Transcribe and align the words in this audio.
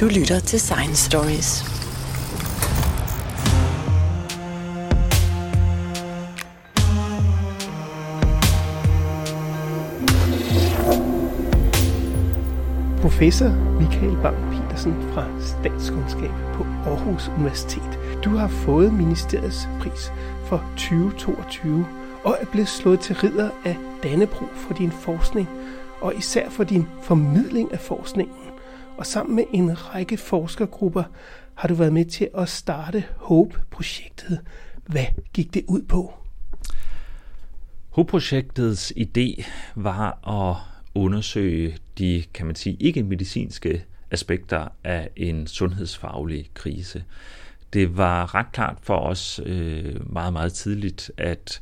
Du 0.00 0.06
lytter 0.06 0.40
til 0.40 0.60
Science 0.60 1.04
Stories. 1.10 1.64
Professor 13.00 13.48
Michael 13.80 14.16
Bang 14.22 14.36
Petersen 14.52 14.94
fra 15.12 15.26
Statskundskab 15.40 16.30
på 16.54 16.64
Aarhus 16.64 17.28
Universitet. 17.28 17.98
Du 18.24 18.30
har 18.30 18.48
fået 18.48 18.92
ministeriets 18.92 19.68
pris 19.80 20.12
for 20.46 20.64
2022 20.76 21.86
og 22.24 22.36
er 22.40 22.46
blevet 22.46 22.68
slået 22.68 23.00
til 23.00 23.16
ridder 23.16 23.50
af 23.64 23.76
Dannebro 24.02 24.44
for 24.54 24.74
din 24.74 24.90
forskning 24.90 25.48
og 26.00 26.14
især 26.18 26.50
for 26.50 26.64
din 26.64 26.86
formidling 27.02 27.72
af 27.72 27.80
forskningen. 27.80 28.57
Og 28.98 29.06
sammen 29.06 29.36
med 29.36 29.44
en 29.52 29.94
række 29.94 30.16
forskergrupper 30.16 31.02
har 31.54 31.68
du 31.68 31.74
været 31.74 31.92
med 31.92 32.04
til 32.04 32.28
at 32.38 32.48
starte 32.48 33.04
HOPE-projektet. 33.16 34.40
Hvad 34.86 35.04
gik 35.32 35.54
det 35.54 35.64
ud 35.68 35.82
på? 35.82 36.14
HOPE-projektets 37.90 38.92
idé 38.96 39.44
var 39.74 40.28
at 40.28 40.56
undersøge 40.94 41.76
de, 41.98 42.24
kan 42.34 42.46
man 42.46 42.54
sige, 42.54 42.76
ikke 42.80 43.02
medicinske 43.02 43.84
aspekter 44.10 44.68
af 44.84 45.10
en 45.16 45.46
sundhedsfaglig 45.46 46.50
krise. 46.54 47.04
Det 47.72 47.96
var 47.96 48.34
ret 48.34 48.52
klart 48.52 48.78
for 48.82 48.96
os 48.96 49.40
øh, 49.46 50.12
meget, 50.12 50.32
meget 50.32 50.52
tidligt, 50.52 51.10
at 51.16 51.60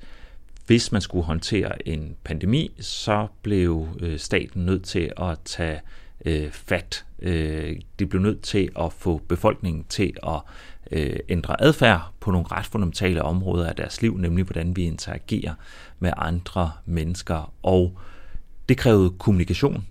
hvis 0.66 0.92
man 0.92 1.00
skulle 1.00 1.24
håndtere 1.24 1.88
en 1.88 2.16
pandemi, 2.24 2.70
så 2.80 3.26
blev 3.42 3.88
øh, 4.00 4.18
staten 4.18 4.64
nødt 4.64 4.84
til 4.84 5.12
at 5.16 5.38
tage 5.44 5.80
øh, 6.26 6.50
fat. 6.50 7.04
Øh, 7.22 7.76
de 7.98 8.06
blev 8.06 8.22
nødt 8.22 8.42
til 8.42 8.68
at 8.78 8.92
få 8.92 9.22
befolkningen 9.28 9.84
til 9.88 10.12
at 10.22 10.40
øh, 10.92 11.16
ændre 11.28 11.62
adfærd 11.62 12.12
på 12.20 12.30
nogle 12.30 12.46
ret 12.52 12.66
fundamentale 12.66 13.22
områder 13.22 13.68
af 13.68 13.76
deres 13.76 14.02
liv, 14.02 14.18
nemlig 14.18 14.44
hvordan 14.44 14.76
vi 14.76 14.84
interagerer 14.84 15.54
med 15.98 16.12
andre 16.16 16.72
mennesker. 16.86 17.52
Og 17.62 17.98
det 18.68 18.78
krævede 18.78 19.10
kommunikation, 19.10 19.86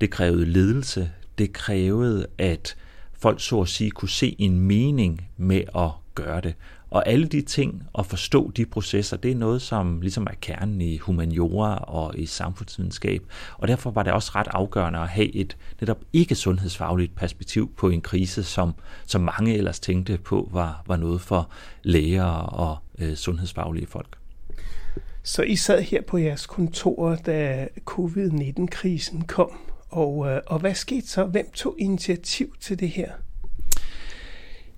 det 0.00 0.10
krævede 0.10 0.46
ledelse, 0.46 1.10
det 1.38 1.52
krævede, 1.52 2.26
at 2.38 2.76
folk 3.12 3.40
så 3.40 3.60
at 3.60 3.68
sige 3.68 3.90
kunne 3.90 4.08
se 4.08 4.36
en 4.38 4.60
mening 4.60 5.28
med 5.36 5.62
at 5.76 5.90
gøre 6.14 6.40
det. 6.40 6.54
Og 6.90 7.08
alle 7.08 7.26
de 7.26 7.42
ting, 7.42 7.82
og 7.92 8.06
forstå 8.06 8.50
de 8.50 8.66
processer, 8.66 9.16
det 9.16 9.30
er 9.30 9.34
noget, 9.34 9.62
som 9.62 10.00
ligesom 10.00 10.26
er 10.30 10.34
kernen 10.40 10.80
i 10.80 10.98
humaniora 10.98 11.84
og 11.84 12.18
i 12.18 12.26
samfundsvidenskab. 12.26 13.22
Og 13.58 13.68
derfor 13.68 13.90
var 13.90 14.02
det 14.02 14.12
også 14.12 14.32
ret 14.34 14.48
afgørende 14.50 14.98
at 14.98 15.08
have 15.08 15.34
et 15.34 15.56
netop 15.80 15.98
ikke 16.12 16.34
sundhedsfagligt 16.34 17.14
perspektiv 17.14 17.74
på 17.76 17.88
en 17.88 18.00
krise, 18.00 18.44
som, 18.44 18.74
som 19.06 19.20
mange 19.20 19.54
ellers 19.54 19.80
tænkte 19.80 20.18
på 20.18 20.48
var, 20.52 20.82
var 20.86 20.96
noget 20.96 21.20
for 21.20 21.50
læger 21.82 22.24
og 22.34 22.78
øh, 22.98 23.14
sundhedsfaglige 23.14 23.86
folk. 23.86 24.18
Så 25.22 25.42
I 25.42 25.56
sad 25.56 25.82
her 25.82 26.02
på 26.02 26.18
jeres 26.18 26.46
kontor, 26.46 27.14
da 27.14 27.68
covid-19-krisen 27.84 29.24
kom, 29.24 29.50
og, 29.90 30.30
øh, 30.30 30.40
og 30.46 30.58
hvad 30.58 30.74
skete 30.74 31.08
så? 31.08 31.24
Hvem 31.24 31.50
tog 31.50 31.74
initiativ 31.78 32.54
til 32.60 32.80
det 32.80 32.88
her? 32.88 33.12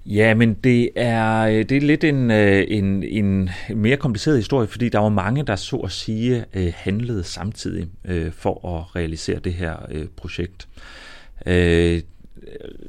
Ja, 0.09 0.35
men 0.35 0.55
det 0.55 0.91
er, 0.97 1.41
øh, 1.41 1.55
det 1.55 1.73
er 1.73 1.81
lidt 1.81 2.05
en, 2.05 2.31
øh, 2.31 2.65
en, 2.69 3.03
en 3.03 3.51
mere 3.75 3.97
kompliceret 3.97 4.37
historie, 4.39 4.69
fordi 4.69 4.89
der 4.89 4.99
var 4.99 5.09
mange, 5.09 5.43
der 5.43 5.57
så 5.57 5.77
at 5.77 5.93
sige 5.93 6.45
øh, 6.55 6.73
handlede 6.77 7.25
samtidig 7.25 7.89
for 8.33 8.79
at 8.79 8.97
realisere 8.97 9.39
det 9.39 9.55
her 9.55 9.77
projekt. 10.17 10.69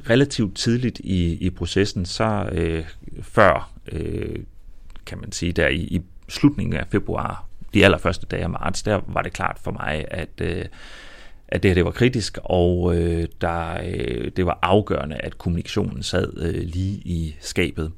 Relativt 0.09 0.55
tidligt 0.55 0.99
i, 0.99 1.37
i 1.45 1.49
processen, 1.49 2.05
så 2.05 2.49
før, 3.21 3.71
kan 5.05 5.17
man 5.17 5.31
sige, 5.31 5.51
der 5.51 5.67
i, 5.67 5.75
i 5.75 6.01
slutningen 6.29 6.75
af 6.75 6.85
februar, 6.91 7.45
de 7.73 7.85
allerførste 7.85 8.25
dage 8.25 8.43
af 8.43 8.49
marts, 8.49 8.83
der 8.83 9.01
var 9.07 9.21
det 9.21 9.33
klart 9.33 9.59
for 9.63 9.71
mig, 9.71 10.05
at 10.11 10.41
at 11.47 11.63
det 11.63 11.69
her 11.69 11.75
det 11.75 11.85
var 11.85 11.91
kritisk, 11.91 12.37
og 12.43 12.97
øh, 12.97 13.27
der, 13.41 13.81
øh, 13.85 14.31
det 14.35 14.45
var 14.45 14.59
afgørende, 14.61 15.15
at 15.15 15.37
kommunikationen 15.37 16.03
sad 16.03 16.33
øh, 16.37 16.63
lige 16.63 17.01
i 17.05 17.35
skabet. 17.39 17.91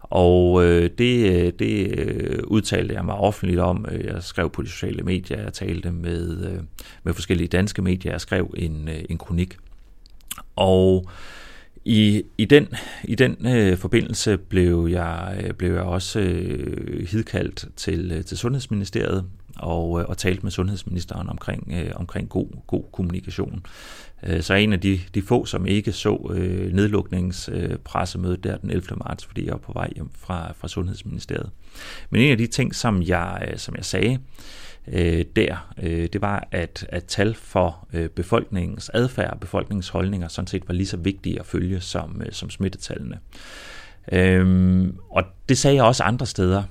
Og 0.00 0.64
øh, 0.64 0.90
det, 0.98 1.32
øh, 1.32 1.52
det 1.58 1.98
øh, 1.98 2.42
udtalte 2.44 2.94
jeg 2.94 3.04
mig 3.04 3.14
offentligt 3.14 3.60
om. 3.60 3.86
Øh, 3.90 4.04
jeg 4.04 4.22
skrev 4.22 4.50
på 4.50 4.62
de 4.62 4.68
sociale 4.68 5.02
medier, 5.02 5.42
jeg 5.42 5.52
talte 5.52 5.90
med, 5.90 6.46
øh, 6.46 6.58
med 7.02 7.14
forskellige 7.14 7.48
danske 7.48 7.82
medier, 7.82 8.12
jeg 8.12 8.20
skrev 8.20 8.54
en, 8.56 8.88
øh, 8.88 9.04
en 9.10 9.18
kronik. 9.18 9.56
Og 10.56 11.10
i, 11.90 12.22
i 12.38 12.44
den, 12.44 12.68
i 13.04 13.14
den 13.14 13.46
øh, 13.46 13.78
forbindelse 13.78 14.36
blev 14.36 14.88
jeg, 14.90 15.42
øh, 15.44 15.54
blev 15.54 15.72
jeg 15.72 15.82
også 15.82 16.20
øh, 16.20 17.06
hidkaldt 17.08 17.68
til, 17.76 18.12
øh, 18.12 18.24
til 18.24 18.38
Sundhedsministeriet 18.38 19.24
og, 19.56 20.00
øh, 20.00 20.06
og 20.08 20.18
talte 20.18 20.42
med 20.42 20.50
sundhedsministeren 20.50 21.28
omkring, 21.28 21.72
øh, 21.72 21.90
omkring 21.94 22.28
god, 22.28 22.46
god 22.66 22.84
kommunikation. 22.92 23.66
Øh, 24.22 24.42
så 24.42 24.54
en 24.54 24.72
af 24.72 24.80
de, 24.80 25.00
de 25.14 25.22
få, 25.22 25.44
som 25.44 25.66
ikke 25.66 25.92
så 25.92 26.30
øh, 26.34 26.72
nedlukningspressemødet 26.72 28.46
øh, 28.46 28.52
der 28.52 28.56
den 28.56 28.70
11. 28.70 28.96
marts, 28.96 29.24
fordi 29.24 29.44
jeg 29.44 29.52
var 29.52 29.58
på 29.58 29.72
vej 29.72 29.92
hjem 29.94 30.10
fra, 30.18 30.52
fra 30.52 30.68
Sundhedsministeriet. 30.68 31.50
Men 32.10 32.22
en 32.22 32.30
af 32.30 32.38
de 32.38 32.46
ting, 32.46 32.74
som 32.74 33.02
jeg, 33.02 33.48
øh, 33.50 33.58
som 33.58 33.74
jeg 33.76 33.84
sagde 33.84 34.12
øh, 34.12 34.18
Øh, 34.88 35.24
der, 35.36 35.72
øh, 35.82 36.08
det 36.12 36.20
var, 36.20 36.48
at, 36.50 36.86
at 36.88 37.04
tal 37.04 37.34
for 37.34 37.88
øh, 37.92 38.08
befolkningens 38.08 38.90
adfærd 38.94 39.30
og 39.30 39.40
befolkningens 39.40 39.88
holdninger 39.88 40.28
sådan 40.28 40.46
set 40.46 40.68
var 40.68 40.74
lige 40.74 40.86
så 40.86 40.96
vigtige 40.96 41.40
at 41.40 41.46
følge 41.46 41.80
som, 41.80 42.22
øh, 42.26 42.32
som 42.32 42.50
smittetallene. 42.50 43.18
Øhm, 44.12 44.98
og 45.10 45.24
det 45.48 45.58
sagde 45.58 45.76
jeg 45.76 45.84
også 45.84 46.02
andre 46.02 46.26
steder. 46.26 46.62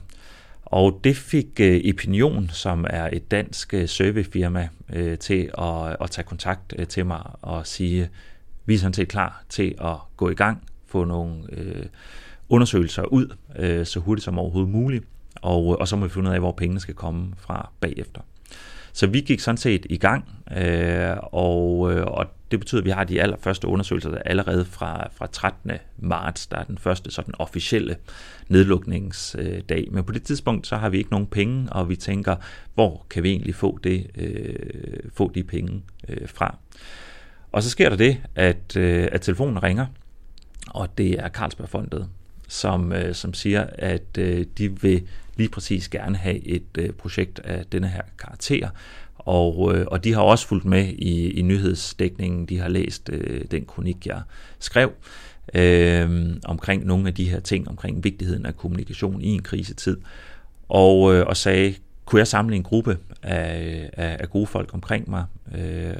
Og 0.65 0.99
det 1.03 1.17
fik 1.17 1.59
øh, 1.59 1.81
Opinion, 1.93 2.49
som 2.53 2.85
er 2.89 3.09
et 3.13 3.31
dansk 3.31 3.73
øh, 3.73 3.87
surveyfirma, 3.87 4.69
øh, 4.93 5.17
til 5.17 5.51
at, 5.57 5.97
at 6.01 6.11
tage 6.11 6.25
kontakt 6.25 6.73
øh, 6.77 6.87
til 6.87 7.05
mig 7.05 7.21
og 7.41 7.67
sige, 7.67 8.09
vi 8.65 8.73
er 8.73 8.79
sådan 8.79 8.93
set 8.93 9.07
klar 9.07 9.43
til 9.49 9.75
at 9.81 9.95
gå 10.17 10.29
i 10.29 10.33
gang, 10.33 10.63
få 10.87 11.03
nogle 11.05 11.43
øh, 11.51 11.85
undersøgelser 12.49 13.03
ud 13.03 13.35
øh, 13.55 13.85
så 13.85 13.99
hurtigt 13.99 14.25
som 14.25 14.39
overhovedet 14.39 14.71
muligt, 14.71 15.05
og, 15.41 15.71
øh, 15.71 15.77
og 15.79 15.87
så 15.87 15.95
må 15.95 16.05
vi 16.05 16.09
finde 16.09 16.29
ud 16.29 16.33
af, 16.33 16.39
hvor 16.39 16.51
pengene 16.51 16.79
skal 16.79 16.95
komme 16.95 17.33
fra 17.37 17.69
bagefter. 17.81 18.21
Så 18.93 19.07
vi 19.07 19.21
gik 19.21 19.39
sådan 19.39 19.57
set 19.57 19.85
i 19.89 19.97
gang, 19.97 20.29
øh, 20.57 21.17
og, 21.21 21.93
øh, 21.93 22.05
og 22.05 22.25
det 22.51 22.59
betyder, 22.59 22.81
at 22.81 22.85
vi 22.85 22.89
har 22.89 23.03
de 23.03 23.21
allerførste 23.21 23.67
undersøgelser 23.67 24.09
der 24.09 24.17
allerede 24.25 24.65
fra, 24.65 25.09
fra 25.11 25.27
13. 25.31 25.71
marts, 25.97 26.47
der 26.47 26.57
er 26.57 26.63
den 26.63 26.77
første 26.77 27.11
sådan 27.11 27.33
officielle 27.39 27.95
nedlukningsdag. 28.47 29.87
Men 29.91 30.03
på 30.03 30.11
det 30.11 30.23
tidspunkt, 30.23 30.67
så 30.67 30.77
har 30.77 30.89
vi 30.89 30.97
ikke 30.97 31.11
nogen 31.11 31.27
penge, 31.27 31.73
og 31.73 31.89
vi 31.89 31.95
tænker, 31.95 32.35
hvor 32.73 33.05
kan 33.09 33.23
vi 33.23 33.29
egentlig 33.29 33.55
få, 33.55 33.79
det, 33.83 34.07
øh, 34.15 34.55
få 35.13 35.31
de 35.35 35.43
penge 35.43 35.81
øh, 36.09 36.29
fra? 36.29 36.57
Og 37.51 37.63
så 37.63 37.69
sker 37.69 37.89
der 37.89 37.97
det, 37.97 38.17
at, 38.35 38.77
øh, 38.77 39.07
at 39.11 39.21
telefonen 39.21 39.63
ringer, 39.63 39.85
og 40.67 40.97
det 40.97 41.19
er 41.19 41.29
Carlsbergfondet, 41.29 42.09
som, 42.47 42.93
øh, 42.93 43.15
som 43.15 43.33
siger, 43.33 43.67
at 43.73 44.17
øh, 44.17 44.45
de 44.57 44.81
vil 44.81 45.07
lige 45.39 45.49
præcis 45.49 45.89
gerne 45.89 46.17
have 46.17 46.47
et 46.47 46.77
øh, 46.77 46.89
projekt 46.91 47.39
af 47.39 47.65
denne 47.71 47.87
her 47.87 48.01
karakter, 48.19 48.69
og, 49.15 49.75
øh, 49.75 49.85
og 49.87 50.03
de 50.03 50.13
har 50.13 50.21
også 50.21 50.47
fulgt 50.47 50.65
med 50.65 50.85
i, 50.87 51.29
i 51.31 51.41
nyhedsdækningen. 51.41 52.45
De 52.45 52.59
har 52.59 52.67
læst 52.69 53.09
øh, 53.13 53.41
den 53.51 53.65
kronik, 53.65 54.07
jeg 54.07 54.21
skrev 54.59 54.91
øh, 55.53 56.35
omkring 56.45 56.85
nogle 56.85 57.07
af 57.07 57.13
de 57.13 57.29
her 57.29 57.39
ting, 57.39 57.67
omkring 57.67 58.03
vigtigheden 58.03 58.45
af 58.45 58.57
kommunikation 58.57 59.21
i 59.21 59.27
en 59.27 59.41
krisetid, 59.41 59.97
og, 60.69 61.15
øh, 61.15 61.25
og 61.25 61.37
sagde, 61.37 61.75
kunne 62.05 62.19
jeg 62.19 62.27
samle 62.27 62.55
en 62.55 62.63
gruppe 62.63 62.97
af, 63.23 63.89
af, 63.93 64.17
af 64.19 64.29
gode 64.29 64.47
folk 64.47 64.73
omkring 64.73 65.09
mig, 65.09 65.25
øh, 65.57 65.93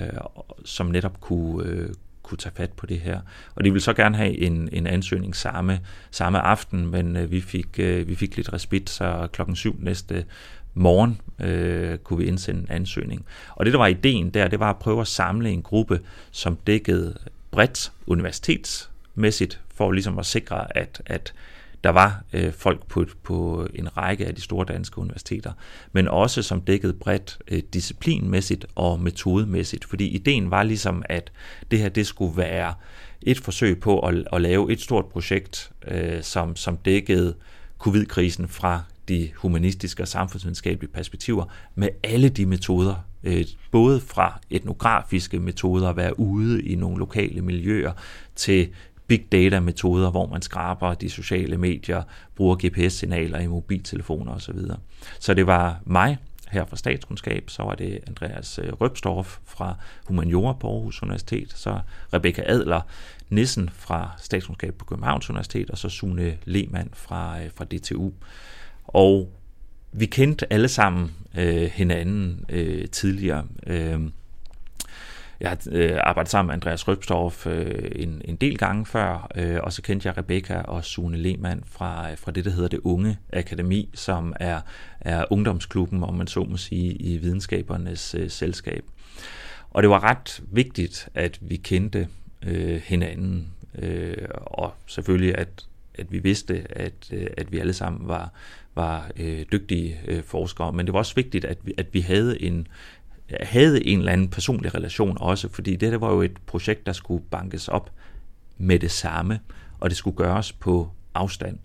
som 0.66 0.86
netop 0.86 1.22
kunne, 1.22 1.66
øh, 1.66 1.90
kunne 2.30 2.38
tage 2.38 2.56
fat 2.56 2.72
på 2.72 2.86
det 2.86 3.00
her. 3.00 3.20
Og 3.56 3.64
de 3.64 3.72
ville 3.72 3.84
så 3.84 3.94
gerne 3.94 4.18
have 4.18 4.38
en, 4.38 4.70
en 4.72 4.88
ansøgning 4.88 5.36
samme, 5.36 5.80
samme 6.12 6.40
aften, 6.40 6.88
men 6.88 7.16
øh, 7.16 7.32
vi, 7.32 7.42
fik, 7.42 7.68
øh, 7.80 8.08
vi 8.08 8.16
fik 8.16 8.36
lidt 8.36 8.54
respit, 8.54 8.90
så 8.90 9.28
klokken 9.32 9.56
syv 9.56 9.76
næste 9.80 10.26
morgen 10.74 11.22
øh, 11.40 11.98
kunne 11.98 12.20
vi 12.20 12.26
indsende 12.26 12.62
en 12.62 12.68
ansøgning. 12.70 13.26
Og 13.56 13.66
det, 13.66 13.74
der 13.74 13.80
var 13.80 13.88
ideen 13.88 14.30
der, 14.30 14.48
det 14.48 14.60
var 14.60 14.70
at 14.70 14.80
prøve 14.80 15.02
at 15.02 15.08
samle 15.08 15.50
en 15.50 15.62
gruppe, 15.62 16.00
som 16.32 16.56
dækkede 16.68 17.18
bredt 17.52 17.92
universitetsmæssigt, 18.08 19.62
for 19.76 19.92
ligesom 19.92 20.20
at 20.20 20.26
sikre, 20.26 20.78
at, 20.78 21.02
at 21.06 21.34
der 21.84 21.90
var 21.90 22.24
øh, 22.34 22.54
folk 22.54 22.88
på, 22.88 23.06
på 23.24 23.68
en 23.76 23.98
række 23.98 24.26
af 24.26 24.36
de 24.36 24.42
store 24.42 24.66
danske 24.66 24.98
universiteter, 24.98 25.52
men 25.92 26.08
også 26.08 26.44
som 26.44 26.62
dækkede 26.62 26.94
bredt 26.94 27.38
øh, 27.48 27.62
disciplinmæssigt 27.74 28.66
og 28.76 29.00
metodemæssigt, 29.00 29.86
fordi 29.86 30.08
ideen 30.08 30.52
var 30.52 30.64
ligesom, 30.64 31.04
at 31.10 31.32
det 31.72 31.80
her 31.80 31.90
det 31.90 32.08
skulle 32.08 32.38
være 32.38 32.74
et 33.22 33.40
forsøg 33.40 33.80
på 33.80 34.00
at, 34.00 34.28
at 34.34 34.42
lave 34.42 34.72
et 34.72 34.82
stort 34.82 35.06
projekt, 35.06 35.72
øh, 35.88 36.24
som, 36.24 36.56
som 36.56 36.78
dækkede 36.78 37.36
covid-krisen 37.80 38.48
fra 38.48 38.84
de 39.10 39.30
humanistiske 39.36 40.04
og 40.04 40.08
samfundsvidenskabelige 40.08 40.92
perspektiver 40.92 41.46
med 41.76 41.90
alle 42.04 42.30
de 42.30 42.46
metoder, 42.46 42.96
øh, 43.24 43.46
både 43.72 44.00
fra 44.00 44.40
etnografiske 44.50 45.40
metoder 45.40 45.90
at 45.90 45.98
være 45.98 46.20
ude 46.20 46.64
i 46.64 46.76
nogle 46.76 46.98
lokale 46.98 47.42
miljøer, 47.42 47.92
til 48.36 48.70
big 49.10 49.26
data 49.32 49.60
metoder, 49.60 50.12
hvor 50.12 50.28
man 50.28 50.42
skraber 50.42 50.94
de 50.94 51.10
sociale 51.10 51.58
medier, 51.58 52.04
bruger 52.36 52.56
GPS-signaler 52.56 53.40
i 53.40 53.48
mobiltelefoner 53.48 54.32
osv. 54.32 54.58
Så 55.20 55.34
det 55.34 55.48
var 55.48 55.80
mig 55.86 56.18
her 56.50 56.66
fra 56.66 56.78
statskundskab, 56.78 57.50
så 57.50 57.64
var 57.64 57.76
det 57.76 58.00
Andreas 58.08 58.60
øh, 58.64 58.74
Røbstorff 58.74 59.38
fra 59.46 59.76
Humaniora 60.08 60.54
på 60.54 60.68
Aarhus 60.68 61.04
Universitet, 61.04 61.54
så 61.56 61.80
Rebecca 62.14 62.44
Adler 62.46 62.82
Nissen 63.30 63.70
fra 63.74 64.12
statskundskab 64.18 64.74
på 64.74 64.86
Københavns 64.86 65.30
Universitet, 65.30 65.70
og 65.70 65.78
så 65.78 65.90
Sune 65.90 66.38
Lehmann 66.46 66.90
fra, 66.94 67.42
øh, 67.42 67.50
fra 67.56 67.66
DTU. 67.66 68.12
Og 68.84 69.30
vi 69.92 70.06
kendte 70.06 70.54
alle 70.54 70.68
sammen 70.68 71.12
øh, 71.38 71.72
hinanden 71.74 72.46
øh, 72.50 72.88
tidligere. 72.88 73.46
Øh, 73.68 74.00
jeg 75.40 75.50
har 75.50 75.58
øh, 75.72 75.98
arbejdet 76.04 76.32
sammen 76.32 76.48
med 76.48 76.54
Andreas 76.54 76.88
Røbstorff 76.88 77.48
øh, 77.48 77.92
en, 77.96 78.22
en 78.26 78.36
del 78.36 78.58
gange 78.58 78.86
før, 78.86 79.32
øh, 79.36 79.60
og 79.64 79.74
så 79.74 79.82
kendte 79.82 80.08
jeg 80.08 80.18
Rebecca 80.18 80.62
og 80.62 80.86
Sune 80.86 81.18
Lehmann 81.18 81.64
fra, 81.66 82.12
øh, 82.12 82.18
fra 82.18 82.32
det, 82.32 82.46
der 82.46 82.52
hedder 82.52 82.68
det 82.68 82.80
Unge 82.84 83.18
Akademi, 83.34 83.90
som 83.94 84.34
er, 84.40 84.62
er 85.02 85.26
ungdomsklubben, 85.30 86.04
om 86.04 86.14
man 86.14 86.28
så 86.28 86.44
må 86.44 86.58
sige, 86.58 86.94
i 86.94 87.18
videnskabernes 87.18 88.16
øh, 88.16 88.30
selskab. 88.30 88.84
Og 89.70 89.84
det 89.84 89.90
var 89.90 90.04
ret 90.04 90.42
vigtigt, 90.52 91.10
at 91.16 91.38
vi 91.42 91.56
kendte 91.56 92.08
øh, 92.42 92.82
hinanden, 92.86 93.48
øh, 93.76 94.28
og 94.36 94.74
selvfølgelig, 94.86 95.38
at, 95.38 95.66
at 95.96 96.12
vi 96.12 96.20
vidste, 96.20 96.64
at, 96.70 96.94
øh, 97.12 97.28
at 97.38 97.52
vi 97.52 97.60
alle 97.60 97.74
sammen 97.74 98.08
var, 98.08 98.32
var 98.76 99.12
øh, 99.18 99.46
dygtige 99.52 100.00
øh, 100.08 100.24
forskere, 100.24 100.74
men 100.74 100.86
det 100.86 100.94
var 100.94 101.00
også 101.00 101.16
vigtigt, 101.16 101.46
at 101.46 101.58
vi, 101.64 101.74
at 101.78 101.94
vi 101.94 102.00
havde 102.00 102.42
en, 102.42 102.68
havde 103.42 103.88
en 103.88 104.00
eller 104.00 104.12
anden 104.12 104.30
personlig 104.30 104.76
relation 104.76 105.18
også, 105.22 105.50
fordi 105.50 105.76
det 105.76 105.92
der 105.92 105.98
var 105.98 106.12
jo 106.14 106.22
et 106.22 106.38
projekt, 106.46 106.86
der 106.86 106.94
skulle 106.94 107.24
bankes 107.32 107.68
op 107.68 107.92
med 108.58 108.80
det 108.80 108.92
samme, 108.92 109.40
og 109.80 109.90
det 109.90 109.98
skulle 109.98 110.18
gøres 110.18 110.52
på 110.52 110.90
afstand. 111.14 111.58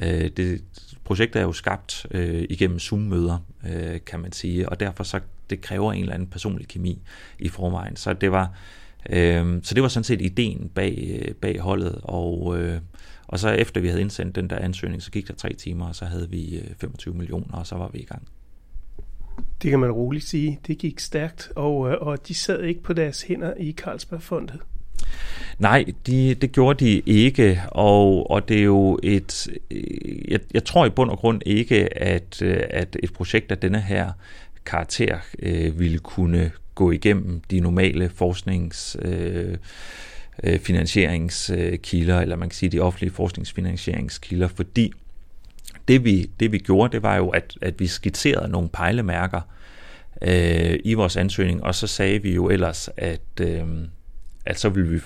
Øh, 0.00 0.30
det 0.36 0.62
projekt 1.04 1.36
er 1.36 1.42
jo 1.42 1.52
skabt 1.52 2.06
øh, 2.10 2.46
igennem 2.50 2.78
Zoom-møder, 2.78 3.38
øh, 3.66 4.00
kan 4.06 4.20
man 4.20 4.32
sige, 4.32 4.68
og 4.68 4.80
derfor 4.80 5.04
så 5.04 5.20
det 5.50 5.60
kræver 5.60 5.92
en 5.92 6.00
eller 6.00 6.14
anden 6.14 6.28
personlig 6.28 6.68
kemi 6.68 7.02
i 7.38 7.48
forvejen. 7.48 7.96
Så 7.96 8.12
det 8.12 8.32
var, 8.32 8.58
øh, 9.10 9.60
så 9.62 9.74
det 9.74 9.82
var 9.82 9.88
sådan 9.88 10.04
set 10.04 10.20
ideen 10.22 10.70
bag, 10.74 11.20
øh, 11.22 11.34
bag 11.34 11.60
holdet, 11.60 12.00
og, 12.02 12.58
øh, 12.58 12.80
og 13.26 13.38
så 13.38 13.48
efter 13.48 13.80
vi 13.80 13.88
havde 13.88 14.00
indsendt 14.00 14.36
den 14.36 14.50
der 14.50 14.58
ansøgning, 14.58 15.02
så 15.02 15.10
gik 15.10 15.28
der 15.28 15.34
tre 15.34 15.52
timer, 15.52 15.88
og 15.88 15.94
så 15.94 16.04
havde 16.04 16.30
vi 16.30 16.58
øh, 16.58 16.64
25 16.80 17.14
millioner, 17.14 17.56
og 17.56 17.66
så 17.66 17.74
var 17.74 17.90
vi 17.92 17.98
i 17.98 18.04
gang. 18.04 18.28
Det 19.64 19.70
kan 19.70 19.80
man 19.80 19.92
roligt 19.92 20.24
sige. 20.24 20.60
Det 20.66 20.78
gik 20.78 21.00
stærkt, 21.00 21.52
og, 21.56 21.90
øh, 21.90 21.96
og 22.00 22.28
de 22.28 22.34
sad 22.34 22.62
ikke 22.62 22.82
på 22.82 22.92
deres 22.92 23.22
hænder 23.22 23.54
i 23.60 23.72
Carlsbergfondet. 23.72 24.60
Nej, 25.58 25.84
de, 26.06 26.34
det 26.34 26.52
gjorde 26.52 26.84
de 26.84 27.02
ikke, 27.06 27.62
og, 27.68 28.30
og 28.30 28.48
det 28.48 28.58
er 28.58 28.62
jo 28.62 28.98
et... 29.02 29.48
Jeg, 30.28 30.40
jeg 30.54 30.64
tror 30.64 30.86
i 30.86 30.90
bund 30.90 31.10
og 31.10 31.18
grund 31.18 31.42
ikke, 31.46 31.98
at, 32.02 32.42
øh, 32.42 32.60
at 32.70 32.96
et 33.02 33.12
projekt 33.12 33.50
af 33.50 33.58
denne 33.58 33.80
her 33.80 34.12
karakter 34.66 35.18
øh, 35.38 35.80
ville 35.80 35.98
kunne 35.98 36.50
gå 36.74 36.90
igennem 36.90 37.40
de 37.50 37.60
normale 37.60 38.08
forsknings... 38.08 38.96
Øh, 39.02 39.56
øh 40.42 40.58
finansieringskilder, 40.58 42.20
eller 42.20 42.36
man 42.36 42.48
kan 42.48 42.56
sige 42.56 42.70
de 42.70 42.80
offentlige 42.80 43.12
forskningsfinansieringskilder, 43.12 44.48
fordi 44.48 44.92
det 45.88 46.04
vi, 46.04 46.30
det 46.40 46.52
vi 46.52 46.58
gjorde, 46.58 46.92
det 46.92 47.02
var 47.02 47.16
jo, 47.16 47.28
at, 47.28 47.56
at 47.60 47.80
vi 47.80 47.86
skitserede 47.86 48.48
nogle 48.48 48.68
pejlemærker 48.68 49.40
øh, 50.22 50.78
i 50.84 50.94
vores 50.94 51.16
ansøgning, 51.16 51.64
og 51.64 51.74
så 51.74 51.86
sagde 51.86 52.22
vi 52.22 52.34
jo 52.34 52.48
ellers, 52.48 52.90
at, 52.96 53.40
øh, 53.40 53.64
at 54.46 54.58
så 54.58 54.68
ville 54.68 54.90
vi 54.90 55.00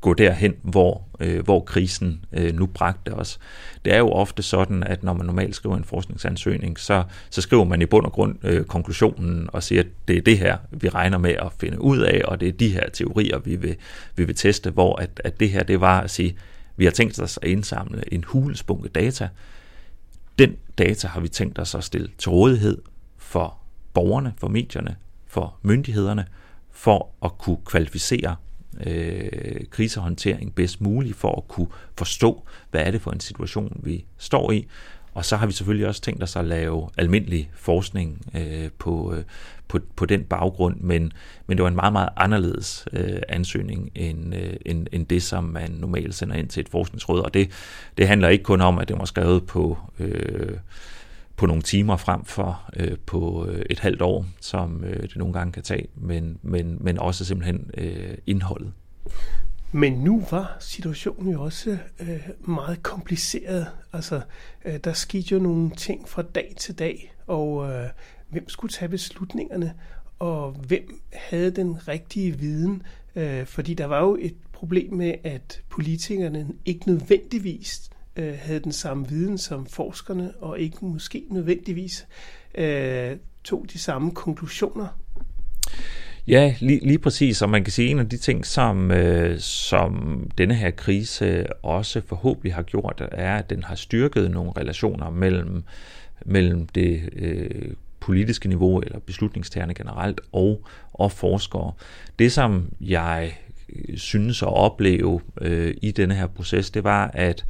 gå 0.00 0.14
derhen, 0.14 0.54
hvor, 0.62 1.02
øh, 1.20 1.44
hvor 1.44 1.60
krisen 1.60 2.24
øh, 2.32 2.54
nu 2.54 2.66
bragte 2.66 3.14
os. 3.14 3.38
Det 3.84 3.92
er 3.92 3.98
jo 3.98 4.08
ofte 4.08 4.42
sådan, 4.42 4.82
at 4.82 5.02
når 5.02 5.12
man 5.12 5.26
normalt 5.26 5.56
skriver 5.56 5.76
en 5.76 5.84
forskningsansøgning, 5.84 6.78
så, 6.78 7.04
så 7.30 7.40
skriver 7.40 7.64
man 7.64 7.82
i 7.82 7.86
bund 7.86 8.06
og 8.06 8.12
grund 8.12 8.38
øh, 8.42 8.64
konklusionen 8.64 9.48
og 9.52 9.62
siger, 9.62 9.80
at 9.80 9.88
det 10.08 10.16
er 10.16 10.22
det 10.22 10.38
her, 10.38 10.56
vi 10.70 10.88
regner 10.88 11.18
med 11.18 11.30
at 11.30 11.52
finde 11.60 11.80
ud 11.80 11.98
af, 11.98 12.22
og 12.24 12.40
det 12.40 12.48
er 12.48 12.52
de 12.52 12.68
her 12.68 12.88
teorier, 12.90 13.38
vi 13.38 13.56
vil, 13.56 13.76
vi 14.16 14.24
vil 14.24 14.34
teste, 14.34 14.70
hvor 14.70 14.96
at, 14.96 15.20
at 15.24 15.40
det 15.40 15.50
her, 15.50 15.62
det 15.62 15.80
var 15.80 16.00
at 16.00 16.10
sige, 16.10 16.36
vi 16.76 16.84
har 16.84 16.92
tænkt 16.92 17.20
os 17.20 17.38
at 17.42 17.48
indsamle 17.48 18.02
en 18.12 18.24
hulsbunke 18.26 18.88
data. 18.88 19.28
Den 20.38 20.56
data 20.78 21.08
har 21.08 21.20
vi 21.20 21.28
tænkt 21.28 21.58
os 21.58 21.74
at 21.74 21.84
stille 21.84 22.08
til 22.18 22.30
rådighed 22.30 22.82
for 23.18 23.58
borgerne, 23.94 24.34
for 24.38 24.48
medierne, 24.48 24.96
for 25.26 25.56
myndighederne, 25.62 26.26
for 26.70 27.08
at 27.24 27.38
kunne 27.38 27.58
kvalificere 27.64 28.36
øh, 28.86 29.66
krisehåndtering 29.70 30.54
bedst 30.54 30.80
muligt 30.80 31.16
for 31.16 31.36
at 31.36 31.48
kunne 31.48 31.68
forstå, 31.98 32.42
hvad 32.70 32.80
er 32.80 32.90
det 32.90 33.00
for 33.00 33.10
en 33.10 33.20
situation, 33.20 33.80
vi 33.84 34.04
står 34.18 34.52
i. 34.52 34.66
Og 35.14 35.24
så 35.24 35.36
har 35.36 35.46
vi 35.46 35.52
selvfølgelig 35.52 35.86
også 35.86 36.00
tænkt 36.00 36.22
os 36.22 36.36
at 36.36 36.44
lave 36.44 36.88
almindelig 36.98 37.50
forskning 37.54 38.26
øh, 38.34 38.70
på, 38.78 39.14
øh, 39.14 39.24
på, 39.72 39.78
på 39.96 40.06
den 40.06 40.24
baggrund, 40.24 40.76
men, 40.80 41.12
men 41.46 41.58
det 41.58 41.62
var 41.62 41.68
en 41.68 41.74
meget, 41.74 41.92
meget 41.92 42.08
anderledes 42.16 42.88
øh, 42.92 43.22
ansøgning 43.28 43.90
end, 43.94 44.34
øh, 44.34 44.56
end, 44.66 44.86
end 44.92 45.06
det, 45.06 45.22
som 45.22 45.44
man 45.44 45.70
normalt 45.70 46.14
sender 46.14 46.36
ind 46.36 46.48
til 46.48 46.60
et 46.60 46.68
forskningsråd. 46.68 47.20
Og 47.20 47.34
det, 47.34 47.50
det 47.98 48.08
handler 48.08 48.28
ikke 48.28 48.44
kun 48.44 48.60
om, 48.60 48.78
at 48.78 48.88
det 48.88 48.98
var 48.98 49.04
skrevet 49.04 49.46
på... 49.46 49.78
Øh, 49.98 50.56
på 51.36 51.46
nogle 51.46 51.62
timer 51.62 51.96
frem 51.96 52.24
for 52.24 52.70
øh, 52.76 52.96
på 53.06 53.46
øh, 53.48 53.62
et 53.70 53.78
halvt 53.78 54.02
år, 54.02 54.26
som 54.40 54.84
øh, 54.84 55.02
det 55.02 55.16
nogle 55.16 55.32
gange 55.34 55.52
kan 55.52 55.62
tage, 55.62 55.88
men, 55.94 56.38
men, 56.42 56.78
men 56.80 56.98
også 56.98 57.24
simpelthen 57.24 57.70
øh, 57.78 58.14
indholdet. 58.26 58.72
Men 59.72 59.92
nu 59.92 60.26
var 60.30 60.56
situationen 60.60 61.32
jo 61.32 61.42
også 61.42 61.78
øh, 62.00 62.28
meget 62.40 62.82
kompliceret. 62.82 63.66
Altså, 63.92 64.20
øh, 64.64 64.78
der 64.84 64.92
skete 64.92 65.34
jo 65.34 65.38
nogle 65.38 65.70
ting 65.70 66.08
fra 66.08 66.22
dag 66.22 66.54
til 66.56 66.78
dag, 66.78 67.14
og 67.26 67.70
øh, 67.70 67.88
hvem 68.32 68.48
skulle 68.48 68.72
tage 68.72 68.88
beslutningerne, 68.88 69.74
og 70.18 70.50
hvem 70.50 71.00
havde 71.12 71.50
den 71.50 71.88
rigtige 71.88 72.38
viden? 72.38 72.82
Øh, 73.16 73.46
fordi 73.46 73.74
der 73.74 73.86
var 73.86 74.00
jo 74.00 74.16
et 74.20 74.34
problem 74.52 74.94
med, 74.94 75.14
at 75.24 75.62
politikerne 75.68 76.46
ikke 76.64 76.86
nødvendigvis 76.86 77.90
øh, 78.16 78.34
havde 78.38 78.60
den 78.60 78.72
samme 78.72 79.08
viden 79.08 79.38
som 79.38 79.66
forskerne, 79.66 80.32
og 80.40 80.58
ikke 80.58 80.76
måske 80.80 81.24
nødvendigvis 81.30 82.06
øh, 82.54 83.16
tog 83.44 83.66
de 83.72 83.78
samme 83.78 84.10
konklusioner. 84.10 84.98
Ja, 86.26 86.54
lige, 86.60 86.86
lige 86.86 86.98
præcis, 86.98 87.42
og 87.42 87.50
man 87.50 87.64
kan 87.64 87.72
sige, 87.72 87.86
at 87.86 87.90
en 87.90 87.98
af 87.98 88.08
de 88.08 88.16
ting, 88.16 88.46
som, 88.46 88.90
øh, 88.90 89.40
som 89.40 90.22
denne 90.38 90.54
her 90.54 90.70
krise 90.70 91.46
også 91.62 92.02
forhåbentlig 92.06 92.54
har 92.54 92.62
gjort, 92.62 93.08
er, 93.12 93.36
at 93.36 93.50
den 93.50 93.62
har 93.62 93.74
styrket 93.74 94.30
nogle 94.30 94.52
relationer 94.56 95.10
mellem, 95.10 95.64
mellem 96.26 96.66
det 96.66 97.10
øh, 97.12 97.74
politiske 98.02 98.48
niveau, 98.48 98.80
eller 98.80 98.98
beslutningstagerne 98.98 99.74
generelt, 99.74 100.20
og, 100.32 100.66
og 100.92 101.12
forskere. 101.12 101.72
Det, 102.18 102.32
som 102.32 102.68
jeg 102.80 103.36
øh, 103.68 103.96
synes 103.96 104.42
at 104.42 104.48
opleve 104.48 105.20
øh, 105.40 105.74
i 105.82 105.90
denne 105.90 106.14
her 106.14 106.26
proces, 106.26 106.70
det 106.70 106.84
var, 106.84 107.10
at 107.14 107.44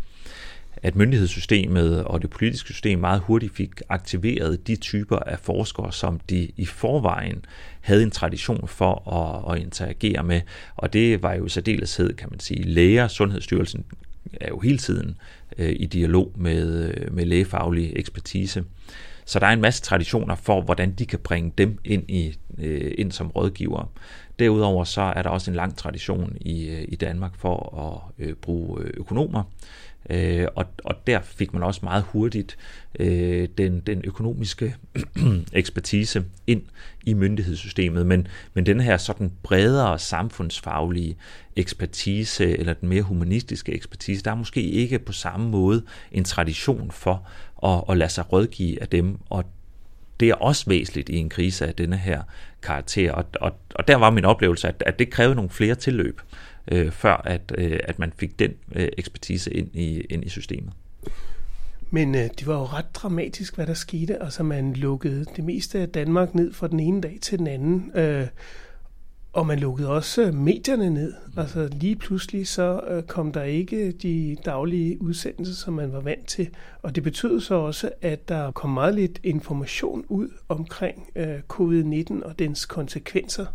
at 0.83 0.97
myndighedssystemet 0.97 2.05
og 2.05 2.23
det 2.23 2.31
politiske 2.31 2.73
system 2.73 2.99
meget 2.99 3.21
hurtigt 3.21 3.57
fik 3.57 3.71
aktiveret 3.89 4.67
de 4.67 4.77
typer 4.77 5.17
af 5.17 5.39
forskere, 5.39 5.93
som 5.93 6.21
de 6.31 6.51
i 6.57 6.67
forvejen 6.67 7.45
havde 7.81 8.03
en 8.03 8.11
tradition 8.11 8.69
for 8.69 9.13
at, 9.13 9.55
at 9.55 9.63
interagere 9.63 10.23
med. 10.23 10.41
Og 10.77 10.93
det 10.93 11.23
var 11.23 11.35
jo 11.35 11.47
i 11.47 11.49
særdeleshed, 11.49 12.15
kan 12.15 12.29
man 12.31 12.41
sige, 12.41 12.63
læger. 12.63 13.09
Sundhedsstyrelsen 13.09 13.85
er 14.41 14.49
jo 14.49 14.59
hele 14.59 14.79
tiden 14.79 15.17
øh, 15.59 15.77
i 15.79 15.87
dialog 15.87 16.33
med, 16.37 16.91
øh, 16.91 17.15
med 17.15 17.25
lægefaglig 17.25 17.93
ekspertise. 17.97 18.65
Så 19.25 19.39
der 19.39 19.47
er 19.47 19.53
en 19.53 19.61
masse 19.61 19.83
traditioner 19.83 20.35
for, 20.35 20.61
hvordan 20.61 20.93
de 20.93 21.07
kan 21.07 21.19
bringe 21.19 21.53
dem 21.59 21.79
ind, 21.85 22.11
i, 22.11 22.39
øh, 22.59 22.95
ind 22.99 23.13
som 23.13 23.31
rådgivere. 23.31 23.87
Derudover 24.39 24.85
så 24.85 25.01
er 25.01 25.23
der 25.23 25.31
også 25.31 25.51
en 25.51 25.57
lang 25.57 25.77
tradition 25.77 26.37
i, 26.41 26.69
øh, 26.69 26.85
i 26.89 26.97
Danmark 26.97 27.37
for 27.37 27.79
at 28.19 28.25
øh, 28.27 28.35
bruge 28.35 28.83
øh, 28.83 28.91
økonomer 28.95 29.43
Øh, 30.13 30.47
og, 30.55 30.65
og 30.85 31.07
der 31.07 31.21
fik 31.21 31.53
man 31.53 31.63
også 31.63 31.81
meget 31.83 32.05
hurtigt 32.09 32.59
øh, 32.99 33.49
den, 33.59 33.81
den 33.81 34.01
økonomiske 34.05 34.75
ekspertise 35.53 36.25
ind 36.47 36.63
i 37.05 37.15
myndighedssystemet. 37.15 38.07
Men, 38.07 38.29
men 38.55 38.67
den 38.67 38.81
her 38.81 38.97
sådan 38.97 39.33
bredere 39.43 39.99
samfundsfaglige 39.99 41.17
ekspertise, 41.57 42.59
eller 42.59 42.75
den 42.75 42.89
mere 42.89 43.03
humanistiske 43.03 43.73
ekspertise, 43.73 44.25
der 44.25 44.31
er 44.31 44.35
måske 44.35 44.63
ikke 44.63 44.99
på 44.99 45.13
samme 45.13 45.49
måde 45.49 45.83
en 46.13 46.25
tradition 46.25 46.91
for 46.91 47.29
at, 47.65 47.85
at 47.89 47.97
lade 47.97 48.11
sig 48.11 48.33
rådgive 48.33 48.83
af 48.83 48.89
dem. 48.89 49.19
Og 49.31 49.45
det 50.21 50.31
er 50.31 50.35
også 50.35 50.65
væsentligt 50.69 51.09
i 51.09 51.17
en 51.17 51.29
krise 51.29 51.67
af 51.67 51.75
denne 51.75 51.97
her 51.97 52.23
karakter. 52.63 53.13
Og, 53.13 53.25
og, 53.41 53.53
og 53.75 53.89
der 53.89 53.97
var 53.97 54.11
min 54.11 54.25
oplevelse, 54.25 54.69
at, 54.69 54.83
at 54.87 54.99
det 54.99 55.11
krævede 55.11 55.35
nogle 55.35 55.51
flere 55.51 55.75
tilløb 55.75 56.21
øh, 56.71 56.91
før 56.93 57.17
at, 57.25 57.53
øh, 57.59 57.81
at 57.85 57.99
man 57.99 58.13
fik 58.19 58.39
den 58.39 58.53
øh, 58.75 58.89
ekspertise 58.99 59.55
ind 59.55 59.69
i, 59.75 60.01
ind 60.01 60.25
i 60.25 60.29
systemet. 60.29 60.73
Men 61.91 62.15
øh, 62.15 62.31
det 62.39 62.47
var 62.47 62.55
jo 62.59 62.65
ret 62.65 62.95
dramatisk, 62.95 63.55
hvad 63.55 63.67
der 63.67 63.75
skete. 63.75 64.23
Altså 64.23 64.43
man 64.43 64.73
lukkede 64.73 65.25
det 65.37 65.45
meste 65.45 65.79
af 65.79 65.89
Danmark 65.89 66.35
ned 66.35 66.53
fra 66.53 66.69
den 66.69 66.81
ene 66.81 67.01
dag 67.01 67.19
til 67.23 67.39
den 67.39 67.47
anden. 67.47 67.91
Øh, 67.95 68.27
Og 69.33 69.47
man 69.47 69.59
lukkede 69.59 69.89
også 69.89 70.33
medierne 70.33 70.91
ned. 70.91 71.13
Altså 71.37 71.69
lige 71.73 71.97
pludselig 71.97 72.49
så 72.49 72.81
øh, 72.89 73.03
kom 73.03 73.33
der 73.33 73.43
ikke 73.43 73.93
de 73.93 74.37
daglige 74.45 75.03
udsendelser, 75.03 75.55
som 75.55 75.75
man 75.75 75.93
var 75.93 76.01
vant 76.01 76.27
til. 76.29 76.49
Og 76.83 76.95
det 76.95 77.03
betød 77.03 77.41
så 77.41 77.55
også, 77.55 77.91
at 78.03 78.29
der 78.29 78.51
kom 78.51 78.71
meget 78.71 78.95
lidt 78.95 79.21
information 79.23 80.05
ud 80.09 80.29
omkring 80.49 81.11
øh, 81.17 81.39
covid-19 81.53 82.25
og 82.25 82.39
dens 82.39 82.67
konsekvenser. 82.67 83.47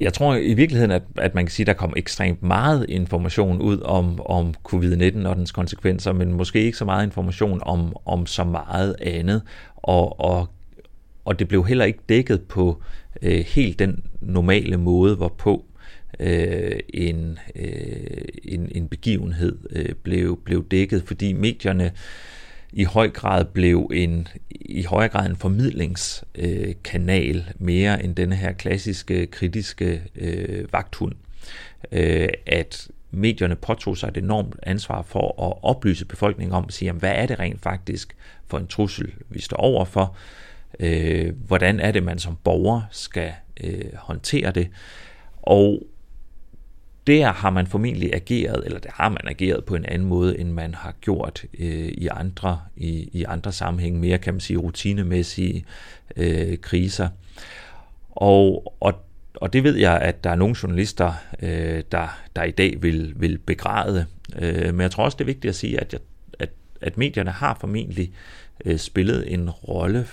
Jeg 0.00 0.12
tror 0.12 0.34
i 0.34 0.54
virkeligheden, 0.54 0.90
at, 0.90 1.02
at 1.16 1.34
man 1.34 1.44
kan 1.44 1.50
sige, 1.50 1.64
at 1.64 1.66
der 1.66 1.72
kom 1.72 1.92
ekstremt 1.96 2.42
meget 2.42 2.86
information 2.88 3.60
ud 3.62 3.80
om, 3.80 4.20
om 4.26 4.54
covid-19 4.68 5.28
og 5.28 5.36
dens 5.36 5.52
konsekvenser, 5.52 6.12
men 6.12 6.32
måske 6.32 6.62
ikke 6.62 6.78
så 6.78 6.84
meget 6.84 7.06
information 7.06 7.60
om, 7.62 7.96
om 8.04 8.26
så 8.26 8.44
meget 8.44 8.96
andet. 9.00 9.42
Og, 9.76 10.20
og, 10.20 10.48
og 11.24 11.38
det 11.38 11.48
blev 11.48 11.66
heller 11.66 11.84
ikke 11.84 11.98
dækket 12.08 12.42
på 12.42 12.82
øh, 13.22 13.44
helt 13.46 13.78
den 13.78 14.04
normale 14.20 14.76
måde, 14.76 15.16
hvorpå 15.16 15.64
øh, 16.20 16.80
en, 16.94 17.38
øh, 17.56 18.24
en, 18.44 18.68
en 18.74 18.88
begivenhed 18.88 19.58
øh, 19.70 19.94
blev, 20.02 20.40
blev 20.44 20.66
dækket, 20.70 21.02
fordi 21.06 21.32
medierne 21.32 21.90
i 22.76 22.84
høj 22.84 23.10
grad 23.10 23.44
blev 23.44 23.90
en 23.94 24.28
i 24.50 24.82
højere 24.82 25.08
grad 25.08 25.30
en 25.30 25.36
formidlingskanal 25.36 27.36
øh, 27.36 27.44
mere 27.58 28.04
end 28.04 28.14
denne 28.14 28.36
her 28.36 28.52
klassiske 28.52 29.26
kritiske 29.26 30.02
øh, 30.14 30.72
vagthund. 30.72 31.12
Øh, 31.92 32.28
at 32.46 32.88
medierne 33.10 33.56
påtog 33.56 33.96
sig 33.96 34.08
et 34.08 34.16
enormt 34.16 34.56
ansvar 34.62 35.02
for 35.02 35.46
at 35.46 35.54
oplyse 35.62 36.04
befolkningen 36.04 36.54
om 36.54 36.64
at 36.68 36.72
sige, 36.72 36.86
jamen, 36.86 37.00
hvad 37.00 37.12
er 37.14 37.26
det 37.26 37.38
rent 37.38 37.62
faktisk 37.62 38.16
for 38.46 38.58
en 38.58 38.66
trussel, 38.66 39.12
vi 39.28 39.40
står 39.40 39.56
overfor? 39.56 40.16
Øh, 40.80 41.32
hvordan 41.46 41.80
er 41.80 41.92
det, 41.92 42.02
man 42.02 42.18
som 42.18 42.36
borger 42.44 42.82
skal 42.90 43.32
øh, 43.64 43.94
håndtere 43.94 44.50
det? 44.50 44.68
Og 45.42 45.82
der 47.06 47.32
har 47.32 47.50
man 47.50 47.66
formentlig 47.66 48.14
ageret, 48.14 48.64
eller 48.64 48.78
der 48.78 48.90
har 48.92 49.08
man 49.08 49.20
ageret 49.28 49.64
på 49.64 49.74
en 49.74 49.84
anden 49.84 50.08
måde, 50.08 50.38
end 50.38 50.50
man 50.50 50.74
har 50.74 50.94
gjort 51.00 51.44
øh, 51.58 51.88
i 51.88 52.06
andre 52.06 52.60
i, 52.76 53.10
i 53.12 53.24
andre 53.24 53.52
sammenhænge, 53.52 54.00
mere 54.00 54.18
kan 54.18 54.34
man 54.34 54.40
sige 54.40 54.56
rutinemæssige 54.56 55.64
øh, 56.16 56.58
kriser. 56.58 57.08
Og, 58.10 58.74
og, 58.80 58.94
og 59.34 59.52
det 59.52 59.64
ved 59.64 59.76
jeg, 59.76 59.98
at 60.00 60.24
der 60.24 60.30
er 60.30 60.34
nogle 60.34 60.56
journalister, 60.62 61.12
øh, 61.42 61.82
der, 61.92 62.20
der 62.36 62.42
i 62.44 62.50
dag 62.50 62.82
vil, 62.82 63.12
vil 63.16 63.38
begræde. 63.38 64.06
Øh, 64.38 64.74
men 64.74 64.80
jeg 64.80 64.90
tror 64.90 65.04
også, 65.04 65.16
det 65.16 65.24
er 65.24 65.26
vigtigt 65.26 65.48
at 65.48 65.56
sige, 65.56 65.80
at, 65.80 65.92
jeg, 65.92 66.00
at, 66.38 66.50
at 66.80 66.98
medierne 66.98 67.30
har 67.30 67.56
formentlig 67.60 68.12
øh, 68.64 68.78
spillet 68.78 69.32
en 69.32 69.50
rolle 69.50 70.06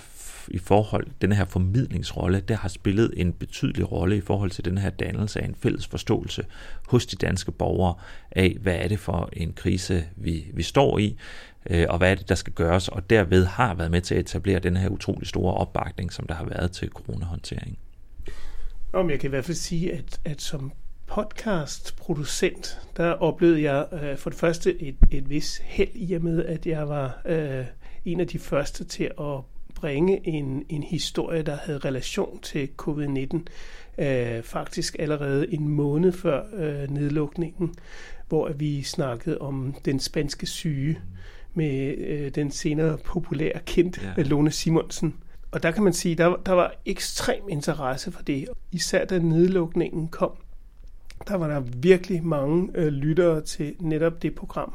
i 0.48 0.58
forhold, 0.58 1.06
den 1.20 1.32
her 1.32 1.44
formidlingsrolle, 1.44 2.40
der 2.40 2.56
har 2.56 2.68
spillet 2.68 3.12
en 3.16 3.32
betydelig 3.32 3.92
rolle 3.92 4.16
i 4.16 4.20
forhold 4.20 4.50
til 4.50 4.64
den 4.64 4.78
her 4.78 4.90
dannelse 4.90 5.40
af 5.40 5.44
en 5.44 5.54
fælles 5.54 5.86
forståelse 5.86 6.44
hos 6.88 7.06
de 7.06 7.16
danske 7.16 7.52
borgere 7.52 7.94
af, 8.30 8.56
hvad 8.60 8.74
er 8.74 8.88
det 8.88 8.98
for 8.98 9.28
en 9.32 9.52
krise, 9.52 10.04
vi, 10.16 10.50
vi 10.54 10.62
står 10.62 10.98
i, 10.98 11.16
øh, 11.70 11.86
og 11.88 11.98
hvad 11.98 12.10
er 12.10 12.14
det, 12.14 12.28
der 12.28 12.34
skal 12.34 12.52
gøres, 12.52 12.88
og 12.88 13.10
derved 13.10 13.44
har 13.44 13.74
været 13.74 13.90
med 13.90 14.00
til 14.00 14.14
at 14.14 14.20
etablere 14.20 14.58
den 14.58 14.76
her 14.76 14.88
utrolig 14.88 15.28
store 15.28 15.54
opbakning, 15.54 16.12
som 16.12 16.26
der 16.26 16.34
har 16.34 16.44
været 16.44 16.72
til 16.72 16.88
coronahåndtering. 16.88 17.78
Om 18.92 19.10
jeg 19.10 19.20
kan 19.20 19.28
i 19.28 19.30
hvert 19.30 19.44
fald 19.44 19.56
sige, 19.56 19.92
at, 19.92 20.20
at 20.24 20.42
som 20.42 20.72
podcastproducent, 21.06 22.80
der 22.96 23.10
oplevede 23.10 23.62
jeg 23.62 23.86
øh, 23.92 24.16
for 24.16 24.30
det 24.30 24.38
første 24.38 24.82
et, 24.82 24.96
et 25.10 25.30
vis 25.30 25.60
held 25.64 25.90
i 25.94 26.12
og 26.12 26.22
med, 26.22 26.44
at 26.44 26.66
jeg 26.66 26.88
var 26.88 27.22
øh, 27.26 27.64
en 28.04 28.20
af 28.20 28.26
de 28.26 28.38
første 28.38 28.84
til 28.84 29.04
at 29.04 29.40
bringe 29.74 30.28
en, 30.28 30.64
en 30.68 30.82
historie, 30.82 31.42
der 31.42 31.56
havde 31.56 31.78
relation 31.78 32.38
til 32.42 32.68
covid-19, 32.82 33.38
øh, 33.98 34.42
faktisk 34.42 34.96
allerede 34.98 35.54
en 35.54 35.68
måned 35.68 36.12
før 36.12 36.42
øh, 36.54 36.90
nedlukningen, 36.90 37.74
hvor 38.28 38.52
vi 38.52 38.82
snakkede 38.82 39.38
om 39.38 39.74
den 39.84 40.00
spanske 40.00 40.46
syge 40.46 40.98
med 41.54 41.98
øh, 41.98 42.34
den 42.34 42.50
senere 42.50 42.98
populære 42.98 43.60
kendt 43.66 44.02
ja. 44.16 44.22
Lone 44.22 44.50
Simonsen. 44.50 45.14
Og 45.50 45.62
der 45.62 45.70
kan 45.70 45.84
man 45.84 45.92
sige, 45.92 46.14
der, 46.14 46.36
der 46.46 46.52
var 46.52 46.74
ekstrem 46.86 47.48
interesse 47.48 48.12
for 48.12 48.22
det. 48.22 48.48
Især 48.72 49.04
da 49.04 49.18
nedlukningen 49.18 50.08
kom, 50.08 50.32
der 51.28 51.34
var 51.34 51.48
der 51.48 51.60
virkelig 51.60 52.24
mange 52.24 52.68
øh, 52.74 52.86
lyttere 52.86 53.40
til 53.40 53.74
netop 53.80 54.22
det 54.22 54.34
program 54.34 54.74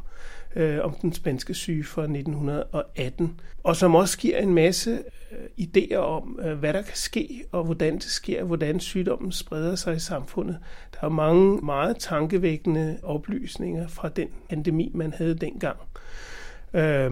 øh, 0.55 0.79
om 0.81 0.93
den 0.93 1.13
spanske 1.13 1.53
syge 1.53 1.83
fra 1.83 2.01
1918, 2.01 3.39
og 3.63 3.75
som 3.75 3.95
også 3.95 4.17
giver 4.17 4.37
en 4.37 4.53
masse 4.53 4.99
øh, 5.31 5.65
idéer 5.65 5.95
om, 5.95 6.39
øh, 6.43 6.59
hvad 6.59 6.73
der 6.73 6.81
kan 6.81 6.95
ske, 6.95 7.43
og 7.51 7.63
hvordan 7.63 7.93
det 7.93 8.03
sker, 8.03 8.43
hvordan 8.43 8.79
sygdommen 8.79 9.31
spreder 9.31 9.75
sig 9.75 9.95
i 9.95 9.99
samfundet. 9.99 10.57
Der 10.93 11.07
er 11.07 11.09
mange 11.09 11.65
meget 11.65 11.97
tankevækkende 11.97 12.99
oplysninger 13.03 13.87
fra 13.87 14.09
den 14.09 14.27
pandemi, 14.49 14.91
man 14.93 15.13
havde 15.13 15.35
dengang. 15.35 15.77
Øh, 16.73 17.11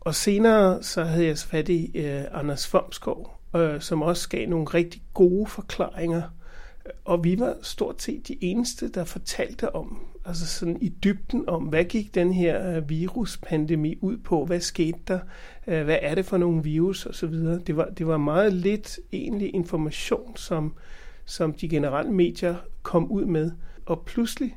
og 0.00 0.14
senere 0.14 0.82
så 0.82 1.04
havde 1.04 1.26
jeg 1.26 1.38
fat 1.38 1.68
i 1.68 1.90
øh, 1.94 2.24
Anders 2.32 2.66
Fomskov, 2.66 3.40
øh, 3.56 3.80
som 3.80 4.02
også 4.02 4.28
gav 4.28 4.48
nogle 4.48 4.66
rigtig 4.66 5.02
gode 5.14 5.46
forklaringer 5.46 6.22
og 7.04 7.24
vi 7.24 7.38
var 7.38 7.56
stort 7.62 8.02
set 8.02 8.28
de 8.28 8.44
eneste, 8.44 8.88
der 8.88 9.04
fortalte 9.04 9.74
om, 9.74 10.06
altså 10.24 10.46
sådan 10.46 10.78
i 10.80 10.88
dybden 10.88 11.48
om, 11.48 11.62
hvad 11.62 11.84
gik 11.84 12.14
den 12.14 12.32
her 12.32 12.76
øh, 12.76 12.88
viruspandemi 12.88 13.98
ud 14.00 14.16
på, 14.16 14.44
hvad 14.44 14.60
skete 14.60 14.98
der, 15.08 15.18
øh, 15.66 15.84
hvad 15.84 15.98
er 16.02 16.14
det 16.14 16.26
for 16.26 16.36
nogle 16.36 16.62
virus 16.62 17.06
osv. 17.06 17.34
Det 17.66 17.76
var, 17.76 17.84
det 17.84 18.06
var 18.06 18.16
meget 18.16 18.52
lidt 18.52 18.98
egentlig 19.12 19.54
information, 19.54 20.36
som, 20.36 20.74
som 21.24 21.52
de 21.52 21.68
generelle 21.68 22.12
medier 22.12 22.54
kom 22.82 23.10
ud 23.10 23.24
med. 23.24 23.50
Og 23.86 24.02
pludselig 24.06 24.56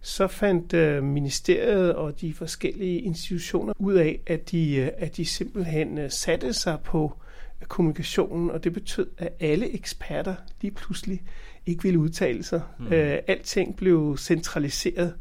så 0.00 0.26
fandt 0.26 0.74
øh, 0.74 1.04
ministeriet 1.04 1.94
og 1.94 2.20
de 2.20 2.34
forskellige 2.34 3.00
institutioner 3.00 3.72
ud 3.78 3.94
af, 3.94 4.20
at 4.26 4.50
de, 4.50 4.76
øh, 4.76 4.88
at 4.98 5.16
de 5.16 5.24
simpelthen 5.24 6.10
satte 6.10 6.52
sig 6.52 6.78
på 6.84 7.12
kommunikationen, 7.68 8.50
og 8.50 8.64
det 8.64 8.72
betød, 8.72 9.10
at 9.18 9.28
alle 9.40 9.74
eksperter 9.74 10.34
lige 10.60 10.70
pludselig 10.70 11.22
ikke 11.66 11.82
ville 11.82 11.98
udtale 11.98 12.42
sig. 12.42 12.62
Mm. 12.78 12.86
Øh, 12.86 13.18
alting 13.26 13.76
blev 13.76 14.16
centraliseret. 14.18 15.14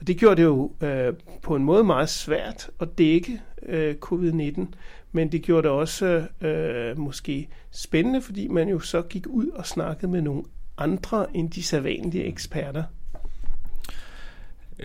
Og 0.00 0.06
det 0.06 0.16
gjorde 0.16 0.36
det 0.36 0.42
jo 0.42 0.72
øh, 0.80 1.14
på 1.42 1.56
en 1.56 1.64
måde 1.64 1.84
meget 1.84 2.08
svært 2.08 2.70
at 2.80 2.98
dække 2.98 3.40
øh, 3.62 3.94
covid-19, 4.04 4.66
men 5.12 5.32
det 5.32 5.42
gjorde 5.42 5.62
det 5.62 5.70
også 5.70 6.26
øh, 6.40 6.98
måske 6.98 7.48
spændende, 7.70 8.20
fordi 8.20 8.48
man 8.48 8.68
jo 8.68 8.78
så 8.78 9.02
gik 9.02 9.26
ud 9.26 9.48
og 9.48 9.66
snakkede 9.66 10.12
med 10.12 10.22
nogle 10.22 10.42
andre 10.78 11.36
end 11.36 11.50
de 11.50 11.62
sædvanlige 11.62 12.24
eksperter. 12.24 12.84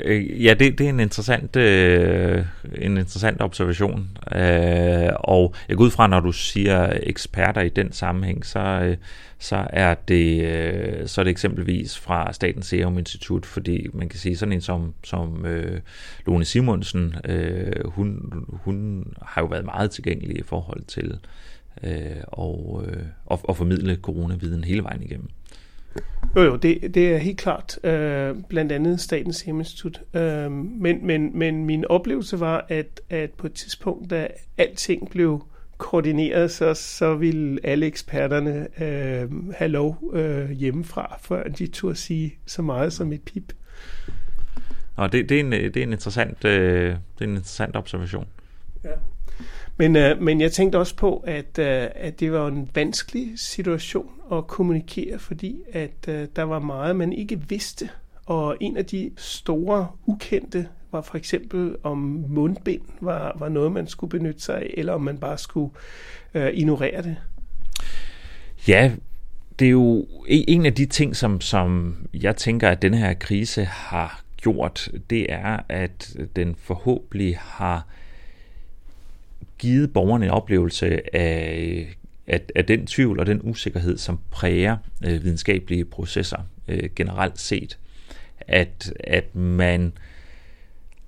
Øh, 0.02 0.46
ja, 0.46 0.54
det, 0.54 0.78
det 0.78 0.86
er 0.86 0.90
en 0.90 1.00
interessant, 1.00 1.56
øh, 1.56 2.46
en 2.76 2.98
interessant 2.98 3.42
observation. 3.42 4.18
Øh, 4.36 5.10
og 5.14 5.54
jeg 5.70 5.78
går 5.78 5.84
ud 5.84 5.92
fra, 5.92 6.08
når 6.08 6.20
du 6.20 6.32
siger 6.32 6.94
eksperter 7.04 7.62
i 7.62 7.70
den 7.70 7.92
sammenhæng, 7.92 8.46
så, 8.46 8.60
øh, 8.60 8.98
så, 9.40 9.68
er 9.70 9.94
det, 9.94 10.44
øh, 10.44 11.08
så 11.08 11.22
er 11.22 11.24
det 11.24 11.32
eksempelvis 11.32 12.00
fra 12.00 12.34
Statens 12.34 12.66
Serum 12.66 12.98
Institut, 12.98 13.46
fordi 13.46 13.88
man 13.94 14.10
kan 14.10 14.20
sige 14.20 14.38
sådan 14.38 14.54
en 14.54 14.62
som, 14.62 14.94
som 15.04 15.46
øh, 15.46 15.82
Lone 16.26 16.46
Simonsen, 16.46 17.16
øh, 17.26 17.86
hun, 17.86 18.34
hun 18.48 19.06
har 19.22 19.42
jo 19.42 19.48
været 19.48 19.66
meget 19.66 19.92
tilgængelig 19.92 20.40
i 20.40 20.44
forhold 20.44 20.84
til 20.88 21.18
øh, 21.84 22.24
og, 22.28 22.84
øh, 22.88 23.04
at, 23.32 23.40
at 23.50 23.58
formidle 23.58 23.96
coronaviden 24.02 24.64
hele 24.64 24.84
vejen 24.84 25.04
igennem. 25.04 25.30
Jo, 26.36 26.42
jo, 26.42 26.56
det, 26.56 26.96
det 26.96 27.14
er 27.14 27.18
helt 27.18 27.38
klart. 27.38 27.80
Øh, 27.84 28.36
blandt 28.50 28.72
andet 28.72 29.00
Statens 29.00 29.36
Serum 29.36 29.60
Institut. 29.60 30.02
Øh, 30.14 30.52
men, 30.52 31.08
men, 31.08 31.38
men 31.38 31.66
min 31.66 31.86
oplevelse 31.86 32.40
var, 32.40 32.66
at, 32.70 33.02
at 33.10 33.32
på 33.32 33.48
et 33.48 33.54
tidspunkt, 33.54 34.10
da 34.10 34.28
alting 34.58 35.10
blev 35.10 35.46
koordineret, 35.78 36.52
så, 36.52 36.74
så 36.74 37.16
ville 37.16 37.60
alle 37.64 37.86
eksperterne 37.86 38.68
øh, 38.84 39.54
have 39.54 39.68
lov 39.68 40.12
øh, 40.14 40.52
hjemmefra, 40.52 41.20
før 41.22 41.44
de 41.44 41.68
turde 41.68 41.96
sige 41.96 42.38
så 42.46 42.62
meget 42.62 42.94
som 42.94 43.12
et 43.12 43.22
pip. 43.22 43.54
Og 44.96 45.12
det, 45.12 45.30
det, 45.30 45.36
er 45.36 45.40
en, 45.40 45.52
det, 45.52 45.78
er 45.78 45.84
en 45.84 45.92
interessant, 45.92 46.46
øh, 46.46 46.90
det 46.90 47.22
er 47.22 47.26
en 47.26 47.30
interessant 47.30 47.76
observation. 47.76 48.28
Ja. 48.84 48.90
Men, 49.78 49.96
øh, 49.96 50.22
men 50.22 50.42
jeg 50.42 50.52
tænkte 50.52 50.78
også 50.78 50.96
på, 50.96 51.18
at, 51.18 51.60
øh, 51.60 51.88
at 51.96 52.20
det 52.20 52.32
var 52.32 52.48
en 52.48 52.70
vanskelig 52.76 53.32
situation 53.36 54.10
at 54.32 54.48
kommunikere, 54.48 55.20
fordi 55.20 55.60
at 55.74 56.08
øh, 56.08 56.28
der 56.36 56.44
var 56.44 56.60
meget, 56.60 56.96
man 56.96 57.14
ikke 57.14 57.42
vidste. 57.50 57.90
Og 58.26 58.58
en 58.62 58.78
af 58.78 58.86
de 58.86 59.12
store 59.18 59.88
ukendte 60.06 60.68
var 60.92 61.02
for 61.02 61.18
eksempel, 61.18 61.76
om 61.84 61.98
mundbind 62.30 62.82
var, 63.02 63.36
var 63.40 63.50
noget, 63.50 63.72
man 63.72 63.88
skulle 63.88 64.10
benytte 64.10 64.42
sig 64.42 64.56
af, 64.56 64.74
eller 64.78 64.94
om 64.94 65.02
man 65.02 65.18
bare 65.18 65.38
skulle 65.38 65.72
øh, 66.34 66.54
ignorere 66.54 67.02
det. 67.02 67.16
Ja, 68.68 68.92
det 69.60 69.66
er 69.66 69.72
jo 69.72 70.08
en 70.28 70.66
af 70.66 70.74
de 70.74 70.86
ting, 70.86 71.16
som, 71.16 71.42
som 71.42 71.96
jeg 72.14 72.36
tænker, 72.36 72.70
at 72.70 72.82
denne 72.82 72.98
her 72.98 73.14
krise 73.14 73.66
har 73.66 74.22
gjort, 74.38 74.90
det 75.10 75.34
er, 75.34 75.60
at 75.70 76.16
den 76.36 76.56
forhåbentlig 76.56 77.38
har 77.38 77.88
givet 79.58 79.94
borgerne 79.94 80.26
en 80.26 80.32
oplevelse 80.32 81.16
af 81.16 81.96
at, 82.28 82.52
at 82.56 82.68
den 82.68 82.88
tvivl 82.88 83.20
og 83.20 83.26
den 83.26 83.40
usikkerhed, 83.44 83.98
som 83.98 84.20
præger 84.32 84.78
øh, 85.06 85.24
videnskabelige 85.24 85.86
processer 85.86 86.38
øh, 86.68 86.90
generelt 86.96 87.40
set, 87.40 87.78
at, 88.40 88.94
at 89.00 89.36
man 89.36 89.94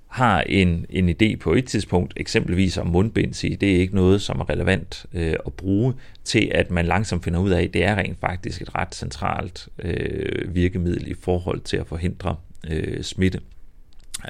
har 0.06 0.40
en, 0.40 0.86
en 0.90 1.08
idé 1.08 1.36
på 1.36 1.52
et 1.52 1.64
tidspunkt, 1.64 2.12
eksempelvis 2.16 2.78
om 2.78 2.86
mundbind, 2.86 3.34
sige, 3.34 3.56
det 3.56 3.76
er 3.76 3.80
ikke 3.80 3.94
noget, 3.94 4.22
som 4.22 4.40
er 4.40 4.50
relevant 4.50 5.06
øh, 5.12 5.34
at 5.46 5.52
bruge, 5.52 5.94
til 6.24 6.50
at 6.54 6.70
man 6.70 6.86
langsomt 6.86 7.24
finder 7.24 7.40
ud 7.40 7.50
af, 7.50 7.62
at 7.62 7.74
det 7.74 7.84
er 7.84 7.94
rent 7.94 8.20
faktisk 8.20 8.62
et 8.62 8.74
ret 8.74 8.94
centralt 8.94 9.68
øh, 9.78 10.54
virkemiddel 10.54 11.08
i 11.10 11.14
forhold 11.14 11.60
til 11.60 11.76
at 11.76 11.86
forhindre 11.86 12.36
øh, 12.70 13.02
smitte. 13.02 13.40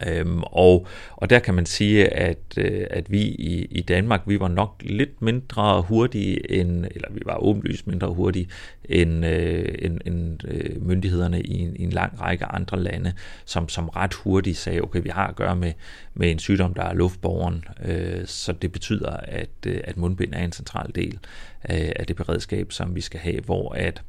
Øhm, 0.07 0.42
og, 0.42 0.87
og 1.16 1.30
der 1.30 1.38
kan 1.38 1.54
man 1.54 1.66
sige, 1.66 2.09
at, 2.09 2.38
øh, 2.57 2.87
at 2.90 3.11
vi 3.11 3.21
i, 3.21 3.66
i 3.71 3.80
Danmark, 3.80 4.23
vi 4.26 4.40
var 4.40 4.49
nok 4.49 4.75
lidt 4.80 5.23
mindre 5.23 5.83
hurtige 5.83 6.52
end, 6.52 6.85
eller 6.90 7.09
vi 7.11 7.21
var 7.25 7.37
åbenlyst 7.37 7.87
mindre 7.87 8.09
hurtige 8.09 8.49
end, 8.85 9.26
øh, 9.26 9.75
end, 9.78 10.00
end 10.04 10.38
øh, 10.49 10.87
myndighederne 10.87 11.42
i 11.42 11.59
en, 11.59 11.76
i 11.76 11.83
en 11.83 11.90
lang 11.90 12.21
række 12.21 12.45
andre 12.45 12.80
lande, 12.80 13.12
som, 13.45 13.68
som 13.68 13.88
ret 13.88 14.14
hurtigt 14.14 14.57
sagde, 14.57 14.80
okay, 14.80 15.02
vi 15.02 15.09
har 15.09 15.26
at 15.26 15.37
gøre 15.37 15.57
med, 15.57 15.73
med 16.14 16.30
en 16.30 16.38
sygdom, 16.38 16.75
der 16.75 16.83
er 16.83 16.95
luftborgen, 16.95 17.64
øh, 17.85 18.26
så 18.26 18.52
det 18.52 18.73
betyder, 18.73 19.11
at, 19.11 19.50
øh, 19.66 19.80
at 19.85 19.97
mundbind 19.97 20.35
er 20.35 20.45
en 20.45 20.52
central 20.52 20.90
del 20.95 21.18
af, 21.62 21.92
af 21.97 22.07
det 22.07 22.16
beredskab, 22.16 22.73
som 22.73 22.95
vi 22.95 23.00
skal 23.00 23.21
have, 23.21 23.40
hvor 23.40 23.73
at 23.73 24.02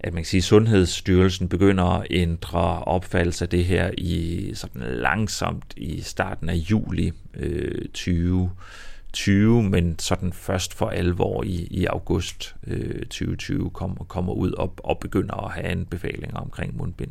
at 0.00 0.14
man 0.14 0.22
kan 0.22 0.28
sige, 0.28 0.38
at 0.38 0.44
Sundhedsstyrelsen 0.44 1.48
begynder 1.48 1.84
at 1.84 2.06
ændre 2.10 2.84
opfattelse 2.84 3.44
af 3.44 3.48
det 3.48 3.64
her 3.64 3.90
i 3.98 4.50
sådan 4.54 4.82
langsomt 4.82 5.74
i 5.76 6.00
starten 6.00 6.48
af 6.48 6.54
juli 6.54 7.12
øh, 7.34 7.84
2020, 7.84 9.62
men 9.62 9.98
sådan 9.98 10.32
først 10.32 10.74
for 10.74 10.88
alvor 10.88 11.42
i, 11.44 11.68
i 11.70 11.84
august 11.84 12.54
øh, 12.66 13.00
2020 13.00 13.70
kommer, 13.70 14.04
kommer 14.04 14.32
ud 14.32 14.52
og, 14.52 14.74
og 14.78 14.98
begynder 14.98 15.34
at 15.34 15.52
have 15.52 15.72
en 15.72 15.86
befaling 15.86 16.36
omkring 16.36 16.76
mundbind. 16.76 17.10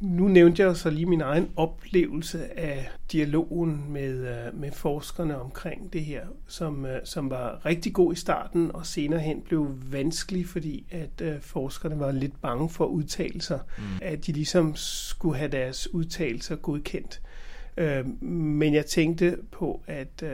Nu 0.00 0.28
nævnte 0.28 0.62
jeg 0.62 0.76
så 0.76 0.90
lige 0.90 1.06
min 1.06 1.20
egen 1.20 1.50
oplevelse 1.56 2.58
af 2.58 2.90
dialogen 3.12 3.84
med, 3.88 4.28
øh, 4.28 4.60
med 4.60 4.72
forskerne 4.72 5.40
omkring 5.40 5.92
det 5.92 6.04
her, 6.04 6.26
som, 6.46 6.86
øh, 6.86 7.00
som 7.04 7.30
var 7.30 7.66
rigtig 7.66 7.92
god 7.92 8.12
i 8.12 8.16
starten, 8.16 8.70
og 8.74 8.86
senere 8.86 9.20
hen 9.20 9.40
blev 9.40 9.68
vanskelig, 9.90 10.46
fordi 10.46 10.86
at 10.90 11.22
uh, 11.34 11.40
forskerne 11.40 11.98
var 11.98 12.12
lidt 12.12 12.40
bange 12.40 12.68
for 12.68 12.84
udtalelser, 12.84 13.58
mm. 13.78 13.84
at 14.02 14.26
de 14.26 14.32
ligesom 14.32 14.72
skulle 14.76 15.36
have 15.36 15.50
deres 15.50 15.94
udtalelser 15.94 16.56
godkendt. 16.56 17.22
Men 18.20 18.74
jeg 18.74 18.86
tænkte 18.86 19.36
på, 19.52 19.82
at 19.86 20.24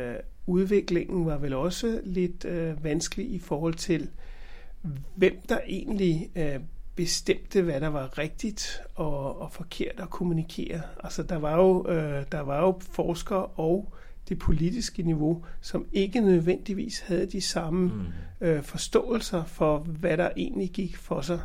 udviklingen 0.46 1.26
var 1.26 1.38
vel 1.38 1.52
også 1.52 2.00
lidt 2.04 2.46
vanskelig 2.82 3.30
i 3.30 3.38
forhold 3.38 3.74
til, 3.74 4.08
hvem 5.14 5.36
der 5.48 5.58
egentlig 5.68 6.30
bestemte, 6.96 7.62
hvad 7.62 7.80
der 7.80 7.88
var 7.88 8.18
rigtigt 8.18 8.80
og, 8.94 9.40
og 9.40 9.52
forkert 9.52 9.94
at 9.98 10.10
kommunikere. 10.10 10.80
Altså, 11.04 11.22
der 11.22 11.36
var 11.36 11.56
jo, 11.56 11.88
øh, 11.88 12.24
der 12.32 12.40
var 12.40 12.60
jo 12.60 12.78
forskere 12.80 13.46
og 13.46 13.94
det 14.28 14.38
politiske 14.38 15.02
niveau, 15.02 15.44
som 15.60 15.86
ikke 15.92 16.20
nødvendigvis 16.20 17.00
havde 17.00 17.26
de 17.26 17.40
samme 17.40 17.92
mm. 18.40 18.46
øh, 18.46 18.62
forståelser 18.62 19.44
for, 19.44 19.78
hvad 19.78 20.16
der 20.16 20.30
egentlig 20.36 20.70
gik 20.70 20.96
for 20.96 21.20
sig. 21.20 21.40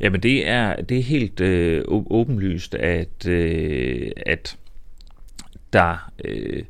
Jamen 0.00 0.22
det 0.22 0.48
er, 0.48 0.82
det 0.82 0.98
er 0.98 1.02
helt 1.02 1.40
øh, 1.40 1.84
åbenlyst, 1.88 2.74
at, 2.74 3.26
øh, 3.28 4.10
at 4.26 4.58
der 5.72 6.10
øh, 6.24 6.64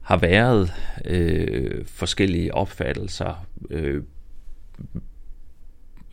har 0.00 0.16
været 0.16 0.72
øh, 1.04 1.84
forskellige 1.86 2.54
opfattelser 2.54 3.46
øh, 3.70 4.02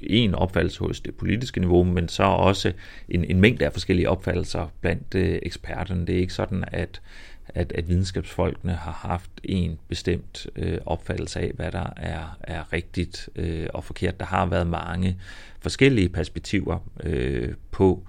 en 0.09 0.35
opfattelse 0.35 0.79
hos 0.79 0.99
det 0.99 1.15
politiske 1.15 1.59
niveau, 1.59 1.83
men 1.83 2.09
så 2.09 2.23
også 2.23 2.73
en, 3.09 3.23
en 3.23 3.41
mængde 3.41 3.65
af 3.65 3.73
forskellige 3.73 4.09
opfattelser 4.09 4.67
blandt 4.81 5.15
øh, 5.15 5.39
eksperterne. 5.43 6.07
Det 6.07 6.15
er 6.15 6.19
ikke 6.19 6.33
sådan, 6.33 6.63
at, 6.67 7.01
at, 7.47 7.71
at 7.71 7.89
videnskabsfolkene 7.89 8.73
har 8.73 8.91
haft 8.91 9.31
en 9.43 9.79
bestemt 9.87 10.47
øh, 10.55 10.77
opfattelse 10.85 11.39
af, 11.39 11.51
hvad 11.55 11.71
der 11.71 11.93
er, 11.97 12.37
er 12.41 12.73
rigtigt 12.73 13.29
øh, 13.35 13.67
og 13.73 13.83
forkert. 13.83 14.19
Der 14.19 14.25
har 14.25 14.45
været 14.45 14.67
mange 14.67 15.17
forskellige 15.59 16.09
perspektiver 16.09 16.79
øh, 17.03 17.53
på, 17.71 18.03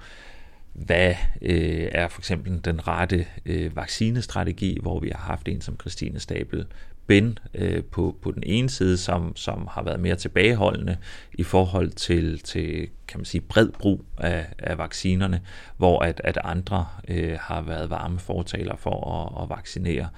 hvad 0.72 1.14
øh, 1.42 1.88
er 1.92 2.08
for 2.08 2.20
eksempel 2.20 2.60
den 2.64 2.88
rette 2.88 3.26
øh, 3.46 3.76
vaccinestrategi, 3.76 4.78
hvor 4.82 5.00
vi 5.00 5.08
har 5.08 5.22
haft 5.22 5.48
en 5.48 5.60
som 5.60 5.76
Christine 5.80 6.20
Stabel 6.20 6.66
Ben 7.06 7.38
øh, 7.54 7.84
på, 7.84 8.16
på 8.22 8.30
den 8.30 8.42
ene 8.46 8.70
side, 8.70 8.96
som, 8.96 9.36
som 9.36 9.68
har 9.70 9.82
været 9.82 10.00
mere 10.00 10.16
tilbageholdende 10.16 10.96
i 11.32 11.42
forhold 11.42 11.90
til, 11.90 12.38
til 12.38 12.88
kan 13.08 13.20
man 13.20 13.24
sige, 13.24 13.40
bred 13.40 13.68
brug 13.68 14.04
af, 14.18 14.46
af 14.58 14.78
vaccinerne, 14.78 15.40
hvor 15.76 16.00
at, 16.00 16.20
at 16.24 16.38
andre 16.44 16.86
øh, 17.08 17.38
har 17.40 17.62
været 17.62 17.90
varme 17.90 18.18
fortaler 18.18 18.76
for 18.76 19.10
at, 19.10 19.42
at 19.42 19.50
vaccinere, 19.56 20.08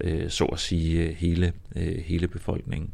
øh, 0.00 0.30
så 0.30 0.44
at 0.44 0.58
sige, 0.58 1.12
hele, 1.12 1.52
øh, 1.76 1.98
hele 2.04 2.28
befolkningen. 2.28 2.90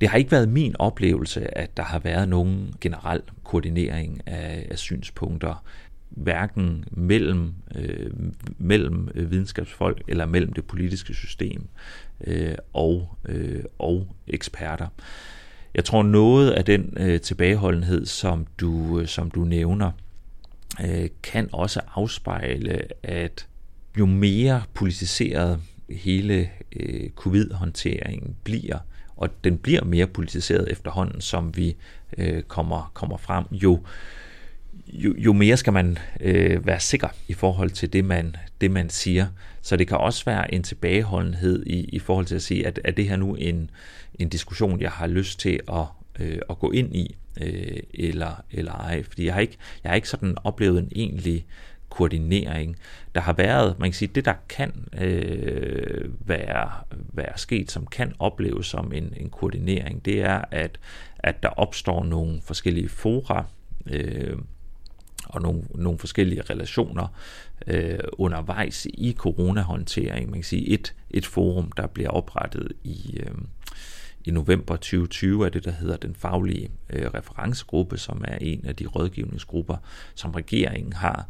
Det 0.00 0.08
har 0.08 0.18
ikke 0.18 0.30
været 0.30 0.48
min 0.48 0.76
oplevelse, 0.78 1.58
at 1.58 1.76
der 1.76 1.82
har 1.82 1.98
været 1.98 2.28
nogen 2.28 2.74
generel 2.80 3.22
koordinering 3.44 4.20
af, 4.26 4.66
af 4.70 4.78
synspunkter 4.78 5.64
hverken 6.10 6.84
mellem, 6.90 7.54
øh, 7.74 8.10
mellem 8.58 9.08
øh, 9.14 9.30
videnskabsfolk 9.30 10.02
eller 10.08 10.26
mellem 10.26 10.52
det 10.52 10.64
politiske 10.64 11.14
system 11.14 11.66
øh, 12.26 12.54
og, 12.72 13.16
øh, 13.28 13.64
og 13.78 14.16
eksperter. 14.26 14.88
Jeg 15.74 15.84
tror 15.84 16.02
noget 16.02 16.50
af 16.50 16.64
den 16.64 16.94
øh, 16.96 17.20
tilbageholdenhed, 17.20 18.06
som 18.06 18.46
du, 18.60 19.00
øh, 19.00 19.06
som 19.06 19.30
du 19.30 19.40
nævner, 19.40 19.90
øh, 20.84 21.08
kan 21.22 21.48
også 21.52 21.80
afspejle, 21.94 22.82
at 23.02 23.46
jo 23.98 24.06
mere 24.06 24.62
politiseret 24.74 25.60
hele 25.90 26.50
øh, 26.76 27.10
covid-håndteringen 27.10 28.36
bliver, 28.44 28.78
og 29.16 29.44
den 29.44 29.58
bliver 29.58 29.84
mere 29.84 30.06
politiseret 30.06 30.72
efterhånden, 30.72 31.20
som 31.20 31.56
vi 31.56 31.76
øh, 32.18 32.42
kommer, 32.42 32.90
kommer 32.94 33.16
frem, 33.16 33.44
jo 33.52 33.74
øh, 33.74 33.80
jo, 34.88 35.14
jo 35.18 35.32
mere 35.32 35.56
skal 35.56 35.72
man 35.72 35.98
øh, 36.20 36.66
være 36.66 36.80
sikker 36.80 37.08
i 37.28 37.34
forhold 37.34 37.70
til 37.70 37.92
det 37.92 38.04
man, 38.04 38.36
det, 38.60 38.70
man 38.70 38.90
siger. 38.90 39.26
Så 39.62 39.76
det 39.76 39.88
kan 39.88 39.96
også 39.96 40.24
være 40.24 40.54
en 40.54 40.62
tilbageholdenhed 40.62 41.66
i, 41.66 41.84
i 41.84 41.98
forhold 41.98 42.26
til 42.26 42.34
at 42.34 42.42
sige, 42.42 42.66
at 42.66 42.80
er 42.84 42.90
det 42.90 43.08
her 43.08 43.16
nu 43.16 43.34
en, 43.34 43.70
en 44.18 44.28
diskussion, 44.28 44.80
jeg 44.80 44.90
har 44.90 45.06
lyst 45.06 45.40
til 45.40 45.60
at, 45.72 45.84
øh, 46.18 46.38
at 46.50 46.58
gå 46.58 46.70
ind 46.70 46.96
i, 46.96 47.16
øh, 47.40 47.76
eller, 47.94 48.44
eller 48.50 48.72
ej. 48.72 49.02
Fordi 49.02 49.24
jeg 49.24 49.34
har, 49.34 49.40
ikke, 49.40 49.56
jeg 49.84 49.90
har 49.90 49.96
ikke 49.96 50.08
sådan 50.08 50.36
oplevet 50.44 50.78
en 50.78 50.92
egentlig 50.96 51.46
koordinering. 51.88 52.76
Der 53.14 53.20
har 53.20 53.32
været, 53.32 53.78
man 53.78 53.90
kan 53.90 53.94
sige, 53.94 54.10
det 54.14 54.24
der 54.24 54.34
kan 54.48 54.72
øh, 54.98 56.28
være, 56.28 56.70
være 57.12 57.38
sket, 57.38 57.70
som 57.70 57.86
kan 57.86 58.12
opleves 58.18 58.66
som 58.66 58.92
en, 58.92 59.12
en 59.16 59.30
koordinering, 59.30 60.04
det 60.04 60.20
er, 60.20 60.44
at, 60.50 60.78
at 61.18 61.42
der 61.42 61.48
opstår 61.48 62.04
nogle 62.04 62.40
forskellige 62.42 62.88
fora, 62.88 63.44
øh, 63.86 64.36
og 65.26 65.42
nogle, 65.42 65.62
nogle 65.74 65.98
forskellige 65.98 66.42
relationer 66.42 67.06
øh, 67.66 67.98
undervejs 68.12 68.86
i 68.94 69.14
coronahåndtering. 69.18 70.30
Man 70.30 70.40
kan 70.40 70.44
sige, 70.44 70.68
et, 70.68 70.94
et 71.10 71.26
forum, 71.26 71.72
der 71.72 71.86
bliver 71.86 72.10
oprettet 72.10 72.72
i, 72.84 73.18
øh, 73.20 73.34
i 74.24 74.30
november 74.30 74.76
2020, 74.76 75.46
er 75.46 75.48
det, 75.48 75.64
der 75.64 75.70
hedder 75.70 75.96
den 75.96 76.14
faglige 76.14 76.70
øh, 76.90 77.10
referencegruppe, 77.14 77.98
som 77.98 78.24
er 78.28 78.38
en 78.40 78.66
af 78.66 78.76
de 78.76 78.86
rådgivningsgrupper, 78.86 79.76
som 80.14 80.30
regeringen 80.30 80.92
har, 80.92 81.26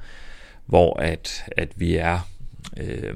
hvor 0.67 1.01
at, 1.01 1.45
at 1.57 1.69
vi 1.77 1.97
er... 1.97 2.19
Øh, 2.77 3.15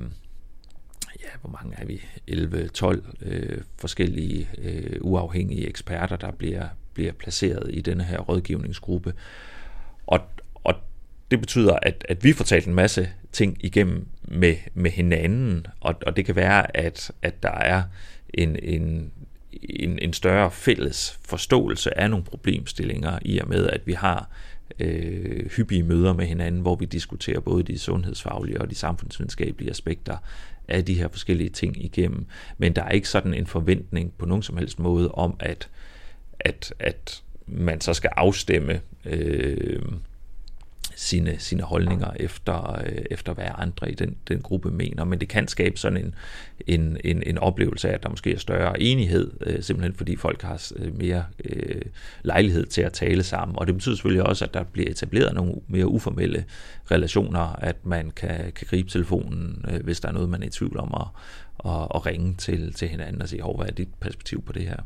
ja, 1.20 1.28
hvor 1.40 1.50
mange 1.50 1.76
er 1.76 1.86
vi? 1.86 2.02
11-12 2.30 3.24
øh, 3.28 3.58
forskellige 3.76 4.48
øh, 4.58 4.96
uafhængige 5.00 5.68
eksperter, 5.68 6.16
der 6.16 6.30
bliver, 6.30 6.68
bliver 6.94 7.12
placeret 7.12 7.70
i 7.72 7.80
denne 7.80 8.04
her 8.04 8.18
rådgivningsgruppe. 8.18 9.14
Og, 10.06 10.20
det 11.30 11.40
betyder, 11.40 11.78
at, 11.82 12.04
at 12.08 12.24
vi 12.24 12.32
får 12.32 12.44
talt 12.44 12.66
en 12.66 12.74
masse 12.74 13.08
ting 13.32 13.56
igennem 13.60 14.06
med, 14.22 14.56
med 14.74 14.90
hinanden, 14.90 15.66
og, 15.80 15.94
og 16.06 16.16
det 16.16 16.24
kan 16.24 16.36
være, 16.36 16.76
at, 16.76 17.12
at 17.22 17.42
der 17.42 17.50
er 17.50 17.82
en, 18.34 18.56
en, 18.62 19.10
en, 19.62 19.98
en 19.98 20.12
større 20.12 20.50
fælles 20.50 21.18
forståelse 21.24 21.98
af 21.98 22.10
nogle 22.10 22.24
problemstillinger, 22.24 23.18
i 23.22 23.38
og 23.38 23.48
med, 23.48 23.66
at 23.68 23.86
vi 23.86 23.92
har 23.92 24.30
øh, 24.78 25.50
hyppige 25.56 25.82
møder 25.82 26.12
med 26.12 26.26
hinanden, 26.26 26.60
hvor 26.60 26.76
vi 26.76 26.84
diskuterer 26.84 27.40
både 27.40 27.62
de 27.62 27.78
sundhedsfaglige 27.78 28.60
og 28.60 28.70
de 28.70 28.74
samfundsvidenskabelige 28.74 29.70
aspekter 29.70 30.16
af 30.68 30.84
de 30.84 30.94
her 30.94 31.08
forskellige 31.08 31.50
ting 31.50 31.84
igennem. 31.84 32.26
Men 32.58 32.72
der 32.72 32.82
er 32.82 32.90
ikke 32.90 33.08
sådan 33.08 33.34
en 33.34 33.46
forventning 33.46 34.12
på 34.18 34.26
nogen 34.26 34.42
som 34.42 34.56
helst 34.56 34.78
måde 34.78 35.12
om, 35.12 35.36
at, 35.40 35.68
at, 36.40 36.74
at 36.78 37.22
man 37.46 37.80
så 37.80 37.94
skal 37.94 38.10
afstemme 38.16 38.80
øh, 39.04 39.82
sine, 41.00 41.38
sine 41.38 41.62
holdninger 41.62 42.10
efter, 42.16 42.80
øh, 42.86 43.04
efter 43.10 43.34
hvad 43.34 43.44
andre 43.54 43.90
i 43.90 43.94
den, 43.94 44.16
den 44.28 44.42
gruppe 44.42 44.70
mener. 44.70 45.04
Men 45.04 45.20
det 45.20 45.28
kan 45.28 45.48
skabe 45.48 45.76
sådan 45.76 45.98
en, 45.98 46.14
en, 46.66 46.96
en, 47.04 47.22
en 47.26 47.38
oplevelse 47.38 47.88
af, 47.88 47.94
at 47.94 48.02
der 48.02 48.08
måske 48.08 48.32
er 48.32 48.38
større 48.38 48.80
enighed, 48.82 49.30
øh, 49.40 49.62
simpelthen 49.62 49.94
fordi 49.94 50.16
folk 50.16 50.42
har 50.42 50.72
øh, 50.76 50.98
mere 50.98 51.24
øh, 51.44 51.82
lejlighed 52.22 52.66
til 52.66 52.82
at 52.82 52.92
tale 52.92 53.22
sammen. 53.22 53.58
Og 53.58 53.66
det 53.66 53.74
betyder 53.74 53.94
selvfølgelig 53.94 54.26
også, 54.26 54.44
at 54.44 54.54
der 54.54 54.62
bliver 54.62 54.90
etableret 54.90 55.34
nogle 55.34 55.54
mere 55.68 55.86
uformelle 55.86 56.44
relationer, 56.90 57.40
at 57.40 57.86
man 57.86 58.10
kan, 58.10 58.52
kan 58.52 58.66
gribe 58.70 58.90
telefonen, 58.90 59.64
øh, 59.70 59.84
hvis 59.84 60.00
der 60.00 60.08
er 60.08 60.12
noget, 60.12 60.28
man 60.28 60.42
er 60.42 60.46
i 60.46 60.50
tvivl 60.50 60.78
om, 60.78 60.94
og, 60.94 61.08
og, 61.58 61.92
og 61.92 62.06
ringe 62.06 62.34
til, 62.34 62.72
til 62.72 62.88
hinanden 62.88 63.22
og 63.22 63.28
sige, 63.28 63.42
hvad 63.56 63.66
er 63.66 63.72
dit 63.72 63.94
perspektiv 64.00 64.42
på 64.42 64.52
det 64.52 64.62
her? 64.62 64.76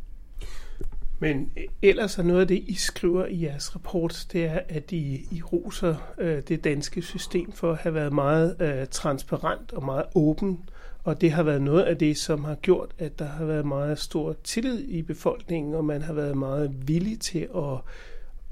Men 1.25 1.51
ellers 1.83 2.19
er 2.19 2.23
noget 2.23 2.41
af 2.41 2.49
det, 2.49 2.65
I 2.67 2.75
skriver 2.75 3.27
i 3.27 3.43
jeres 3.43 3.75
rapport, 3.75 4.27
det 4.33 4.45
er, 4.45 4.61
at 4.69 4.93
I, 4.93 5.29
I 5.31 5.43
roser 5.43 6.15
øh, 6.19 6.43
det 6.49 6.65
danske 6.65 7.03
system 7.03 7.53
for 7.53 7.73
at 7.73 7.79
have 7.79 7.95
været 7.95 8.13
meget 8.13 8.57
øh, 8.61 8.87
transparent 8.91 9.73
og 9.73 9.85
meget 9.85 10.05
åben. 10.15 10.59
Og 11.05 11.21
det 11.21 11.33
har 11.33 11.43
været 11.43 11.63
noget 11.63 11.83
af 11.83 11.99
det, 11.99 12.17
som 12.17 12.45
har 12.45 12.55
gjort, 12.55 12.91
at 12.99 13.19
der 13.19 13.25
har 13.25 13.45
været 13.45 13.67
meget 13.67 13.99
stor 13.99 14.37
tillid 14.45 14.85
i 14.89 15.03
befolkningen, 15.03 15.75
og 15.75 15.85
man 15.85 16.03
har 16.03 16.13
været 16.13 16.37
meget 16.37 16.89
villig 16.89 17.21
til 17.21 17.49
at, 17.57 17.79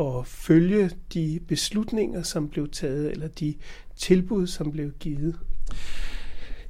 at 0.06 0.26
følge 0.26 0.90
de 1.14 1.40
beslutninger, 1.48 2.22
som 2.22 2.48
blev 2.48 2.70
taget, 2.70 3.10
eller 3.10 3.28
de 3.28 3.54
tilbud, 3.96 4.46
som 4.46 4.72
blev 4.72 4.90
givet. 4.90 5.38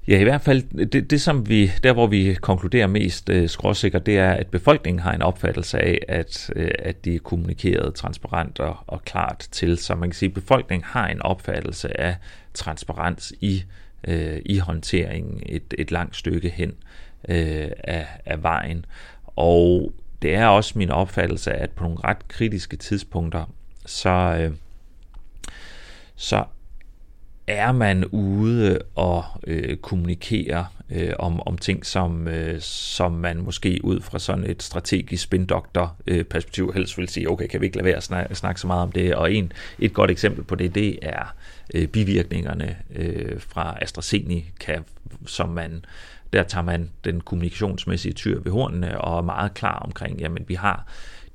Ja, 0.08 0.20
i 0.20 0.22
hvert 0.22 0.40
fald 0.40 0.86
det, 0.86 1.10
det 1.10 1.20
som 1.20 1.48
vi, 1.48 1.72
der 1.82 1.92
hvor 1.92 2.06
vi 2.06 2.34
konkluderer 2.40 2.86
mest 2.86 3.28
øh, 3.28 3.48
skråsikkert, 3.48 4.06
det 4.06 4.18
er, 4.18 4.30
at 4.32 4.46
befolkningen 4.46 5.00
har 5.00 5.12
en 5.12 5.22
opfattelse 5.22 5.78
af, 5.78 5.98
at, 6.08 6.50
øh, 6.56 6.70
at 6.78 7.04
de 7.04 7.14
er 7.14 7.18
kommunikeret 7.18 7.94
transparent 7.94 8.60
og, 8.60 8.76
og 8.86 9.04
klart 9.04 9.48
til. 9.50 9.78
Så 9.78 9.94
man 9.94 10.08
kan 10.08 10.14
sige, 10.14 10.28
at 10.28 10.34
befolkningen 10.34 10.84
har 10.84 11.08
en 11.08 11.22
opfattelse 11.22 12.00
af 12.00 12.16
transparens 12.54 13.32
i, 13.40 13.64
øh, 14.08 14.40
i 14.44 14.58
håndteringen 14.58 15.42
et, 15.46 15.74
et 15.78 15.90
langt 15.90 16.16
stykke 16.16 16.48
hen 16.48 16.72
øh, 17.28 17.70
af, 17.84 18.06
af 18.26 18.42
vejen. 18.42 18.84
Og 19.26 19.92
det 20.22 20.34
er 20.34 20.46
også 20.46 20.78
min 20.78 20.90
opfattelse, 20.90 21.52
at 21.52 21.70
på 21.70 21.84
nogle 21.84 21.98
ret 22.04 22.28
kritiske 22.28 22.76
tidspunkter, 22.76 23.44
så, 23.86 24.36
øh, 24.40 24.52
så 26.16 26.44
er 27.46 27.72
man 27.72 28.04
ude 28.04 28.78
og 28.94 29.24
øh, 29.46 29.76
kommunikere 29.76 30.66
øh, 30.90 31.12
om, 31.18 31.40
om 31.46 31.58
ting, 31.58 31.86
som, 31.86 32.28
øh, 32.28 32.60
som 32.60 33.12
man 33.12 33.42
måske 33.42 33.80
ud 33.84 34.00
fra 34.00 34.18
sådan 34.18 34.44
et 34.50 34.62
strategisk 34.62 35.22
spindokter-perspektiv 35.22 36.68
øh, 36.68 36.74
helst 36.74 36.98
vil 36.98 37.08
sige, 37.08 37.30
okay, 37.30 37.46
kan 37.46 37.60
vi 37.60 37.66
ikke 37.66 37.76
lade 37.76 37.86
være 37.86 37.96
at 37.96 38.02
snakke, 38.02 38.34
snakke 38.34 38.60
så 38.60 38.66
meget 38.66 38.82
om 38.82 38.92
det? 38.92 39.14
Og 39.14 39.32
en, 39.32 39.52
et 39.78 39.92
godt 39.92 40.10
eksempel 40.10 40.44
på 40.44 40.54
det, 40.54 40.74
det 40.74 40.98
er 41.02 41.34
øh, 41.74 41.88
bivirkningerne 41.88 42.76
øh, 42.94 43.40
fra 43.40 43.78
AstraZeneca, 43.80 44.82
som 45.26 45.48
man 45.48 45.84
der 46.32 46.42
tager 46.42 46.64
man 46.64 46.90
den 47.04 47.20
kommunikationsmæssige 47.20 48.12
tyr 48.12 48.40
ved 48.40 48.52
hornene 48.52 49.00
og 49.00 49.18
er 49.18 49.22
meget 49.22 49.54
klar 49.54 49.78
omkring, 49.78 50.20
jamen 50.20 50.44
vi 50.48 50.54
har 50.54 50.86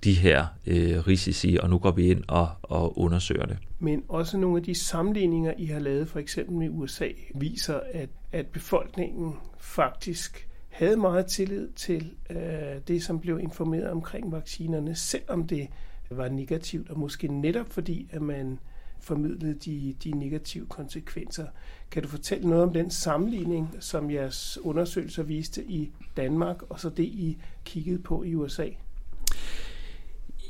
de 0.03 0.13
her 0.13 0.45
øh, 0.67 1.07
risici, 1.07 1.57
og 1.61 1.69
nu 1.69 1.77
går 1.77 1.91
vi 1.91 2.11
ind 2.11 2.23
og, 2.27 2.49
og 2.63 2.99
undersøger 2.99 3.45
det. 3.45 3.57
Men 3.79 4.03
også 4.07 4.37
nogle 4.37 4.57
af 4.57 4.63
de 4.63 4.75
sammenligninger, 4.75 5.53
I 5.57 5.65
har 5.65 5.79
lavet 5.79 6.07
for 6.07 6.19
eksempel 6.19 6.55
med 6.55 6.69
USA, 6.69 7.07
viser, 7.35 7.79
at, 7.93 8.09
at 8.31 8.47
befolkningen 8.47 9.33
faktisk 9.57 10.49
havde 10.69 10.97
meget 10.97 11.25
tillid 11.25 11.69
til 11.71 12.13
øh, 12.29 12.37
det, 12.87 13.03
som 13.03 13.19
blev 13.19 13.39
informeret 13.39 13.89
omkring 13.89 14.31
vaccinerne, 14.31 14.95
selvom 14.95 15.47
det 15.47 15.67
var 16.09 16.29
negativt, 16.29 16.89
og 16.89 16.99
måske 16.99 17.27
netop 17.27 17.69
fordi, 17.69 18.09
at 18.11 18.21
man 18.21 18.59
formidlede 18.99 19.53
de, 19.53 19.95
de 20.03 20.11
negative 20.11 20.65
konsekvenser. 20.65 21.45
Kan 21.91 22.03
du 22.03 22.09
fortælle 22.09 22.49
noget 22.49 22.63
om 22.63 22.73
den 22.73 22.89
sammenligning, 22.89 23.69
som 23.79 24.11
jeres 24.11 24.57
undersøgelser 24.61 25.23
viste 25.23 25.65
i 25.65 25.91
Danmark, 26.17 26.61
og 26.69 26.79
så 26.79 26.89
det, 26.89 27.03
I 27.03 27.37
kiggede 27.65 27.99
på 27.99 28.23
i 28.23 28.35
USA? 28.35 28.67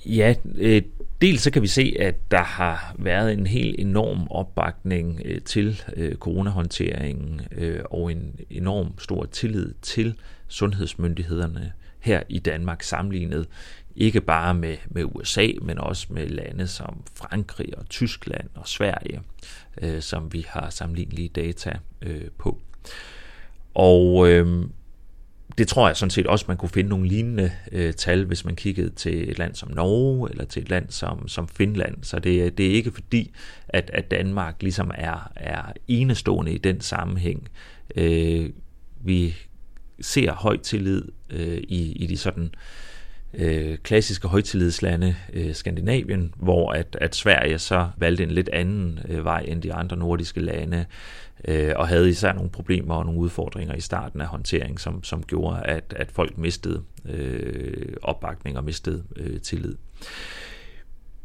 Ja, 0.05 0.33
øh, 0.55 0.81
dels 1.21 1.41
så 1.41 1.51
kan 1.51 1.61
vi 1.61 1.67
se, 1.67 1.95
at 1.99 2.31
der 2.31 2.43
har 2.43 2.95
været 2.99 3.33
en 3.33 3.47
helt 3.47 3.79
enorm 3.79 4.27
opbakning 4.29 5.21
øh, 5.25 5.41
til 5.41 5.81
øh, 5.95 6.15
coronahåndteringen 6.15 7.41
øh, 7.51 7.79
og 7.91 8.11
en 8.11 8.35
enorm 8.49 8.99
stor 8.99 9.25
tillid 9.25 9.73
til 9.81 10.15
sundhedsmyndighederne 10.47 11.73
her 11.99 12.23
i 12.29 12.39
Danmark 12.39 12.83
sammenlignet 12.83 13.47
ikke 13.95 14.21
bare 14.21 14.53
med, 14.53 14.77
med 14.85 15.03
USA, 15.05 15.47
men 15.61 15.77
også 15.77 16.07
med 16.09 16.27
lande 16.27 16.67
som 16.67 17.03
Frankrig 17.15 17.77
og 17.77 17.89
Tyskland 17.89 18.49
og 18.55 18.67
Sverige, 18.67 19.21
øh, 19.81 20.01
som 20.01 20.33
vi 20.33 20.45
har 20.49 20.69
sammenlignelige 20.69 21.29
data 21.29 21.77
øh, 22.01 22.27
på. 22.37 22.61
Og 23.73 24.29
øh, 24.29 24.65
det 25.57 25.67
tror 25.67 25.87
jeg 25.87 25.97
sådan 25.97 26.09
set 26.09 26.27
også, 26.27 26.45
man 26.47 26.57
kunne 26.57 26.69
finde 26.69 26.89
nogle 26.89 27.07
lignende 27.07 27.51
øh, 27.71 27.93
tal, 27.93 28.25
hvis 28.25 28.45
man 28.45 28.55
kiggede 28.55 28.89
til 28.89 29.29
et 29.29 29.37
land 29.37 29.55
som 29.55 29.71
Norge, 29.71 30.31
eller 30.31 30.45
til 30.45 30.61
et 30.61 30.69
land 30.69 30.89
som, 30.89 31.27
som 31.27 31.47
Finland. 31.47 32.03
Så 32.03 32.19
det, 32.19 32.57
det 32.57 32.67
er 32.67 32.71
ikke 32.71 32.91
fordi, 32.91 33.31
at, 33.67 33.89
at 33.93 34.11
Danmark 34.11 34.55
ligesom 34.61 34.91
er, 34.95 35.31
er 35.35 35.61
enestående 35.87 36.53
i 36.53 36.57
den 36.57 36.81
sammenhæng. 36.81 37.49
Øh, 37.95 38.49
vi 39.01 39.35
ser 40.01 40.33
høj 40.33 40.57
tillid 40.57 41.03
øh, 41.29 41.57
i, 41.57 41.91
i 41.91 42.05
de 42.05 42.17
sådan 42.17 42.43
øh, 42.43 42.49
Øh, 43.33 43.77
klassiske 43.77 44.27
højtillidslande, 44.27 45.15
øh, 45.33 45.55
Skandinavien, 45.55 46.33
hvor 46.37 46.71
at, 46.71 46.97
at 47.01 47.15
Sverige 47.15 47.59
så 47.59 47.87
valgte 47.97 48.23
en 48.23 48.31
lidt 48.31 48.49
anden 48.49 48.99
øh, 49.09 49.25
vej 49.25 49.45
end 49.47 49.61
de 49.61 49.73
andre 49.73 49.97
nordiske 49.97 50.39
lande 50.41 50.85
øh, 51.45 51.73
og 51.75 51.87
havde 51.87 52.09
især 52.09 52.33
nogle 52.33 52.49
problemer 52.49 52.95
og 52.95 53.05
nogle 53.05 53.19
udfordringer 53.19 53.75
i 53.75 53.81
starten 53.81 54.21
af 54.21 54.27
håndtering, 54.27 54.79
som, 54.79 55.03
som 55.03 55.23
gjorde, 55.23 55.61
at, 55.63 55.93
at 55.95 56.11
folk 56.11 56.37
mistede 56.37 56.83
øh, 57.09 57.93
opbakning 58.01 58.57
og 58.57 58.63
mistede 58.63 59.03
øh, 59.15 59.41
tillid. 59.41 59.75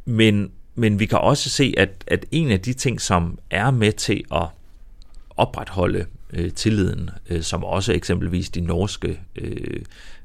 Men, 0.05 0.53
men 0.75 0.99
vi 0.99 1.07
kan 1.07 1.19
også 1.19 1.51
se, 1.51 1.75
at, 1.77 2.05
at 2.07 2.27
en 2.31 2.51
af 2.51 2.61
de 2.61 2.73
ting, 2.73 3.01
som 3.01 3.39
er 3.51 3.71
med 3.71 3.93
til 3.93 4.25
at 4.35 4.47
opretholde 5.37 6.07
øh, 6.33 6.53
tilliden, 6.53 7.11
øh, 7.31 7.43
som 7.43 7.65
også 7.65 7.93
eksempelvis 7.93 8.51
de 8.51 8.61
norske 8.61 9.21
øh, 9.37 9.83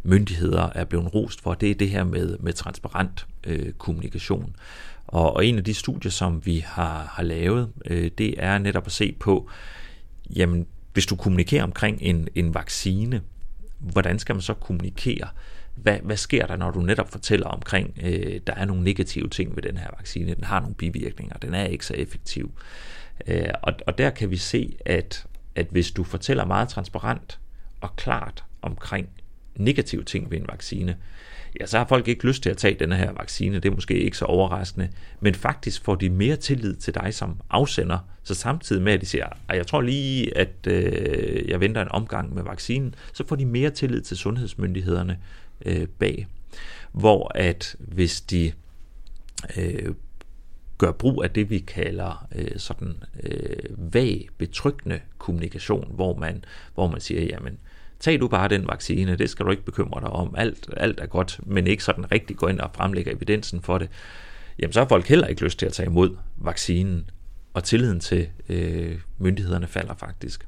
myndigheder 0.07 0.69
er 0.75 0.85
blevet 0.85 1.13
rost 1.13 1.41
for, 1.41 1.53
det 1.53 1.71
er 1.71 1.75
det 1.75 1.89
her 1.89 2.03
med, 2.03 2.37
med 2.37 2.53
transparent 2.53 3.27
øh, 3.43 3.73
kommunikation. 3.73 4.55
Og, 5.07 5.35
og 5.35 5.45
en 5.45 5.57
af 5.57 5.63
de 5.63 5.73
studier, 5.73 6.11
som 6.11 6.45
vi 6.45 6.65
har, 6.67 7.11
har 7.13 7.23
lavet, 7.23 7.69
øh, 7.85 8.11
det 8.17 8.35
er 8.37 8.57
netop 8.57 8.85
at 8.85 8.91
se 8.91 9.15
på, 9.19 9.49
jamen 10.35 10.67
hvis 10.93 11.05
du 11.05 11.15
kommunikerer 11.15 11.63
omkring 11.63 11.97
en, 12.01 12.27
en 12.35 12.53
vaccine, 12.53 13.21
hvordan 13.79 14.19
skal 14.19 14.35
man 14.35 14.41
så 14.41 14.53
kommunikere? 14.53 15.27
Hvad, 15.75 15.97
hvad 16.03 16.17
sker 16.17 16.45
der, 16.45 16.55
når 16.55 16.71
du 16.71 16.81
netop 16.81 17.11
fortæller 17.11 17.47
omkring, 17.47 17.97
øh, 18.03 18.39
der 18.47 18.53
er 18.53 18.65
nogle 18.65 18.83
negative 18.83 19.29
ting 19.29 19.55
ved 19.55 19.63
den 19.63 19.77
her 19.77 19.87
vaccine, 19.97 20.35
den 20.35 20.43
har 20.43 20.59
nogle 20.59 20.75
bivirkninger, 20.75 21.37
den 21.37 21.53
er 21.53 21.65
ikke 21.65 21.85
så 21.85 21.93
effektiv. 21.93 22.51
Øh, 23.27 23.49
og, 23.61 23.73
og 23.87 23.97
der 23.97 24.09
kan 24.09 24.29
vi 24.29 24.37
se, 24.37 24.77
at, 24.85 25.25
at 25.55 25.67
hvis 25.71 25.91
du 25.91 26.03
fortæller 26.03 26.45
meget 26.45 26.69
transparent 26.69 27.39
og 27.81 27.95
klart 27.95 28.43
omkring 28.61 29.09
negative 29.57 30.03
ting 30.03 30.31
ved 30.31 30.37
en 30.37 30.45
vaccine, 30.49 30.97
ja, 31.59 31.65
så 31.65 31.77
har 31.77 31.85
folk 31.85 32.07
ikke 32.07 32.27
lyst 32.27 32.43
til 32.43 32.49
at 32.49 32.57
tage 32.57 32.75
denne 32.79 32.95
her 32.95 33.11
vaccine. 33.11 33.55
Det 33.55 33.65
er 33.65 33.75
måske 33.75 33.99
ikke 33.99 34.17
så 34.17 34.25
overraskende. 34.25 34.89
Men 35.19 35.35
faktisk 35.35 35.83
får 35.83 35.95
de 35.95 36.09
mere 36.09 36.35
tillid 36.35 36.75
til 36.75 36.95
dig 36.95 37.13
som 37.13 37.41
afsender. 37.49 37.99
Så 38.23 38.35
samtidig 38.35 38.81
med, 38.81 38.93
at 38.93 39.01
de 39.01 39.05
siger, 39.05 39.25
at 39.49 39.57
jeg 39.57 39.67
tror 39.67 39.81
lige, 39.81 40.37
at 40.37 40.67
øh, 40.67 41.49
jeg 41.49 41.59
venter 41.59 41.81
en 41.81 41.91
omgang 41.91 42.33
med 42.33 42.43
vaccinen, 42.43 42.95
så 43.13 43.27
får 43.27 43.35
de 43.35 43.45
mere 43.45 43.69
tillid 43.69 44.01
til 44.01 44.17
sundhedsmyndighederne 44.17 45.19
øh, 45.65 45.87
bag. 45.99 46.27
Hvor 46.91 47.31
at 47.35 47.75
hvis 47.79 48.21
de 48.21 48.51
øh, 49.57 49.93
gør 50.77 50.91
brug 50.91 51.23
af 51.23 51.29
det, 51.29 51.49
vi 51.49 51.59
kalder 51.59 52.27
øh, 52.35 52.51
sådan 52.57 53.03
øh, 53.23 53.93
vag, 53.93 54.27
betryggende 54.37 54.99
kommunikation, 55.17 55.91
hvor 55.95 56.15
man, 56.15 56.45
hvor 56.73 56.87
man 56.87 57.01
siger, 57.01 57.21
jamen, 57.21 57.57
tag 57.99 58.19
du 58.19 58.27
bare 58.27 58.47
den 58.47 58.67
vaccine, 58.67 59.15
det 59.15 59.29
skal 59.29 59.45
du 59.45 59.51
ikke 59.51 59.65
bekymre 59.65 60.01
dig 60.01 60.09
om, 60.09 60.35
alt, 60.37 60.69
alt 60.77 60.99
er 60.99 61.05
godt, 61.05 61.39
men 61.45 61.67
ikke 61.67 61.83
sådan 61.83 62.11
rigtig 62.11 62.37
gå 62.37 62.47
ind 62.47 62.59
og 62.59 62.69
fremlægge 62.73 63.11
evidensen 63.11 63.61
for 63.61 63.77
det, 63.77 63.89
jamen 64.59 64.73
så 64.73 64.79
har 64.79 64.87
folk 64.87 65.07
heller 65.07 65.27
ikke 65.27 65.43
lyst 65.43 65.59
til 65.59 65.65
at 65.65 65.73
tage 65.73 65.87
imod 65.87 66.17
vaccinen, 66.37 67.09
og 67.53 67.63
tilliden 67.63 67.99
til 67.99 68.29
øh, 68.49 68.99
myndighederne 69.17 69.67
falder 69.67 69.95
faktisk. 69.95 70.47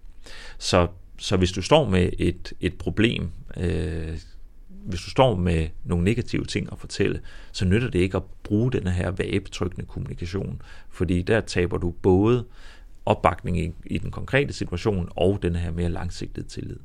Så, 0.58 0.88
så 1.18 1.38
hvis 1.38 1.52
du 1.52 1.62
står 1.62 1.90
med 1.90 2.10
et, 2.20 2.54
et 2.60 2.74
problem, 2.74 3.32
øh, 3.58 4.18
hvis 4.86 5.02
du 5.02 5.10
står 5.10 5.36
med 5.36 5.68
nogle 5.84 6.04
negative 6.04 6.46
ting 6.46 6.70
at 6.72 6.80
fortælle, 6.80 7.22
så 7.52 7.66
nytter 7.66 7.90
det 7.90 8.00
ikke 8.00 8.18
at 8.18 8.24
bruge 8.44 8.72
den 8.72 8.88
her 8.88 9.12
vagebetryggende 9.12 9.86
kommunikation, 9.86 10.62
fordi 10.90 11.22
der 11.22 11.42
taber 11.42 11.78
du 11.78 11.92
både 11.92 12.46
opbakning 13.06 13.60
i, 13.60 13.72
i 13.86 13.98
den 13.98 14.12
konkrete 14.12 14.54
situation 14.54 15.10
og 15.16 15.40
den 15.42 15.56
her 15.56 15.72
mere 15.72 15.90
langsigtede 15.90 16.48
tillid. 16.48 16.78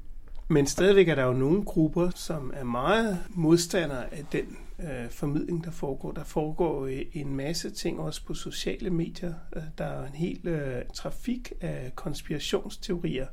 Men 0.49 0.67
stadigvæk 0.67 1.09
er 1.09 1.15
der 1.15 1.25
jo 1.25 1.33
nogle 1.33 1.65
grupper, 1.65 2.11
som 2.15 2.53
er 2.55 2.65
meget 2.65 3.19
modstandere 3.31 4.15
af 4.15 4.25
den 4.33 4.57
øh, 4.79 5.11
formidling, 5.11 5.65
der 5.65 5.71
foregår. 5.71 6.13
Der 6.13 6.25
foregår 6.25 6.87
øh, 6.87 7.03
en 7.13 7.37
masse 7.37 7.71
ting 7.71 8.01
også 8.01 8.25
på 8.27 8.35
sociale 8.35 8.91
medier. 8.91 9.35
Øh, 9.57 9.63
der 9.79 9.85
er 9.85 10.07
en 10.07 10.15
hel 10.15 10.49
øh, 10.49 10.83
trafik 10.95 11.53
af 11.61 11.93
konspirationsteorier, 11.95 13.27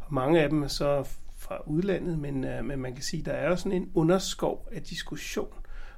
og 0.00 0.14
mange 0.14 0.40
af 0.40 0.48
dem 0.48 0.62
er 0.62 0.68
så 0.68 1.04
fra 1.36 1.58
udlandet, 1.66 2.18
men, 2.18 2.44
øh, 2.44 2.64
men 2.64 2.78
man 2.78 2.94
kan 2.94 3.02
sige, 3.02 3.22
der 3.22 3.32
er 3.32 3.48
jo 3.48 3.56
sådan 3.56 3.82
en 3.82 3.90
underskov 3.94 4.68
af 4.72 4.82
diskussion 4.82 5.54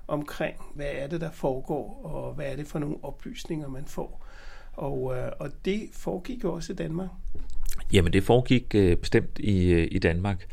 omkring, 0.07 0.57
hvad 0.74 0.90
er 0.92 1.07
det, 1.07 1.20
der 1.20 1.31
foregår, 1.31 2.00
og 2.05 2.35
hvad 2.35 2.46
er 2.46 2.57
det 2.57 2.66
for 2.66 2.79
nogle 2.79 2.96
oplysninger, 3.02 3.68
man 3.68 3.85
får. 3.85 4.26
Og, 4.72 5.16
øh, 5.16 5.33
og 5.38 5.50
det 5.64 5.88
foregik 5.92 6.44
jo 6.44 6.52
også 6.52 6.72
i 6.72 6.76
Danmark. 6.76 7.09
Jamen, 7.92 8.12
det 8.12 8.25
foregik 8.25 8.75
øh, 8.75 8.96
bestemt 8.96 9.38
i, 9.38 9.66
øh, 9.66 9.88
i 9.90 9.99
Danmark. 9.99 10.46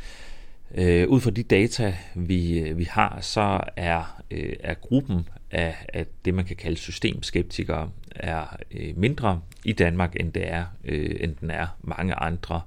Øh, 0.75 1.07
ud 1.09 1.21
fra 1.21 1.31
de 1.31 1.43
data, 1.43 1.95
vi, 2.15 2.59
øh, 2.59 2.77
vi 2.77 2.83
har, 2.83 3.17
så 3.21 3.59
er, 3.75 4.21
øh, 4.31 4.53
er 4.59 4.73
gruppen 4.73 5.27
af, 5.51 5.75
af 5.93 6.05
det, 6.25 6.33
man 6.33 6.45
kan 6.45 6.55
kalde 6.55 6.77
systemskeptikere, 6.77 7.89
er 8.15 8.57
øh, 8.71 8.97
mindre 8.97 9.41
i 9.65 9.73
Danmark, 9.73 10.15
end 10.19 10.33
det 10.33 10.47
er, 10.47 10.65
øh, 10.85 11.15
end 11.19 11.35
den 11.35 11.51
er 11.51 11.67
mange 11.81 12.13
andre 12.13 12.61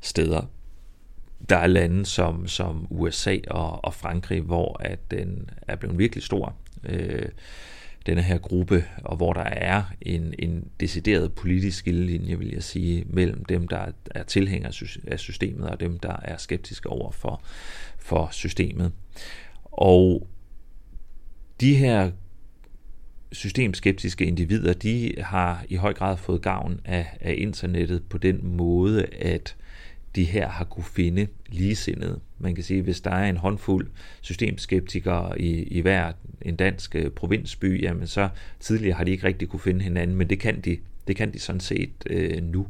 steder. 0.00 0.42
Der 1.48 1.56
er 1.56 1.66
lande 1.66 2.06
som, 2.06 2.46
som 2.48 2.86
USA 2.90 3.36
og, 3.50 3.84
og 3.84 3.94
Frankrig, 3.94 4.40
hvor 4.40 4.76
at 4.80 5.10
den 5.10 5.50
er 5.68 5.76
blevet 5.76 5.98
virkelig 5.98 6.24
stor. 6.24 6.54
Øh, 6.84 7.28
denne 8.06 8.22
her 8.22 8.38
gruppe, 8.38 8.84
og 9.04 9.16
hvor 9.16 9.32
der 9.32 9.44
er 9.44 9.82
en, 10.02 10.34
en 10.38 10.68
decideret 10.80 11.32
politisk 11.32 11.78
skillelinje, 11.78 12.38
vil 12.38 12.48
jeg 12.52 12.62
sige, 12.62 13.04
mellem 13.06 13.44
dem, 13.44 13.68
der 13.68 13.86
er 14.10 14.22
tilhængere 14.22 14.72
af 15.06 15.18
systemet, 15.20 15.68
og 15.68 15.80
dem, 15.80 15.98
der 15.98 16.16
er 16.22 16.36
skeptiske 16.36 16.88
over 16.88 17.10
for, 17.10 17.42
for 17.98 18.28
systemet. 18.32 18.92
Og 19.64 20.28
de 21.60 21.74
her 21.74 22.10
systemskeptiske 23.32 24.24
individer, 24.24 24.72
de 24.72 25.14
har 25.18 25.64
i 25.68 25.74
høj 25.76 25.94
grad 25.94 26.16
fået 26.16 26.42
gavn 26.42 26.80
af, 26.84 27.06
af 27.20 27.34
internettet 27.38 28.02
på 28.08 28.18
den 28.18 28.46
måde, 28.46 29.06
at 29.06 29.56
de 30.16 30.24
her 30.24 30.48
har 30.48 30.64
kunne 30.64 30.84
finde 30.84 31.26
ligesindede. 31.48 32.20
Man 32.38 32.54
kan 32.54 32.64
sige, 32.64 32.82
hvis 32.82 33.00
der 33.00 33.10
er 33.10 33.28
en 33.28 33.36
håndfuld 33.36 33.88
systemskeptikere 34.20 35.40
i, 35.40 35.62
i 35.62 35.80
hver 35.80 36.12
en 36.42 36.56
dansk 36.56 36.94
øh, 36.94 37.10
provinsby, 37.10 37.82
jamen 37.82 38.06
så 38.06 38.28
tidligere 38.60 38.96
har 38.96 39.04
de 39.04 39.10
ikke 39.10 39.26
rigtig 39.26 39.48
kunne 39.48 39.60
finde 39.60 39.82
hinanden, 39.82 40.16
men 40.16 40.30
det 40.30 40.38
kan 40.38 40.60
de, 40.60 40.78
det 41.06 41.16
kan 41.16 41.32
de 41.32 41.38
sådan 41.38 41.60
set 41.60 41.92
øh, 42.10 42.42
nu. 42.42 42.66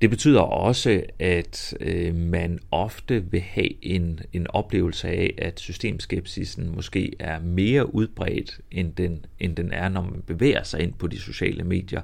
Det 0.00 0.10
betyder 0.10 0.40
også, 0.40 1.02
at 1.18 1.74
øh, 1.80 2.14
man 2.14 2.58
ofte 2.70 3.30
vil 3.30 3.40
have 3.40 3.84
en, 3.84 4.20
en 4.32 4.46
oplevelse 4.50 5.08
af, 5.08 5.34
at 5.38 5.60
systemskepsisen 5.60 6.74
måske 6.74 7.12
er 7.18 7.40
mere 7.40 7.94
udbredt, 7.94 8.60
end 8.70 8.92
den, 8.92 9.24
end 9.38 9.56
den 9.56 9.72
er, 9.72 9.88
når 9.88 10.02
man 10.02 10.22
bevæger 10.26 10.62
sig 10.62 10.80
ind 10.80 10.92
på 10.92 11.06
de 11.06 11.20
sociale 11.20 11.64
medier, 11.64 12.02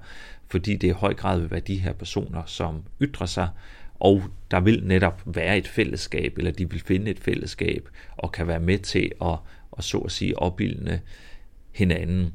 fordi 0.52 0.76
det 0.76 0.88
i 0.88 0.90
høj 0.90 1.14
grad 1.14 1.40
vil 1.40 1.50
være 1.50 1.60
de 1.60 1.78
her 1.78 1.92
personer, 1.92 2.42
som 2.46 2.82
ytrer 3.00 3.26
sig, 3.26 3.48
og 3.94 4.22
der 4.50 4.60
vil 4.60 4.82
netop 4.84 5.22
være 5.26 5.58
et 5.58 5.68
fællesskab, 5.68 6.38
eller 6.38 6.50
de 6.50 6.70
vil 6.70 6.80
finde 6.80 7.10
et 7.10 7.18
fællesskab, 7.18 7.88
og 8.16 8.32
kan 8.32 8.46
være 8.46 8.60
med 8.60 8.78
til 8.78 9.12
at, 9.22 9.36
at 9.78 9.84
så 9.84 9.98
at 9.98 10.12
sige, 10.12 10.38
opbildne 10.38 11.00
hinanden. 11.70 12.34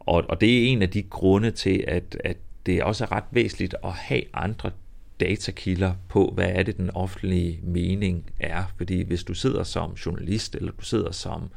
Og, 0.00 0.24
og 0.28 0.40
det 0.40 0.58
er 0.58 0.68
en 0.68 0.82
af 0.82 0.90
de 0.90 1.02
grunde 1.02 1.50
til, 1.50 1.84
at, 1.88 2.16
at 2.24 2.36
det 2.66 2.82
også 2.82 3.04
er 3.04 3.12
ret 3.12 3.24
væsentligt 3.30 3.74
at 3.84 3.92
have 3.92 4.22
andre 4.34 4.70
datakilder 5.20 5.94
på, 6.08 6.32
hvad 6.34 6.48
er 6.48 6.62
det 6.62 6.76
den 6.76 6.90
offentlige 6.90 7.60
mening 7.62 8.30
er. 8.40 8.62
Fordi 8.76 9.02
hvis 9.02 9.24
du 9.24 9.34
sidder 9.34 9.62
som 9.62 9.92
journalist, 9.92 10.54
eller 10.54 10.72
du 10.72 10.84
sidder 10.84 11.12
som 11.12 11.50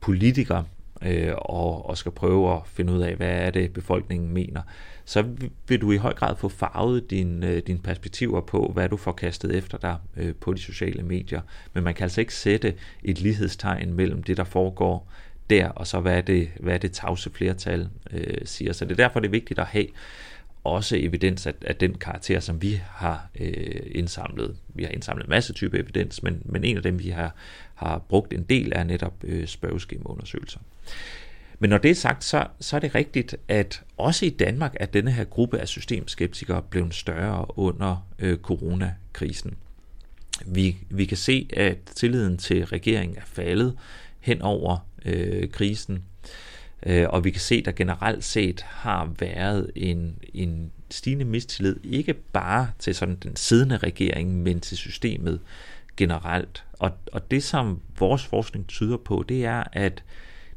politiker, 0.00 0.62
øh, 1.02 1.32
og, 1.36 1.88
og 1.88 1.98
skal 1.98 2.12
prøve 2.12 2.54
at 2.54 2.60
finde 2.66 2.92
ud 2.92 3.00
af, 3.00 3.16
hvad 3.16 3.28
er 3.28 3.50
det 3.50 3.72
befolkningen 3.72 4.32
mener, 4.32 4.62
så 5.08 5.24
vil 5.68 5.80
du 5.80 5.92
i 5.92 5.96
høj 5.96 6.14
grad 6.14 6.36
få 6.36 6.48
farvet 6.48 7.02
øh, 7.02 7.10
dine 7.10 7.60
din 7.60 7.78
perspektiver 7.78 8.40
på, 8.40 8.70
hvad 8.74 8.88
du 8.88 8.96
får 8.96 9.12
kastet 9.12 9.54
efter 9.56 9.78
dig 9.78 9.96
øh, 10.16 10.34
på 10.34 10.52
de 10.52 10.58
sociale 10.58 11.02
medier. 11.02 11.40
Men 11.74 11.84
man 11.84 11.94
kan 11.94 12.02
altså 12.02 12.20
ikke 12.20 12.34
sætte 12.34 12.74
et 13.04 13.20
lighedstegn 13.20 13.92
mellem 13.92 14.22
det, 14.22 14.36
der 14.36 14.44
foregår 14.44 15.12
der, 15.50 15.68
og 15.68 15.86
så 15.86 16.00
hvad 16.00 16.16
er 16.16 16.20
det, 16.20 16.48
hvad 16.60 16.78
det 16.78 16.92
tavse 16.92 17.30
flertal 17.30 17.88
øh, 18.10 18.36
siger. 18.44 18.72
Så 18.72 18.84
det 18.84 18.92
er 18.92 18.96
derfor, 18.96 19.20
det 19.20 19.26
er 19.26 19.30
vigtigt 19.30 19.60
at 19.60 19.66
have 19.66 19.86
også 20.64 20.96
evidens 20.96 21.46
af, 21.46 21.54
af 21.60 21.76
den 21.76 21.94
karakter, 21.94 22.40
som 22.40 22.62
vi 22.62 22.80
har 22.90 23.28
øh, 23.40 23.80
indsamlet. 23.90 24.56
Vi 24.68 24.82
har 24.82 24.90
indsamlet 24.90 25.24
en 25.24 25.30
masse 25.30 25.52
type 25.52 25.78
evidens, 25.78 26.22
men, 26.22 26.42
men 26.44 26.64
en 26.64 26.76
af 26.76 26.82
dem, 26.82 26.98
vi 26.98 27.08
har, 27.08 27.34
har 27.74 27.98
brugt 27.98 28.32
en 28.32 28.42
del, 28.42 28.72
er 28.74 28.84
netop 28.84 29.14
øh, 29.24 29.46
spørgeskemaundersøgelser. 29.46 30.60
Men 31.58 31.70
når 31.70 31.78
det 31.78 31.90
er 31.90 31.94
sagt, 31.94 32.24
så, 32.24 32.46
så 32.60 32.76
er 32.76 32.80
det 32.80 32.94
rigtigt, 32.94 33.36
at 33.48 33.82
også 33.96 34.26
i 34.26 34.30
Danmark 34.30 34.76
er 34.80 34.86
denne 34.86 35.10
her 35.10 35.24
gruppe 35.24 35.58
af 35.58 35.68
systemskeptikere 35.68 36.62
blevet 36.62 36.94
større 36.94 37.58
under 37.58 38.06
øh, 38.18 38.38
coronakrisen. 38.38 39.54
Vi, 40.46 40.76
vi 40.90 41.04
kan 41.04 41.16
se, 41.16 41.48
at 41.52 41.78
tilliden 41.94 42.38
til 42.38 42.66
regeringen 42.66 43.16
er 43.16 43.24
faldet 43.24 43.76
hen 44.20 44.42
over 44.42 44.78
øh, 45.04 45.50
krisen, 45.50 46.04
øh, 46.86 47.06
og 47.08 47.24
vi 47.24 47.30
kan 47.30 47.40
se, 47.40 47.54
at 47.54 47.64
der 47.64 47.72
generelt 47.72 48.24
set 48.24 48.62
har 48.62 49.12
været 49.18 49.70
en, 49.76 50.18
en 50.34 50.72
stigende 50.90 51.24
mistillid, 51.24 51.76
ikke 51.84 52.14
bare 52.14 52.70
til 52.78 52.94
sådan 52.94 53.16
den 53.22 53.36
siddende 53.36 53.76
regering, 53.76 54.42
men 54.42 54.60
til 54.60 54.76
systemet 54.76 55.40
generelt. 55.96 56.64
Og, 56.72 56.90
og 57.12 57.30
det, 57.30 57.42
som 57.42 57.80
vores 57.98 58.24
forskning 58.24 58.66
tyder 58.66 58.96
på, 58.96 59.24
det 59.28 59.44
er, 59.44 59.64
at 59.72 60.02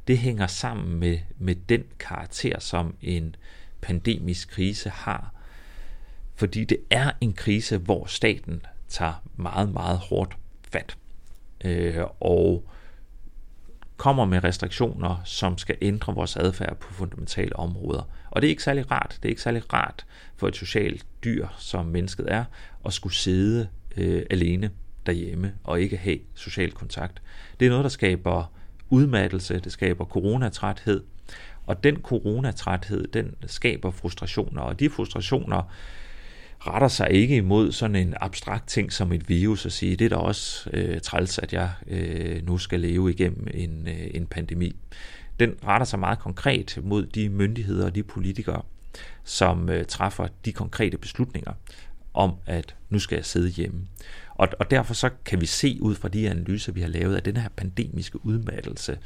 det 0.07 0.17
hænger 0.17 0.47
sammen 0.47 0.99
med, 0.99 1.19
med 1.37 1.55
den 1.55 1.83
karakter, 1.99 2.59
som 2.59 2.95
en 3.01 3.35
pandemisk 3.81 4.49
krise 4.49 4.89
har. 4.89 5.33
Fordi 6.35 6.63
det 6.63 6.77
er 6.89 7.11
en 7.21 7.33
krise, 7.33 7.77
hvor 7.77 8.05
staten 8.05 8.61
tager 8.87 9.23
meget, 9.35 9.73
meget 9.73 9.97
hårdt 9.97 10.37
fat. 10.71 10.97
Øh, 11.65 12.03
og 12.19 12.69
kommer 13.97 14.25
med 14.25 14.43
restriktioner, 14.43 15.21
som 15.25 15.57
skal 15.57 15.77
ændre 15.81 16.15
vores 16.15 16.37
adfærd 16.37 16.77
på 16.77 16.93
fundamentale 16.93 17.55
områder. 17.55 18.09
Og 18.31 18.41
det 18.41 18.47
er 18.47 18.49
ikke 18.49 18.63
særlig 18.63 18.91
rart. 18.91 19.19
Det 19.23 19.25
er 19.25 19.29
ikke 19.29 19.41
særlig 19.41 19.73
rart 19.73 20.05
for 20.35 20.47
et 20.47 20.55
socialt 20.55 21.05
dyr, 21.23 21.47
som 21.57 21.85
mennesket 21.85 22.31
er, 22.31 22.45
at 22.85 22.93
skulle 22.93 23.15
sidde 23.15 23.67
øh, 23.97 24.23
alene 24.29 24.71
derhjemme 25.05 25.53
og 25.63 25.81
ikke 25.81 25.97
have 25.97 26.19
social 26.35 26.71
kontakt. 26.71 27.21
Det 27.59 27.65
er 27.65 27.69
noget, 27.69 27.83
der 27.83 27.89
skaber 27.89 28.51
udmattelse, 28.89 29.59
det 29.59 29.71
skaber 29.71 30.05
coronatræthed, 30.05 31.03
og 31.65 31.83
den 31.83 32.01
coronatræthed, 32.01 33.07
den 33.07 33.35
skaber 33.45 33.91
frustrationer, 33.91 34.61
og 34.61 34.79
de 34.79 34.89
frustrationer 34.89 35.71
retter 36.59 36.87
sig 36.87 37.11
ikke 37.11 37.35
imod 37.35 37.71
sådan 37.71 37.95
en 37.95 38.13
abstrakt 38.21 38.67
ting 38.67 38.93
som 38.93 39.11
et 39.11 39.29
virus 39.29 39.65
og 39.65 39.71
sige, 39.71 39.95
det 39.95 40.05
er 40.05 40.09
da 40.09 40.15
også 40.15 40.69
øh, 40.73 41.01
træls, 41.01 41.39
at 41.39 41.53
jeg 41.53 41.69
øh, 41.87 42.47
nu 42.47 42.57
skal 42.57 42.79
leve 42.79 43.09
igennem 43.09 43.47
en, 43.53 43.87
øh, 43.87 44.07
en 44.13 44.27
pandemi. 44.27 44.75
Den 45.39 45.55
retter 45.67 45.85
sig 45.85 45.99
meget 45.99 46.19
konkret 46.19 46.79
mod 46.83 47.05
de 47.05 47.29
myndigheder 47.29 47.85
og 47.85 47.95
de 47.95 48.03
politikere, 48.03 48.61
som 49.23 49.69
øh, 49.69 49.85
træffer 49.85 50.27
de 50.45 50.51
konkrete 50.51 50.97
beslutninger 50.97 51.53
om, 52.13 52.33
at 52.45 52.75
nu 52.89 52.99
skal 52.99 53.15
jeg 53.15 53.25
sidde 53.25 53.49
hjemme. 53.49 53.87
Og, 54.35 54.47
og 54.59 54.71
derfor 54.71 54.93
så 54.93 55.09
kan 55.25 55.41
vi 55.41 55.45
se 55.45 55.77
ud 55.81 55.95
fra 55.95 56.07
de 56.07 56.29
analyser, 56.29 56.71
vi 56.71 56.81
har 56.81 56.87
lavet, 56.87 57.17
at 57.17 57.25
den 57.25 57.37
her 57.37 57.49
pandemiske 57.49 58.25
udmattelse, 58.25 58.97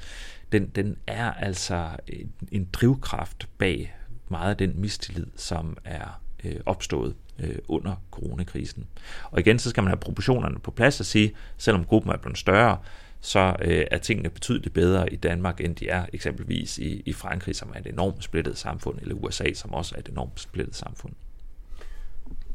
den, 0.51 0.67
den 0.67 0.97
er 1.07 1.31
altså 1.31 1.89
en, 2.07 2.31
en 2.51 2.69
drivkraft 2.73 3.49
bag 3.57 3.95
meget 4.29 4.49
af 4.49 4.57
den 4.57 4.81
mistillid, 4.81 5.25
som 5.35 5.77
er 5.85 6.21
øh, 6.43 6.55
opstået 6.65 7.15
øh, 7.39 7.57
under 7.67 7.95
coronakrisen. 8.11 8.87
Og 9.31 9.39
igen, 9.39 9.59
så 9.59 9.69
skal 9.69 9.83
man 9.83 9.91
have 9.91 9.99
proportionerne 9.99 10.59
på 10.59 10.71
plads 10.71 10.99
og 10.99 11.05
sige, 11.05 11.35
selvom 11.57 11.85
gruppen 11.85 12.11
er 12.11 12.17
blevet 12.17 12.37
større, 12.37 12.77
så 13.21 13.55
øh, 13.61 13.85
er 13.91 13.97
tingene 13.97 14.29
betydeligt 14.29 14.73
bedre 14.73 15.13
i 15.13 15.15
Danmark, 15.15 15.61
end 15.61 15.75
de 15.75 15.89
er 15.89 16.05
eksempelvis 16.13 16.77
i, 16.77 17.01
i 17.05 17.13
Frankrig, 17.13 17.55
som 17.55 17.71
er 17.75 17.79
et 17.79 17.87
enormt 17.87 18.23
splittet 18.23 18.57
samfund, 18.57 18.99
eller 19.01 19.15
USA, 19.15 19.53
som 19.53 19.73
også 19.73 19.95
er 19.95 19.99
et 19.99 20.09
enormt 20.09 20.39
splittet 20.39 20.75
samfund. 20.75 21.13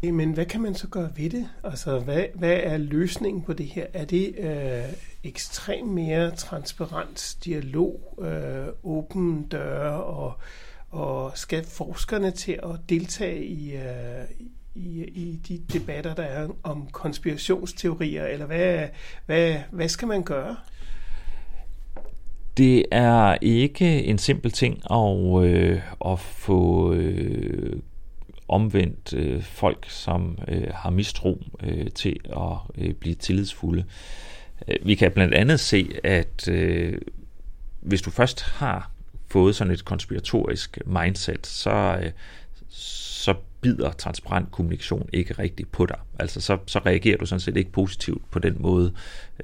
Men 0.02 0.32
hvad 0.32 0.46
kan 0.46 0.60
man 0.60 0.74
så 0.74 0.88
gøre 0.88 1.10
ved 1.16 1.30
det? 1.30 1.48
Altså, 1.64 1.98
hvad, 1.98 2.24
hvad 2.34 2.60
er 2.62 2.76
løsningen 2.76 3.42
på 3.42 3.52
det 3.52 3.66
her? 3.66 3.86
Er 3.92 4.04
det 4.04 4.34
øh, 4.38 4.94
ekstrem 5.24 5.86
mere 5.86 6.30
transparent 6.30 7.36
dialog, 7.44 8.18
øh, 8.22 8.66
åben 8.82 9.42
døre, 9.42 10.04
og, 10.04 10.32
og 10.90 11.32
skal 11.34 11.64
forskerne 11.64 12.30
til 12.30 12.52
at 12.62 12.80
deltage 12.88 13.44
i, 13.44 13.72
øh, 13.76 14.24
i, 14.74 15.04
i 15.04 15.40
de 15.48 15.58
debatter, 15.72 16.14
der 16.14 16.22
er 16.22 16.48
om 16.62 16.88
konspirationsteorier, 16.92 18.26
eller 18.26 18.46
hvad, 18.46 18.88
hvad, 19.26 19.56
hvad 19.70 19.88
skal 19.88 20.08
man 20.08 20.22
gøre? 20.22 20.56
Det 22.56 22.84
er 22.92 23.36
ikke 23.42 24.04
en 24.04 24.18
simpel 24.18 24.50
ting 24.50 24.92
at, 24.92 25.44
øh, 25.44 25.80
at 26.06 26.18
få 26.18 26.92
øh, 26.92 27.80
omvendt 28.48 29.14
øh, 29.14 29.42
folk, 29.42 29.86
som 29.90 30.38
øh, 30.48 30.68
har 30.74 30.90
mistro 30.90 31.42
øh, 31.62 31.90
til 31.90 32.16
at 32.24 32.84
øh, 32.84 32.94
blive 32.94 33.14
tillidsfulde. 33.14 33.84
Øh, 34.68 34.76
vi 34.82 34.94
kan 34.94 35.12
blandt 35.12 35.34
andet 35.34 35.60
se, 35.60 35.90
at 36.04 36.48
øh, 36.48 36.98
hvis 37.80 38.02
du 38.02 38.10
først 38.10 38.42
har 38.42 38.90
fået 39.28 39.56
sådan 39.56 39.72
et 39.72 39.84
konspiratorisk 39.84 40.78
mindset, 40.86 41.46
så, 41.46 41.98
øh, 42.02 42.10
så 42.68 43.34
bider 43.60 43.92
transparent 43.92 44.50
kommunikation 44.50 45.08
ikke 45.12 45.34
rigtigt 45.34 45.72
på 45.72 45.86
dig. 45.86 45.98
Altså 46.18 46.40
så, 46.40 46.58
så 46.66 46.78
reagerer 46.78 47.16
du 47.16 47.26
sådan 47.26 47.40
set 47.40 47.56
ikke 47.56 47.72
positivt 47.72 48.30
på 48.30 48.38
den 48.38 48.56
måde, 48.58 48.92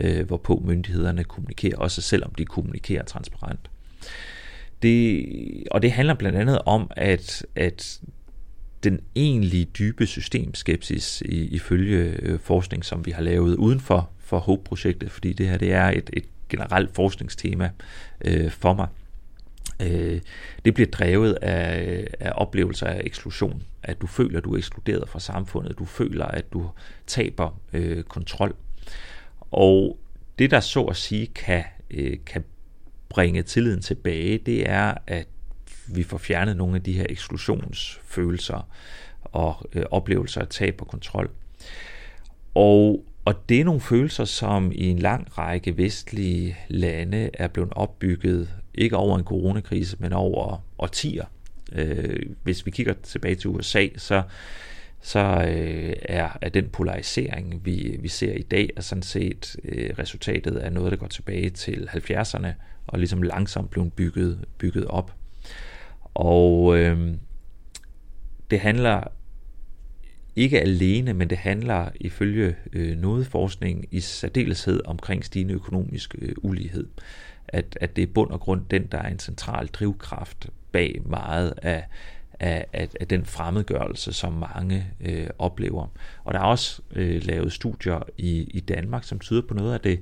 øh, 0.01 0.27
hvorpå 0.27 0.63
myndighederne 0.65 1.25
kommunikerer, 1.25 1.77
også 1.77 2.03
selvom 2.03 2.35
de 2.35 2.45
kommunikerer 2.45 3.05
transparent. 3.05 3.71
Det, 4.83 5.25
og 5.71 5.83
det 5.83 5.93
handler 5.93 6.15
blandt 6.15 6.39
andet 6.39 6.59
om, 6.67 6.91
at, 6.97 7.47
at 7.55 8.01
den 8.85 9.01
egentlige 9.15 9.65
dybe 9.65 10.07
systemskepsis 10.07 11.23
i, 11.27 11.47
ifølge 11.47 12.17
øh, 12.23 12.39
forskning, 12.39 12.85
som 12.85 13.07
vi 13.07 13.11
har 13.11 13.23
lavet 13.23 13.57
uden 13.57 13.81
for, 13.81 14.11
for 14.19 14.39
HOPE-projektet, 14.39 15.11
fordi 15.11 15.33
det 15.33 15.49
her 15.49 15.59
det 15.59 15.73
er 15.73 15.91
et, 15.91 16.11
et 16.13 16.25
generelt 16.49 16.95
forskningstema 16.95 17.71
øh, 18.25 18.51
for 18.51 18.75
mig, 18.75 18.89
øh, 19.81 20.21
det 20.65 20.75
bliver 20.75 20.91
drevet 20.91 21.33
af, 21.33 22.07
af 22.21 22.33
oplevelser 22.35 22.87
af 22.87 23.01
eksklusion. 23.05 23.63
At 23.83 24.01
du 24.01 24.07
føler, 24.07 24.39
at 24.39 24.45
du 24.45 24.55
er 24.55 24.59
ekskluderet 24.59 25.09
fra 25.09 25.21
samfundet. 25.21 25.79
Du 25.79 25.85
føler, 25.85 26.25
at 26.25 26.53
du 26.53 26.71
taber 27.07 27.61
øh, 27.73 28.03
kontrol. 28.03 28.57
Og 29.51 29.99
det, 30.39 30.51
der 30.51 30.61
så 30.61 30.85
at 30.85 30.97
sige 30.97 31.27
kan, 31.27 31.65
øh, 31.91 32.17
kan 32.27 32.45
bringe 33.09 33.43
tilliden 33.43 33.81
tilbage, 33.81 34.39
det 34.39 34.71
er, 34.71 34.95
at 35.07 35.27
vi 35.87 36.03
får 36.03 36.19
fjernet 36.19 36.57
nogle 36.57 36.77
af 36.77 36.83
de 36.83 36.93
her 36.93 37.07
eksklusionsfølelser 37.09 38.69
og 39.23 39.69
øh, 39.73 39.85
oplevelser 39.91 40.41
af 40.41 40.49
tab 40.49 40.81
og 40.81 40.89
kontrol. 40.89 41.31
Og, 42.55 43.05
og 43.25 43.49
det 43.49 43.61
er 43.61 43.65
nogle 43.65 43.81
følelser, 43.81 44.25
som 44.25 44.73
i 44.75 44.89
en 44.89 44.99
lang 44.99 45.39
række 45.39 45.77
vestlige 45.77 46.57
lande 46.69 47.31
er 47.35 47.49
blevet 47.49 47.73
opbygget, 47.73 48.49
ikke 48.75 48.97
over 48.97 49.19
en 49.19 49.25
coronakrise, 49.25 49.97
men 50.01 50.13
over 50.13 50.65
årtier. 50.79 51.25
Øh, 51.73 52.21
hvis 52.43 52.67
vi 52.67 52.71
kigger 52.71 52.95
tilbage 53.03 53.35
til 53.35 53.51
USA, 53.51 53.87
så, 53.97 54.23
så 55.01 55.19
øh, 55.49 55.93
er, 56.03 56.39
er 56.41 56.49
den 56.49 56.69
polarisering, 56.69 57.61
vi, 57.65 57.97
vi 58.01 58.09
ser 58.09 58.33
i 58.33 58.43
dag, 58.43 58.71
er 58.77 58.81
sådan 58.81 59.03
set 59.03 59.57
øh, 59.65 59.91
resultatet 59.99 60.57
af 60.57 60.73
noget, 60.73 60.93
der 60.93 60.99
går 60.99 61.07
tilbage 61.07 61.51
til 61.51 61.89
70'erne, 61.93 62.49
og 62.87 62.99
ligesom 62.99 63.23
langsomt 63.23 63.71
blev 63.71 63.91
bygget, 63.91 64.45
bygget 64.59 64.87
op. 64.87 65.15
Og 66.15 66.79
øh, 66.79 67.15
det 68.51 68.61
handler 68.61 69.01
ikke 70.37 70.61
alene, 70.61 71.15
men 71.15 71.31
det 71.31 71.39
handler 71.39 71.89
ifølge 72.01 72.57
øh, 72.73 72.97
noget 72.99 73.27
forskning 73.27 73.85
i 73.91 74.01
særdeleshed 74.01 74.81
omkring 74.85 75.25
stigende 75.25 75.55
økonomisk 75.55 76.15
øh, 76.19 76.35
ulighed. 76.43 76.87
At, 77.49 77.79
at 77.81 77.97
det 77.97 78.03
er 78.03 78.13
bund 78.15 78.31
og 78.31 78.41
grund 78.41 78.65
den, 78.71 78.87
der 78.87 78.99
er 78.99 79.09
en 79.09 79.19
central 79.19 79.67
drivkraft 79.67 80.49
bag 80.73 81.01
meget 81.05 81.55
af, 81.63 81.85
af, 82.41 82.67
af, 82.73 82.89
af 83.01 83.09
den 83.09 83.25
fremmedgørelse, 83.25 84.13
som 84.13 84.33
mange 84.33 84.87
øh, 85.01 85.27
oplever. 85.39 85.87
Og 86.25 86.35
der 86.35 86.41
er 86.41 86.45
også 86.45 86.83
øh, 86.95 87.25
lavet 87.25 87.53
studier 87.53 88.03
i, 88.19 88.43
i 88.43 88.61
Danmark, 88.61 89.05
som 89.05 89.19
tyder 89.19 89.43
på 89.49 89.55
noget 89.55 89.75
af 89.75 89.81
det, 89.81 90.01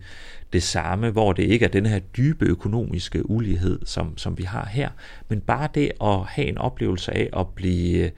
det 0.53 0.63
samme, 0.63 1.11
hvor 1.11 1.33
det 1.33 1.43
ikke 1.43 1.65
er 1.65 1.69
den 1.69 1.87
her 1.87 1.99
dybe 1.99 2.45
økonomiske 2.45 3.31
ulighed, 3.31 3.79
som, 3.85 4.19
som 4.19 4.39
vi 4.39 4.43
har 4.43 4.67
her, 4.67 4.91
men 5.29 5.41
bare 5.41 5.69
det 5.75 5.93
at 6.01 6.25
have 6.25 6.49
en 6.49 6.59
oplevelse 6.59 7.13
af 7.13 7.31
at 7.37 7.49
blive, 7.49 8.05
øh, 8.05 8.11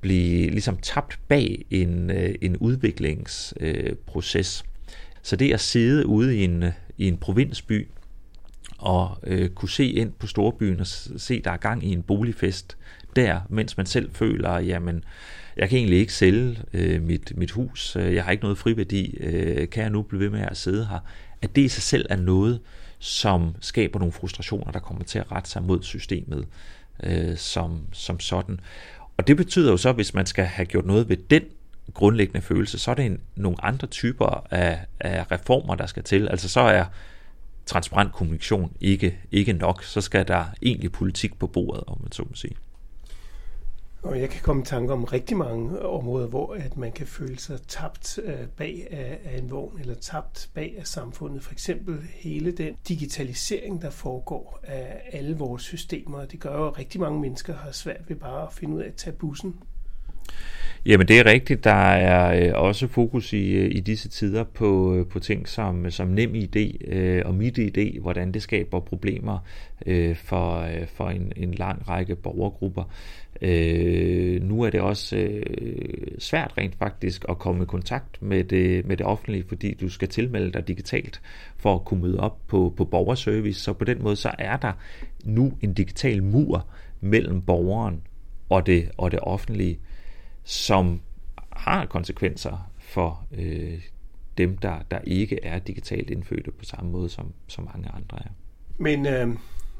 blive 0.00 0.50
ligesom 0.50 0.76
tabt 0.76 1.18
bag 1.28 1.64
en, 1.70 2.10
øh, 2.10 2.34
en 2.40 2.56
udviklingsproces. 2.56 4.64
Øh, 4.66 4.70
Så 5.22 5.36
det 5.36 5.52
at 5.52 5.60
sidde 5.60 6.06
ude 6.06 6.36
i 6.36 6.44
en, 6.44 6.64
i 6.98 7.08
en 7.08 7.16
provinsby, 7.16 7.88
og 8.78 9.18
øh, 9.22 9.48
kunne 9.48 9.68
se 9.68 9.86
ind 9.86 10.12
på 10.12 10.26
storbyen 10.26 10.80
og 10.80 10.86
se, 10.86 11.40
der 11.40 11.50
er 11.50 11.56
gang 11.56 11.84
i 11.84 11.92
en 11.92 12.02
boligfest 12.02 12.76
der, 13.16 13.40
mens 13.48 13.76
man 13.76 13.86
selv 13.86 14.10
føler, 14.12 14.58
jamen, 14.58 15.04
jeg 15.56 15.68
kan 15.68 15.78
egentlig 15.78 15.98
ikke 15.98 16.12
sælge 16.12 16.58
øh, 16.72 17.02
mit, 17.02 17.32
mit 17.36 17.50
hus, 17.50 17.96
øh, 17.96 18.14
jeg 18.14 18.24
har 18.24 18.32
ikke 18.32 18.42
noget 18.44 18.58
friværdi, 18.58 19.16
øh, 19.20 19.68
kan 19.68 19.82
jeg 19.82 19.90
nu 19.90 20.02
blive 20.02 20.20
ved 20.20 20.30
med 20.30 20.40
at 20.40 20.56
sidde 20.56 20.86
her? 20.86 20.98
At 21.42 21.56
det 21.56 21.62
i 21.62 21.68
sig 21.68 21.82
selv 21.82 22.06
er 22.10 22.16
noget, 22.16 22.60
som 22.98 23.54
skaber 23.60 23.98
nogle 23.98 24.12
frustrationer, 24.12 24.72
der 24.72 24.78
kommer 24.78 25.04
til 25.04 25.18
at 25.18 25.32
rette 25.32 25.50
sig 25.50 25.62
mod 25.62 25.82
systemet 25.82 26.46
øh, 27.02 27.36
som, 27.36 27.80
som 27.92 28.20
sådan. 28.20 28.60
Og 29.16 29.26
det 29.26 29.36
betyder 29.36 29.70
jo 29.70 29.76
så, 29.76 29.88
at 29.88 29.94
hvis 29.94 30.14
man 30.14 30.26
skal 30.26 30.44
have 30.44 30.66
gjort 30.66 30.86
noget 30.86 31.08
ved 31.08 31.16
den 31.16 31.42
grundlæggende 31.94 32.40
følelse, 32.40 32.78
så 32.78 32.90
er 32.90 32.94
det 32.94 33.06
en, 33.06 33.20
nogle 33.36 33.64
andre 33.64 33.86
typer 33.86 34.46
af, 34.50 34.78
af 35.00 35.32
reformer, 35.32 35.74
der 35.74 35.86
skal 35.86 36.02
til. 36.02 36.28
Altså 36.28 36.48
så 36.48 36.60
er 36.60 36.84
transparent 37.66 38.12
kommunikation 38.12 38.72
ikke, 38.80 39.18
ikke 39.32 39.52
nok. 39.52 39.84
Så 39.84 40.00
skal 40.00 40.28
der 40.28 40.44
egentlig 40.62 40.92
politik 40.92 41.38
på 41.38 41.46
bordet, 41.46 41.84
om 41.86 41.98
man 42.02 42.12
så 42.12 42.22
må 42.22 42.34
sige. 42.34 42.56
Og 44.04 44.20
jeg 44.20 44.30
kan 44.30 44.42
komme 44.42 44.62
i 44.62 44.64
tanke 44.64 44.92
om 44.92 45.04
rigtig 45.04 45.36
mange 45.36 45.82
områder, 45.82 46.26
hvor 46.26 46.54
at 46.54 46.76
man 46.76 46.92
kan 46.92 47.06
føle 47.06 47.38
sig 47.38 47.62
tabt 47.62 48.18
øh, 48.22 48.48
bag 48.56 48.86
af, 48.90 49.20
af 49.24 49.38
en 49.38 49.50
vogn, 49.50 49.80
eller 49.80 49.94
tabt 49.94 50.50
bag 50.54 50.74
af 50.78 50.86
samfundet. 50.86 51.42
For 51.42 51.52
eksempel 51.52 51.98
hele 52.14 52.52
den 52.52 52.74
digitalisering, 52.88 53.82
der 53.82 53.90
foregår 53.90 54.60
af 54.62 55.02
alle 55.12 55.36
vores 55.36 55.62
systemer. 55.62 56.24
Det 56.24 56.40
gør 56.40 56.56
jo, 56.56 56.66
at 56.66 56.78
rigtig 56.78 57.00
mange 57.00 57.20
mennesker 57.20 57.54
har 57.54 57.72
svært 57.72 58.08
ved 58.08 58.16
bare 58.16 58.46
at 58.46 58.52
finde 58.52 58.76
ud 58.76 58.82
af 58.82 58.86
at 58.86 58.94
tage 58.94 59.16
bussen 59.16 59.54
Jamen 60.86 61.08
det 61.08 61.18
er 61.18 61.26
rigtigt. 61.26 61.64
Der 61.64 61.70
er 61.70 62.46
øh, 62.46 62.62
også 62.62 62.88
fokus 62.88 63.32
i, 63.32 63.52
øh, 63.52 63.70
i 63.76 63.80
disse 63.80 64.08
tider 64.08 64.44
på, 64.44 64.94
øh, 64.94 65.06
på 65.06 65.18
ting 65.18 65.48
som, 65.48 65.90
som 65.90 66.08
nem 66.08 66.34
idé 66.34 66.92
øh, 66.94 67.22
og 67.24 67.34
mit 67.34 67.58
idé, 67.58 68.00
hvordan 68.00 68.32
det 68.32 68.42
skaber 68.42 68.80
problemer 68.80 69.38
øh, 69.86 70.16
for, 70.16 70.58
øh, 70.58 70.86
for 70.86 71.08
en, 71.08 71.32
en 71.36 71.54
lang 71.54 71.88
række 71.88 72.16
borgergrupper. 72.16 72.84
Øh, 73.42 74.42
nu 74.42 74.62
er 74.62 74.70
det 74.70 74.80
også 74.80 75.16
øh, 75.16 76.06
svært 76.18 76.54
rent 76.58 76.74
faktisk 76.78 77.24
at 77.28 77.38
komme 77.38 77.62
i 77.62 77.66
kontakt 77.66 78.22
med 78.22 78.44
det, 78.44 78.86
med 78.86 78.96
det 78.96 79.06
offentlige, 79.06 79.44
fordi 79.48 79.74
du 79.74 79.88
skal 79.88 80.08
tilmelde 80.08 80.52
dig 80.52 80.68
digitalt 80.68 81.20
for 81.56 81.74
at 81.74 81.84
kunne 81.84 82.02
møde 82.02 82.20
op 82.20 82.38
på, 82.48 82.74
på 82.76 82.84
borgerservice. 82.84 83.60
Så 83.60 83.72
på 83.72 83.84
den 83.84 84.02
måde 84.02 84.16
så 84.16 84.30
er 84.38 84.56
der 84.56 84.72
nu 85.24 85.52
en 85.60 85.74
digital 85.74 86.22
mur 86.22 86.66
mellem 87.00 87.42
borgeren 87.42 88.00
og 88.48 88.66
det, 88.66 88.90
og 88.96 89.10
det 89.10 89.20
offentlige 89.20 89.78
som 90.44 91.00
har 91.52 91.86
konsekvenser 91.86 92.70
for 92.78 93.26
øh, 93.32 93.80
dem, 94.38 94.56
der, 94.58 94.78
der 94.90 94.98
ikke 94.98 95.44
er 95.44 95.58
digitalt 95.58 96.10
indfødte 96.10 96.50
på 96.50 96.64
samme 96.64 96.90
måde, 96.90 97.08
som, 97.08 97.32
som 97.46 97.64
mange 97.64 97.88
andre 97.88 98.18
er. 98.18 98.30
Men 98.78 99.06
øh, 99.06 99.28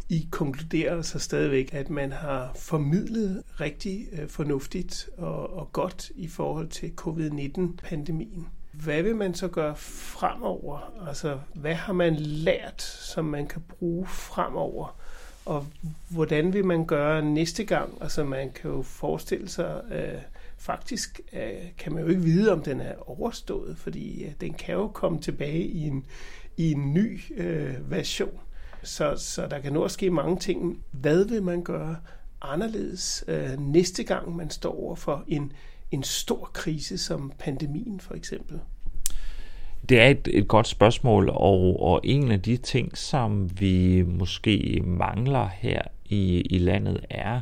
I 0.08 0.28
konkluderer 0.30 1.02
så 1.02 1.18
stadigvæk, 1.18 1.74
at 1.74 1.90
man 1.90 2.12
har 2.12 2.52
formidlet 2.56 3.42
rigtig 3.60 4.06
øh, 4.12 4.28
fornuftigt 4.28 5.08
og, 5.16 5.56
og 5.56 5.72
godt 5.72 6.10
i 6.16 6.28
forhold 6.28 6.68
til 6.68 6.92
covid-19-pandemien. 6.96 8.48
Hvad 8.72 9.02
vil 9.02 9.16
man 9.16 9.34
så 9.34 9.48
gøre 9.48 9.76
fremover? 9.76 11.06
Altså, 11.08 11.38
hvad 11.54 11.74
har 11.74 11.92
man 11.92 12.16
lært, 12.16 12.82
som 12.82 13.24
man 13.24 13.46
kan 13.46 13.62
bruge 13.68 14.06
fremover? 14.06 14.96
Og 15.46 15.66
hvordan 16.10 16.52
vil 16.52 16.64
man 16.64 16.86
gøre 16.86 17.22
næste 17.22 17.64
gang? 17.64 17.98
Altså, 18.00 18.24
man 18.24 18.52
kan 18.52 18.70
jo 18.70 18.82
forestille 18.82 19.48
sig, 19.48 19.82
øh, 19.92 20.20
faktisk 20.64 21.20
øh, 21.32 21.70
kan 21.78 21.92
man 21.92 22.02
jo 22.02 22.08
ikke 22.08 22.22
vide, 22.22 22.52
om 22.52 22.62
den 22.62 22.80
er 22.80 23.10
overstået, 23.10 23.76
fordi 23.78 24.24
øh, 24.24 24.32
den 24.40 24.54
kan 24.54 24.74
jo 24.74 24.88
komme 24.88 25.20
tilbage 25.20 25.62
i 25.64 25.82
en, 25.82 26.06
i 26.56 26.72
en 26.72 26.94
ny 26.94 27.20
øh, 27.36 27.90
version. 27.90 28.40
Så, 28.82 29.14
så 29.16 29.46
der 29.46 29.58
kan 29.58 29.72
nå 29.72 29.84
at 29.84 29.90
ske 29.90 30.10
mange 30.10 30.36
ting. 30.36 30.84
Hvad 30.90 31.24
vil 31.24 31.42
man 31.42 31.62
gøre 31.62 31.96
anderledes 32.42 33.24
øh, 33.28 33.60
næste 33.60 34.04
gang, 34.04 34.36
man 34.36 34.50
står 34.50 34.80
over 34.80 34.96
for 34.96 35.24
en, 35.28 35.52
en 35.90 36.02
stor 36.02 36.50
krise 36.52 36.98
som 36.98 37.32
pandemien 37.38 38.00
for 38.00 38.14
eksempel? 38.14 38.60
Det 39.88 40.00
er 40.00 40.08
et, 40.08 40.28
et 40.32 40.48
godt 40.48 40.66
spørgsmål, 40.66 41.28
og, 41.28 41.82
og 41.82 42.00
en 42.04 42.30
af 42.30 42.42
de 42.42 42.56
ting, 42.56 42.98
som 42.98 43.60
vi 43.60 44.02
måske 44.02 44.82
mangler 44.84 45.48
her 45.48 45.82
i, 46.04 46.40
i 46.40 46.58
landet, 46.58 47.06
er 47.10 47.40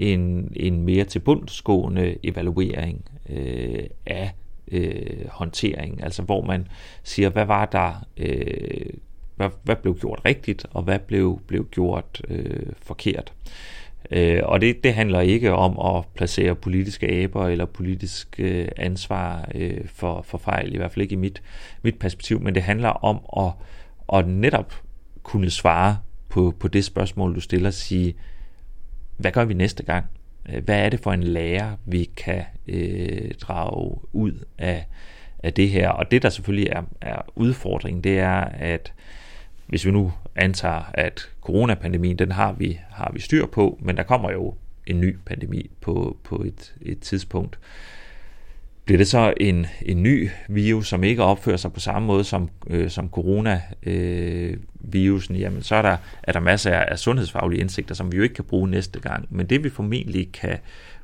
en, 0.00 0.52
en 0.56 0.82
mere 0.82 1.04
tilbundsgående 1.04 2.16
evaluering 2.22 3.04
øh, 3.28 3.84
af 4.06 4.30
øh, 4.72 5.28
håndtering, 5.28 6.02
altså 6.02 6.22
hvor 6.22 6.44
man 6.44 6.68
siger, 7.02 7.30
hvad 7.30 7.44
var 7.44 7.66
der, 7.66 8.06
øh, 8.16 8.92
hvad, 9.36 9.50
hvad 9.62 9.76
blev 9.76 9.98
gjort 9.98 10.20
rigtigt, 10.24 10.66
og 10.70 10.82
hvad 10.82 10.98
blev, 10.98 11.40
blev 11.46 11.68
gjort 11.70 12.22
øh, 12.28 12.66
forkert. 12.82 13.32
Øh, 14.10 14.40
og 14.42 14.60
det, 14.60 14.84
det 14.84 14.94
handler 14.94 15.20
ikke 15.20 15.52
om 15.52 15.96
at 15.96 16.04
placere 16.14 16.54
politiske 16.54 17.22
aber 17.22 17.48
eller 17.48 17.64
politisk 17.64 18.36
øh, 18.38 18.68
ansvar 18.76 19.48
øh, 19.54 19.88
for, 19.94 20.22
for 20.22 20.38
fejl, 20.38 20.74
i 20.74 20.76
hvert 20.76 20.92
fald 20.92 21.02
ikke 21.02 21.12
i 21.12 21.16
mit, 21.16 21.42
mit 21.82 21.98
perspektiv, 21.98 22.40
men 22.40 22.54
det 22.54 22.62
handler 22.62 22.88
om 22.88 23.46
at, 23.46 23.52
at 24.18 24.28
netop 24.28 24.74
kunne 25.22 25.50
svare 25.50 25.98
på, 26.28 26.54
på 26.60 26.68
det 26.68 26.84
spørgsmål, 26.84 27.34
du 27.34 27.40
stiller, 27.40 27.70
sige, 27.70 28.14
hvad 29.20 29.32
gør 29.32 29.44
vi 29.44 29.54
næste 29.54 29.82
gang? 29.82 30.06
Øh, 30.48 30.64
hvad 30.64 30.84
er 30.84 30.88
det 30.88 31.00
for 31.00 31.12
en 31.12 31.22
lærer, 31.22 31.76
vi 31.86 32.10
kan 32.16 32.44
øh, 32.68 33.30
drage 33.40 33.98
ud 34.12 34.44
af, 34.58 34.86
af 35.42 35.52
det 35.54 35.70
her? 35.70 35.88
Og 35.88 36.10
det, 36.10 36.22
der 36.22 36.28
selvfølgelig 36.28 36.68
er, 36.68 36.82
er 37.00 37.22
udfordringen, 37.36 38.04
det 38.04 38.18
er, 38.18 38.40
at 38.44 38.92
hvis 39.66 39.86
vi 39.86 39.90
nu 39.90 40.12
antager, 40.36 40.82
at 40.94 41.30
coronapandemien, 41.40 42.18
den 42.18 42.32
har 42.32 42.52
vi, 42.52 42.80
har 42.90 43.10
vi 43.14 43.20
styr 43.20 43.46
på, 43.46 43.78
men 43.82 43.96
der 43.96 44.02
kommer 44.02 44.30
jo 44.30 44.54
en 44.86 45.00
ny 45.00 45.16
pandemi 45.26 45.70
på, 45.80 46.16
på 46.24 46.42
et, 46.42 46.74
et 46.82 47.00
tidspunkt. 47.00 47.58
Bliver 48.84 48.98
det 48.98 49.08
så 49.08 49.34
en, 49.40 49.66
en 49.82 50.02
ny 50.02 50.30
virus, 50.48 50.88
som 50.88 51.04
ikke 51.04 51.22
opfører 51.22 51.56
sig 51.56 51.72
på 51.72 51.80
samme 51.80 52.06
måde 52.06 52.24
som, 52.24 52.48
øh, 52.66 52.90
som 52.90 53.10
coronavirusen, 53.10 55.34
øh, 55.34 55.40
jamen 55.40 55.62
så 55.62 55.74
er 55.74 55.82
der, 55.82 55.96
er 56.22 56.32
der 56.32 56.40
masser 56.40 56.72
af 56.72 56.98
sundhedsfaglige 56.98 57.60
indsigter, 57.60 57.94
som 57.94 58.12
vi 58.12 58.16
jo 58.16 58.22
ikke 58.22 58.34
kan 58.34 58.44
bruge 58.44 58.68
næste 58.68 59.00
gang. 59.00 59.26
Men 59.30 59.46
det 59.46 59.64
vi 59.64 59.70
formentlig 59.70 60.32
kan 60.32 60.58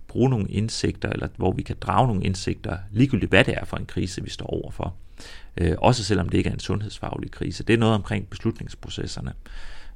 bruge 0.08 0.30
nogle 0.30 0.48
indsigter, 0.48 1.08
eller 1.08 1.28
hvor 1.36 1.52
vi 1.52 1.62
kan 1.62 1.76
drage 1.80 2.06
nogle 2.06 2.24
indsigter, 2.24 2.76
ligegyldigt 2.92 3.30
hvad 3.30 3.44
det 3.44 3.54
er 3.54 3.64
for 3.64 3.76
en 3.76 3.86
krise, 3.86 4.24
vi 4.24 4.30
står 4.30 4.46
overfor, 4.46 4.94
øh, 5.56 5.74
også 5.78 6.04
selvom 6.04 6.28
det 6.28 6.38
ikke 6.38 6.50
er 6.50 6.54
en 6.54 6.60
sundhedsfaglig 6.60 7.30
krise, 7.30 7.64
det 7.64 7.74
er 7.74 7.78
noget 7.78 7.94
omkring 7.94 8.28
beslutningsprocesserne. 8.28 9.32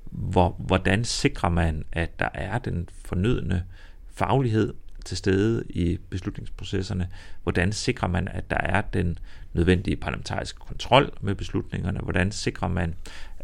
Hvor, 0.05 0.57
hvordan 0.59 1.05
sikrer 1.05 1.49
man, 1.49 1.85
at 1.93 2.19
der 2.19 2.29
er 2.35 2.59
den 2.59 2.89
fornødne 3.05 3.65
faglighed 4.15 4.75
til 5.11 5.17
stede 5.17 5.65
i 5.69 5.99
beslutningsprocesserne? 6.11 7.09
Hvordan 7.43 7.73
sikrer 7.73 8.09
man, 8.09 8.29
at 8.29 8.51
der 8.51 8.57
er 8.57 8.81
den 8.81 9.19
nødvendige 9.53 9.97
parlamentariske 9.97 10.59
kontrol 10.59 11.13
med 11.21 11.35
beslutningerne? 11.35 12.01
Hvordan 12.01 12.33
sikrer 12.33 12.69
man, 12.69 12.95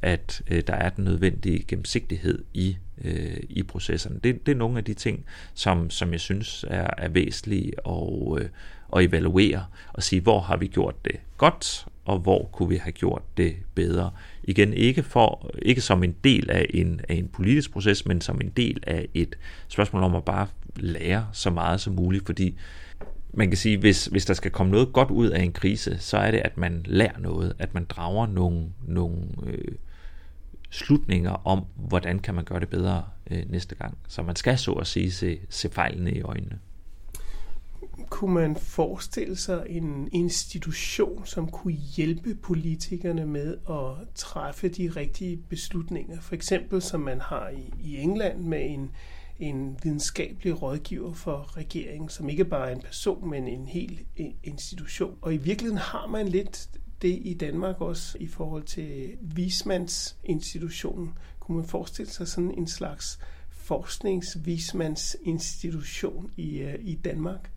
at 0.02 0.42
øh, 0.50 0.62
der 0.66 0.74
er 0.74 0.90
den 0.90 1.04
nødvendige 1.04 1.64
gennemsigtighed 1.68 2.44
i, 2.54 2.76
øh, 3.04 3.36
i 3.48 3.62
processerne? 3.62 4.20
Det, 4.24 4.46
det 4.46 4.52
er 4.52 4.56
nogle 4.56 4.78
af 4.78 4.84
de 4.84 4.94
ting, 4.94 5.24
som, 5.54 5.90
som 5.90 6.12
jeg 6.12 6.20
synes 6.20 6.64
er, 6.68 6.90
er 6.98 7.08
væsentlige 7.08 7.72
at, 7.88 8.42
øh, 8.42 8.48
at 8.96 9.04
evaluere 9.04 9.64
og 9.92 10.02
sige, 10.02 10.20
hvor 10.20 10.40
har 10.40 10.56
vi 10.56 10.66
gjort 10.66 11.04
det 11.04 11.16
godt, 11.36 11.86
og 12.04 12.18
hvor 12.18 12.48
kunne 12.52 12.68
vi 12.68 12.76
have 12.76 12.92
gjort 12.92 13.22
det 13.36 13.56
bedre. 13.74 14.10
Igen, 14.44 14.72
ikke, 14.72 15.02
for, 15.02 15.50
ikke 15.62 15.80
som 15.80 16.04
en 16.04 16.16
del 16.24 16.50
af 16.50 16.66
en, 16.70 17.00
af 17.08 17.14
en 17.14 17.28
politisk 17.28 17.72
proces, 17.72 18.06
men 18.06 18.20
som 18.20 18.40
en 18.40 18.48
del 18.48 18.82
af 18.86 19.08
et 19.14 19.38
spørgsmål 19.68 20.02
om 20.02 20.14
at 20.14 20.24
bare 20.24 20.46
lære 20.79 21.29
så 21.33 21.51
meget 21.51 21.81
som 21.81 21.95
muligt, 21.95 22.27
fordi 22.27 22.59
man 23.35 23.49
kan 23.49 23.57
sige, 23.57 23.79
hvis, 23.79 24.07
hvis 24.07 24.24
der 24.24 24.35
skal 24.35 24.51
komme 24.51 24.72
noget 24.72 24.93
godt 24.93 25.11
ud 25.11 25.31
af 25.31 25.43
en 25.43 25.53
krise, 25.53 25.99
så 25.99 26.16
er 26.18 26.31
det, 26.31 26.39
at 26.39 26.57
man 26.57 26.83
lærer 26.85 27.18
noget, 27.18 27.53
at 27.59 27.74
man 27.74 27.85
drager 27.85 28.27
nogle, 28.27 28.68
nogle 28.87 29.16
øh, 29.47 29.74
slutninger 30.70 31.47
om, 31.47 31.64
hvordan 31.74 32.18
kan 32.18 32.35
man 32.35 32.45
gøre 32.45 32.61
det 32.61 32.68
bedre 32.68 33.05
øh, 33.31 33.51
næste 33.51 33.74
gang. 33.74 33.99
Så 34.09 34.22
man 34.22 34.37
skal 34.37 34.59
så 34.59 34.72
at 34.72 34.87
sige 34.87 35.12
se, 35.12 35.39
se 35.49 35.68
fejlene 35.68 36.12
i 36.12 36.22
øjnene 36.22 36.59
kunne 38.11 38.35
man 38.35 38.57
forestille 38.57 39.37
sig 39.37 39.66
en 39.68 40.09
institution, 40.12 41.27
som 41.27 41.51
kunne 41.51 41.74
hjælpe 41.74 42.35
politikerne 42.35 43.27
med 43.27 43.57
at 43.70 44.09
træffe 44.14 44.68
de 44.68 44.93
rigtige 44.97 45.37
beslutninger? 45.37 46.20
For 46.20 46.35
eksempel 46.35 46.83
som 46.83 47.01
man 47.01 47.20
har 47.20 47.49
i, 47.49 47.72
i 47.85 47.97
England 47.97 48.41
med 48.41 48.70
en, 48.70 48.91
en 49.39 49.78
videnskabelig 49.82 50.62
rådgiver 50.62 51.12
for 51.12 51.57
regeringen, 51.57 52.09
som 52.09 52.28
ikke 52.28 52.45
bare 52.45 52.70
er 52.70 52.74
en 52.74 52.80
person, 52.80 53.30
men 53.30 53.49
en 53.49 53.66
hel 53.66 54.01
institution. 54.43 55.18
Og 55.20 55.34
i 55.34 55.37
virkeligheden 55.37 55.78
har 55.78 56.07
man 56.07 56.28
lidt 56.28 56.68
det 57.03 57.18
i 57.22 57.34
Danmark 57.34 57.80
også 57.80 58.16
i 58.20 58.26
forhold 58.26 58.62
til 58.62 59.11
vismandsinstitutionen. 59.20 61.12
Kunne 61.41 61.57
man 61.57 61.66
forestille 61.66 62.11
sig 62.11 62.28
sådan 62.28 62.59
en 62.59 62.66
slags 62.66 63.18
forskningsvismandsinstitution 63.51 66.30
i, 66.37 66.59
øh, 66.59 66.74
i 66.80 66.95
Danmark? 66.95 67.51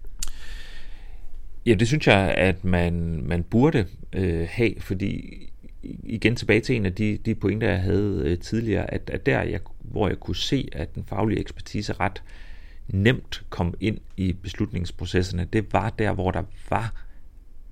Ja, 1.66 1.74
det 1.74 1.88
synes 1.88 2.08
jeg, 2.08 2.34
at 2.38 2.64
man, 2.64 3.24
man 3.24 3.44
burde 3.44 3.88
øh, 4.14 4.48
have, 4.52 4.74
fordi 4.80 5.34
igen 5.84 6.36
tilbage 6.36 6.62
til 6.62 6.76
en 6.76 6.86
af 6.86 6.96
de, 6.96 7.18
de 7.26 7.36
pointer, 7.36 7.70
jeg 7.70 7.82
havde 7.82 8.22
øh, 8.26 8.40
tidligere, 8.40 8.94
at, 8.94 9.10
at 9.14 9.26
der, 9.26 9.42
jeg, 9.42 9.60
hvor 9.80 10.08
jeg 10.08 10.20
kunne 10.20 10.36
se, 10.36 10.70
at 10.72 10.96
den 10.96 11.04
faglige 11.04 11.40
ekspertise 11.40 11.94
ret 11.94 12.24
nemt 12.88 13.44
kom 13.50 13.74
ind 13.80 13.98
i 14.18 14.34
beslutningsprocesserne, 14.34 15.48
det 15.54 15.74
var 15.74 15.90
der, 15.90 16.14
hvor 16.14 16.32
der 16.32 16.44
var 16.70 17.06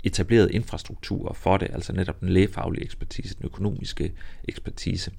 etableret 0.03 0.51
infrastruktur 0.51 1.33
for 1.33 1.57
det, 1.57 1.67
altså 1.73 1.93
netop 1.93 2.21
den 2.21 2.29
lægefaglige 2.29 2.83
ekspertise, 2.83 3.35
den 3.35 3.45
økonomiske 3.45 4.11
ekspertise. 4.47 5.11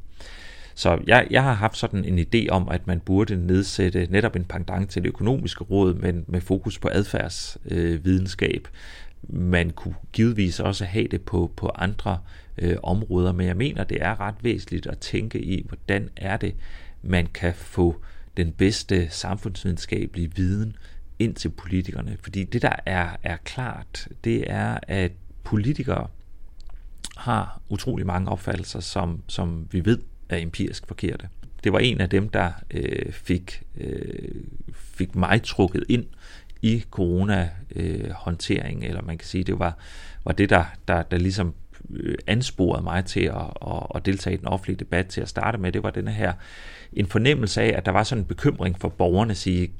Så 0.74 0.98
jeg, 1.06 1.26
jeg 1.30 1.42
har 1.42 1.52
haft 1.52 1.76
sådan 1.76 2.04
en 2.04 2.18
idé 2.18 2.48
om, 2.48 2.68
at 2.68 2.86
man 2.86 3.00
burde 3.00 3.46
nedsætte 3.46 4.06
netop 4.10 4.36
en 4.36 4.44
pendant 4.44 4.90
til 4.90 5.02
det 5.02 5.08
økonomiske 5.08 5.64
råd, 5.64 5.94
men 5.94 6.24
med 6.28 6.40
fokus 6.40 6.78
på 6.78 6.88
adfærdsvidenskab. 6.92 8.68
Øh, 8.68 8.72
man 9.28 9.70
kunne 9.70 9.94
givetvis 10.12 10.60
også 10.60 10.84
have 10.84 11.08
det 11.08 11.22
på, 11.22 11.52
på 11.56 11.68
andre 11.74 12.18
øh, 12.58 12.76
områder, 12.82 13.32
men 13.32 13.46
jeg 13.46 13.56
mener, 13.56 13.84
det 13.84 14.02
er 14.02 14.20
ret 14.20 14.34
væsentligt 14.42 14.86
at 14.86 14.98
tænke 14.98 15.40
i, 15.40 15.66
hvordan 15.68 16.08
er 16.16 16.36
det, 16.36 16.54
man 17.02 17.26
kan 17.26 17.54
få 17.54 18.02
den 18.36 18.52
bedste 18.52 19.10
samfundsvidenskabelige 19.10 20.32
viden 20.36 20.76
ind 21.18 21.34
til 21.34 21.48
politikerne. 21.48 22.16
Fordi 22.22 22.44
det, 22.44 22.62
der 22.62 22.76
er, 22.86 23.08
er 23.22 23.36
klart, 23.36 24.08
det 24.24 24.50
er, 24.50 24.78
at 24.82 25.12
politikere 25.44 26.08
har 27.16 27.60
utrolig 27.68 28.06
mange 28.06 28.30
opfattelser, 28.30 28.80
som, 28.80 29.22
som 29.26 29.66
vi 29.70 29.84
ved 29.84 29.98
er 30.28 30.36
empirisk 30.36 30.86
forkerte. 30.86 31.28
Det 31.64 31.72
var 31.72 31.78
en 31.78 32.00
af 32.00 32.10
dem, 32.10 32.28
der 32.28 32.52
øh, 32.70 33.12
fik, 33.12 33.62
øh, 33.76 34.34
fik 34.72 35.14
mig 35.16 35.42
trukket 35.42 35.84
ind 35.88 36.06
i 36.62 36.84
corona-håndtering, 36.90 38.82
øh, 38.82 38.88
eller 38.88 39.02
man 39.02 39.18
kan 39.18 39.26
sige, 39.26 39.44
det 39.44 39.58
var, 39.58 39.78
var 40.24 40.32
det, 40.32 40.50
der, 40.50 40.64
der, 40.88 41.02
der 41.02 41.18
ligesom 41.18 41.54
Øh, 41.90 42.14
ansporede 42.26 42.82
mig 42.82 43.04
til 43.04 43.20
at, 43.20 43.50
at, 43.66 43.86
at 43.94 44.06
deltage 44.06 44.34
i 44.34 44.36
den 44.36 44.48
offentlige 44.48 44.78
debat 44.78 45.06
til 45.06 45.20
at 45.20 45.28
starte 45.28 45.58
med, 45.58 45.72
det 45.72 45.82
var 45.82 45.90
denne 45.90 46.12
her 46.12 46.32
en 46.92 47.06
fornemmelse 47.06 47.62
af, 47.62 47.76
at 47.76 47.86
der 47.86 47.92
var 47.92 48.02
sådan 48.02 48.22
en 48.22 48.28
bekymring 48.28 48.80
for 48.80 48.88
borgerne, 48.88 49.34
sige, 49.34 49.72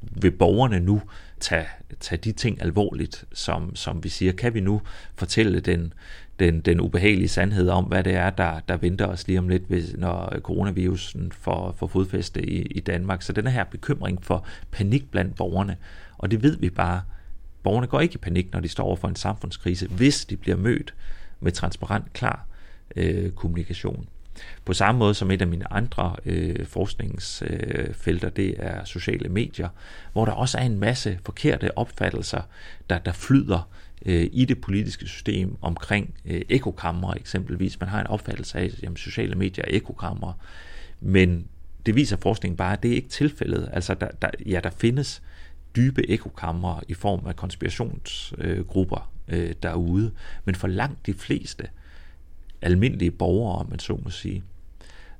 vil 0.00 0.30
borgerne 0.30 0.80
nu 0.80 1.02
tage, 1.40 1.66
tage 2.00 2.18
de 2.24 2.32
ting 2.32 2.62
alvorligt, 2.62 3.24
som, 3.32 3.76
som 3.76 4.04
vi 4.04 4.08
siger, 4.08 4.32
kan 4.32 4.54
vi 4.54 4.60
nu 4.60 4.82
fortælle 5.14 5.60
den, 5.60 5.92
den, 6.38 6.60
den 6.60 6.80
ubehagelige 6.80 7.28
sandhed 7.28 7.68
om, 7.68 7.84
hvad 7.84 8.04
det 8.04 8.14
er, 8.14 8.30
der, 8.30 8.60
der 8.68 8.76
venter 8.76 9.06
os 9.06 9.26
lige 9.26 9.38
om 9.38 9.48
lidt, 9.48 9.62
hvis, 9.68 9.94
når 9.98 10.34
coronavirusen 10.38 11.32
får, 11.32 11.74
får 11.78 11.86
fodfæste 11.86 12.50
i, 12.50 12.62
i 12.62 12.80
Danmark. 12.80 13.22
Så 13.22 13.32
den 13.32 13.46
her 13.46 13.64
bekymring 13.64 14.24
for 14.24 14.46
panik 14.70 15.10
blandt 15.10 15.36
borgerne, 15.36 15.76
og 16.18 16.30
det 16.30 16.42
ved 16.42 16.56
vi 16.56 16.70
bare, 16.70 17.02
borgerne 17.62 17.86
går 17.86 18.00
ikke 18.00 18.14
i 18.14 18.18
panik, 18.18 18.52
når 18.52 18.60
de 18.60 18.68
står 18.68 18.84
over 18.84 18.96
for 18.96 19.08
en 19.08 19.16
samfundskrise, 19.16 19.88
hvis 19.88 20.24
de 20.24 20.36
bliver 20.36 20.56
mødt 20.56 20.94
med 21.40 21.52
transparent, 21.52 22.12
klar 22.12 22.46
øh, 22.96 23.30
kommunikation. 23.30 24.08
På 24.64 24.72
samme 24.72 24.98
måde 24.98 25.14
som 25.14 25.30
et 25.30 25.42
af 25.42 25.46
mine 25.46 25.72
andre 25.72 26.16
øh, 26.24 26.66
forskningsfelter, 26.66 28.28
øh, 28.28 28.36
det 28.36 28.54
er 28.58 28.84
sociale 28.84 29.28
medier, 29.28 29.68
hvor 30.12 30.24
der 30.24 30.32
også 30.32 30.58
er 30.58 30.62
en 30.62 30.78
masse 30.78 31.18
forkerte 31.24 31.78
opfattelser, 31.78 32.42
der, 32.90 32.98
der 32.98 33.12
flyder 33.12 33.68
øh, 34.06 34.28
i 34.32 34.44
det 34.44 34.60
politiske 34.60 35.06
system 35.06 35.56
omkring 35.60 36.14
øh, 36.24 36.42
ekokammer 36.48 37.14
eksempelvis. 37.14 37.80
Man 37.80 37.88
har 37.88 38.00
en 38.00 38.06
opfattelse 38.06 38.58
af, 38.58 38.70
at 38.82 38.90
sociale 38.96 39.34
medier 39.34 39.64
er 39.64 39.76
ekokammer, 39.76 40.32
men 41.00 41.46
det 41.86 41.94
viser 41.94 42.16
forskningen 42.16 42.56
bare, 42.56 42.72
at 42.72 42.82
det 42.82 42.90
er 42.90 42.96
ikke 42.96 43.08
tilfældet. 43.08 43.68
Altså, 43.72 43.94
der, 43.94 44.08
der, 44.22 44.30
ja, 44.46 44.60
der 44.62 44.70
findes 44.70 45.22
dybe 45.76 46.10
ekokammer 46.10 46.80
i 46.88 46.94
form 46.94 47.26
af 47.26 47.36
konspirationsgrupper 47.36 49.12
øh, 49.28 49.54
derude, 49.62 50.12
men 50.44 50.54
for 50.54 50.68
langt 50.68 51.06
de 51.06 51.14
fleste 51.14 51.68
almindelige 52.62 53.10
borgere, 53.10 53.58
om 53.58 53.70
man 53.70 53.78
så 53.78 54.00
må 54.04 54.10
sige, 54.10 54.44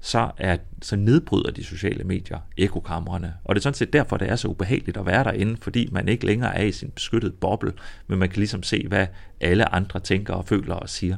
så, 0.01 0.31
er, 0.37 0.57
så 0.83 0.97
nedbryder 0.97 1.51
de 1.51 1.65
sociale 1.65 2.05
medier 2.05 2.39
ekokamrene. 2.57 3.35
Og 3.45 3.55
det 3.55 3.61
er 3.61 3.63
sådan 3.63 3.75
set 3.75 3.93
derfor, 3.93 4.17
det 4.17 4.29
er 4.29 4.37
så 4.37 4.49
ubehageligt 4.49 4.97
at 4.97 5.07
være 5.07 5.25
derinde, 5.25 5.57
fordi 5.57 5.89
man 5.93 6.09
ikke 6.09 6.27
længere 6.27 6.57
er 6.57 6.63
i 6.63 6.73
sin 6.73 6.91
beskyttede 6.91 7.33
boble, 7.33 7.73
men 8.07 8.19
man 8.19 8.29
kan 8.29 8.39
ligesom 8.39 8.63
se, 8.63 8.85
hvad 8.89 9.07
alle 9.41 9.75
andre 9.75 10.01
tænker 10.01 10.35
og 10.35 10.45
føler 10.45 10.75
og 10.75 10.89
siger. 10.89 11.17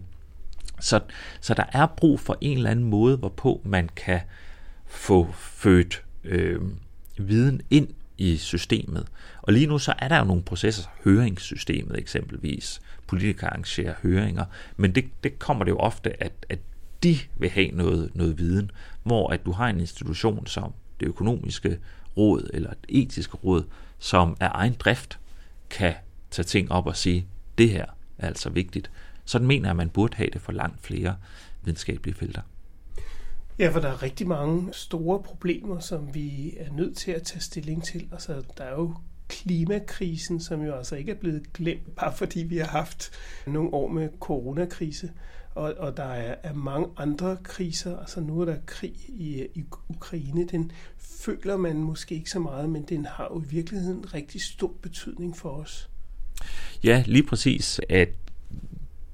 Så, 0.80 1.00
så 1.40 1.54
der 1.54 1.64
er 1.72 1.86
brug 1.86 2.20
for 2.20 2.38
en 2.40 2.56
eller 2.56 2.70
anden 2.70 2.84
måde, 2.84 3.16
hvorpå 3.16 3.60
man 3.64 3.88
kan 3.96 4.20
få 4.86 5.32
født 5.32 6.04
øh, 6.24 6.60
viden 7.18 7.60
ind 7.70 7.88
i 8.20 8.36
systemet. 8.36 9.06
Og 9.42 9.52
lige 9.52 9.66
nu 9.66 9.78
så 9.78 9.94
er 9.98 10.08
der 10.08 10.18
jo 10.18 10.24
nogle 10.24 10.42
processer, 10.42 10.88
høringssystemet 11.04 11.98
eksempelvis, 11.98 12.80
politikere 13.06 13.50
arrangerer 13.50 13.94
høringer, 14.02 14.44
men 14.76 14.94
det, 14.94 15.04
det 15.24 15.38
kommer 15.38 15.64
det 15.64 15.70
jo 15.70 15.76
ofte, 15.78 16.22
at, 16.22 16.32
at 16.48 16.58
de 17.02 17.18
vil 17.36 17.50
have 17.50 17.68
noget, 17.68 18.10
noget 18.14 18.38
viden, 18.38 18.70
hvor 19.02 19.30
at 19.30 19.44
du 19.44 19.52
har 19.52 19.68
en 19.68 19.80
institution 19.80 20.46
som 20.46 20.72
det 21.00 21.06
økonomiske 21.06 21.78
råd 22.16 22.50
eller 22.54 22.70
et 22.70 22.78
etiske 22.88 23.36
råd, 23.36 23.64
som 23.98 24.36
af 24.40 24.50
egen 24.54 24.76
drift 24.78 25.18
kan 25.70 25.94
tage 26.30 26.46
ting 26.46 26.72
op 26.72 26.86
og 26.86 26.96
sige, 26.96 27.26
det 27.58 27.70
her 27.70 27.86
er 28.18 28.26
altså 28.26 28.50
vigtigt. 28.50 28.90
Sådan 29.24 29.46
mener 29.46 29.64
jeg, 29.64 29.70
at 29.70 29.76
man 29.76 29.90
burde 29.90 30.16
have 30.16 30.30
det 30.32 30.40
for 30.40 30.52
langt 30.52 30.86
flere 30.86 31.16
videnskabelige 31.62 32.14
felter. 32.14 32.42
Ja, 33.60 33.68
for 33.68 33.80
der 33.80 33.88
er 33.88 34.02
rigtig 34.02 34.28
mange 34.28 34.68
store 34.72 35.22
problemer, 35.22 35.78
som 35.78 36.14
vi 36.14 36.54
er 36.56 36.72
nødt 36.72 36.96
til 36.96 37.10
at 37.10 37.22
tage 37.22 37.40
stilling 37.40 37.84
til. 37.84 38.08
Altså, 38.12 38.42
der 38.58 38.64
er 38.64 38.74
jo 38.74 38.94
klimakrisen, 39.28 40.40
som 40.40 40.62
jo 40.62 40.74
altså 40.74 40.96
ikke 40.96 41.12
er 41.12 41.16
blevet 41.16 41.52
glemt, 41.52 41.94
bare 41.96 42.16
fordi 42.16 42.42
vi 42.42 42.56
har 42.56 42.66
haft 42.66 43.10
nogle 43.46 43.74
år 43.74 43.88
med 43.88 44.08
coronakrise. 44.20 45.10
Og, 45.54 45.74
og 45.78 45.96
der 45.96 46.04
er, 46.04 46.34
er 46.42 46.54
mange 46.54 46.88
andre 46.96 47.36
kriser. 47.42 47.98
Altså 47.98 48.20
nu 48.20 48.40
er 48.40 48.44
der 48.44 48.56
krig 48.66 48.94
i, 49.08 49.46
i 49.54 49.64
Ukraine. 49.88 50.46
Den 50.46 50.72
føler 50.98 51.56
man 51.56 51.76
måske 51.76 52.14
ikke 52.14 52.30
så 52.30 52.38
meget, 52.38 52.70
men 52.70 52.82
den 52.82 53.04
har 53.04 53.28
jo 53.34 53.42
i 53.42 53.46
virkeligheden 53.46 54.14
rigtig 54.14 54.42
stor 54.42 54.72
betydning 54.82 55.36
for 55.36 55.50
os. 55.50 55.90
Ja, 56.84 57.04
lige 57.06 57.26
præcis. 57.26 57.80
At 57.88 58.08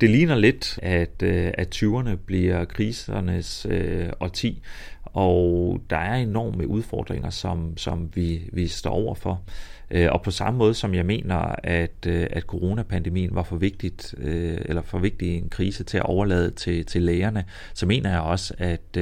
det 0.00 0.10
ligner 0.10 0.34
lidt, 0.34 0.78
at, 0.82 1.22
øh, 1.22 1.50
at 1.54 1.76
20'erne 1.76 2.16
bliver 2.26 2.64
krisernes 2.64 3.66
øh, 3.70 4.08
årti, 4.20 4.62
og 5.04 5.80
der 5.90 5.96
er 5.96 6.14
enorme 6.14 6.66
udfordringer, 6.66 7.30
som, 7.30 7.76
som 7.76 8.10
vi, 8.14 8.50
vi 8.52 8.66
står 8.66 8.90
overfor. 8.90 9.42
Øh, 9.90 10.08
og 10.12 10.22
på 10.22 10.30
samme 10.30 10.58
måde 10.58 10.74
som 10.74 10.94
jeg 10.94 11.06
mener, 11.06 11.36
at, 11.62 12.06
øh, 12.06 12.26
at 12.30 12.42
coronapandemien 12.42 13.34
var 13.34 13.42
for 13.42 13.56
vigtigt, 13.56 14.14
eller 14.18 14.82
for 14.82 14.98
vigtig 14.98 15.38
en 15.38 15.48
krise 15.48 15.84
til 15.84 15.98
at 15.98 16.02
overlade 16.06 16.50
til, 16.50 16.86
til 16.86 17.02
lægerne, 17.02 17.44
så 17.74 17.86
mener 17.86 18.10
jeg 18.10 18.20
også, 18.20 18.54
at, 18.58 18.96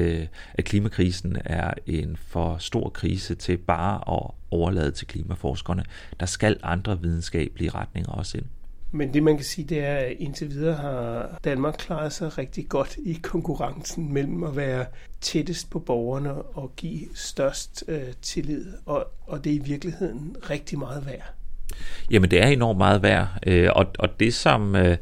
at 0.54 0.64
klimakrisen 0.64 1.36
er 1.44 1.74
en 1.86 2.16
for 2.16 2.56
stor 2.58 2.88
krise 2.88 3.34
til 3.34 3.56
bare 3.56 4.14
at 4.16 4.30
overlade 4.50 4.90
til 4.90 5.06
klimaforskerne. 5.06 5.84
Der 6.20 6.26
skal 6.26 6.56
andre 6.62 7.00
videnskabelige 7.00 7.70
retninger 7.70 8.12
også 8.12 8.38
ind. 8.38 8.46
Men 8.94 9.14
det 9.14 9.22
man 9.22 9.36
kan 9.36 9.44
sige, 9.44 9.64
det 9.68 9.78
er, 9.84 9.94
at 9.94 10.12
indtil 10.18 10.50
videre 10.50 10.74
har 10.74 11.38
Danmark 11.44 11.74
klaret 11.78 12.12
sig 12.12 12.38
rigtig 12.38 12.68
godt 12.68 12.96
i 13.04 13.18
konkurrencen 13.22 14.12
mellem 14.12 14.44
at 14.44 14.56
være 14.56 14.86
tættest 15.20 15.70
på 15.70 15.78
borgerne 15.78 16.32
og 16.34 16.72
give 16.76 17.06
størst 17.14 17.84
øh, 17.88 18.12
tillid. 18.22 18.66
Og, 18.86 19.06
og 19.26 19.44
det 19.44 19.52
er 19.52 19.56
i 19.56 19.62
virkeligheden 19.64 20.36
rigtig 20.50 20.78
meget 20.78 21.06
værd. 21.06 21.34
Jamen 22.10 22.30
det 22.30 22.42
er 22.42 22.46
enormt 22.46 22.78
meget 22.78 23.02
værd. 23.02 23.28
Øh, 23.46 23.70
og, 23.72 23.86
og 23.98 24.20
det 24.20 24.34
som, 24.34 24.76
øh, 24.76 24.96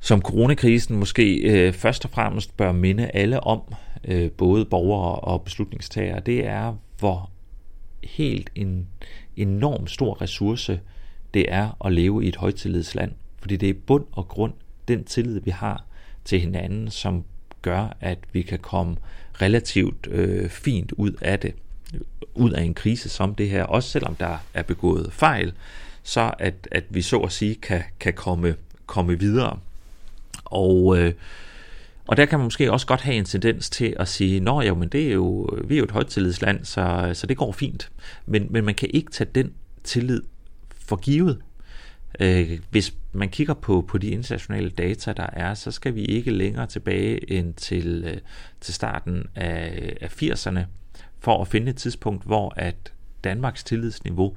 som 0.00 0.22
coronakrisen 0.22 0.96
måske 0.96 1.36
øh, 1.36 1.72
først 1.72 2.04
og 2.04 2.10
fremmest 2.10 2.56
bør 2.56 2.72
minde 2.72 3.10
alle 3.14 3.40
om, 3.40 3.74
øh, 4.04 4.30
både 4.30 4.64
borgere 4.64 5.14
og 5.14 5.42
beslutningstagere, 5.42 6.20
det 6.20 6.46
er, 6.46 6.76
hvor 6.98 7.30
helt 8.04 8.50
en 8.54 8.88
enorm 9.36 9.86
stor 9.86 10.22
ressource 10.22 10.80
det 11.34 11.44
er 11.48 11.86
at 11.86 11.92
leve 11.92 12.24
i 12.24 12.28
et 12.28 12.36
højtillidsland. 12.36 13.12
Fordi 13.38 13.56
det 13.56 13.68
er 13.68 13.74
bund 13.86 14.04
og 14.12 14.28
grund 14.28 14.52
den 14.88 15.04
tillid, 15.04 15.40
vi 15.40 15.50
har 15.50 15.84
til 16.24 16.40
hinanden, 16.40 16.90
som 16.90 17.24
gør, 17.62 17.96
at 18.00 18.18
vi 18.32 18.42
kan 18.42 18.58
komme 18.58 18.96
relativt 19.42 20.08
øh, 20.10 20.50
fint 20.50 20.92
ud 20.92 21.12
af 21.20 21.38
det, 21.38 21.54
ud 22.34 22.50
af 22.50 22.62
en 22.62 22.74
krise 22.74 23.08
som 23.08 23.34
det 23.34 23.48
her, 23.48 23.64
også 23.64 23.90
selvom 23.90 24.14
der 24.14 24.36
er 24.54 24.62
begået 24.62 25.12
fejl, 25.12 25.52
så 26.02 26.32
at, 26.38 26.68
at 26.70 26.84
vi 26.90 27.02
så 27.02 27.18
at 27.18 27.32
sige 27.32 27.54
kan, 27.54 27.82
kan 28.00 28.14
komme, 28.14 28.56
komme 28.86 29.18
videre. 29.18 29.58
Og, 30.44 30.98
øh, 30.98 31.12
og 32.06 32.16
der 32.16 32.26
kan 32.26 32.38
man 32.38 32.44
måske 32.44 32.72
også 32.72 32.86
godt 32.86 33.00
have 33.00 33.16
en 33.16 33.24
tendens 33.24 33.70
til 33.70 33.96
at 33.98 34.08
sige, 34.08 34.40
nå 34.40 34.60
jo, 34.60 34.74
men 34.74 34.88
det 34.88 35.08
er 35.08 35.12
jo, 35.12 35.48
vi 35.64 35.74
er 35.74 35.78
jo 35.78 35.84
et 35.84 35.90
højtillidsland, 35.90 36.64
så, 36.64 37.10
så 37.14 37.26
det 37.26 37.36
går 37.36 37.52
fint. 37.52 37.90
Men, 38.26 38.46
men 38.50 38.64
man 38.64 38.74
kan 38.74 38.90
ikke 38.92 39.12
tage 39.12 39.30
den 39.34 39.52
tillid 39.84 40.22
for 40.92 40.96
givet. 40.96 41.38
Øh, 42.20 42.58
hvis 42.70 42.94
man 43.12 43.28
kigger 43.28 43.54
på, 43.54 43.84
på 43.88 43.98
de 43.98 44.08
internationale 44.08 44.70
data, 44.70 45.12
der 45.12 45.26
er, 45.32 45.54
så 45.54 45.70
skal 45.70 45.94
vi 45.94 46.04
ikke 46.04 46.30
længere 46.30 46.66
tilbage 46.66 47.32
end 47.32 47.54
til, 47.54 48.04
øh, 48.06 48.16
til 48.60 48.74
starten 48.74 49.26
af, 49.34 49.96
af 50.00 50.22
80'erne, 50.22 50.60
for 51.18 51.40
at 51.40 51.48
finde 51.48 51.70
et 51.70 51.76
tidspunkt, 51.76 52.24
hvor 52.24 52.52
at 52.56 52.92
Danmarks 53.24 53.64
tillidsniveau 53.64 54.36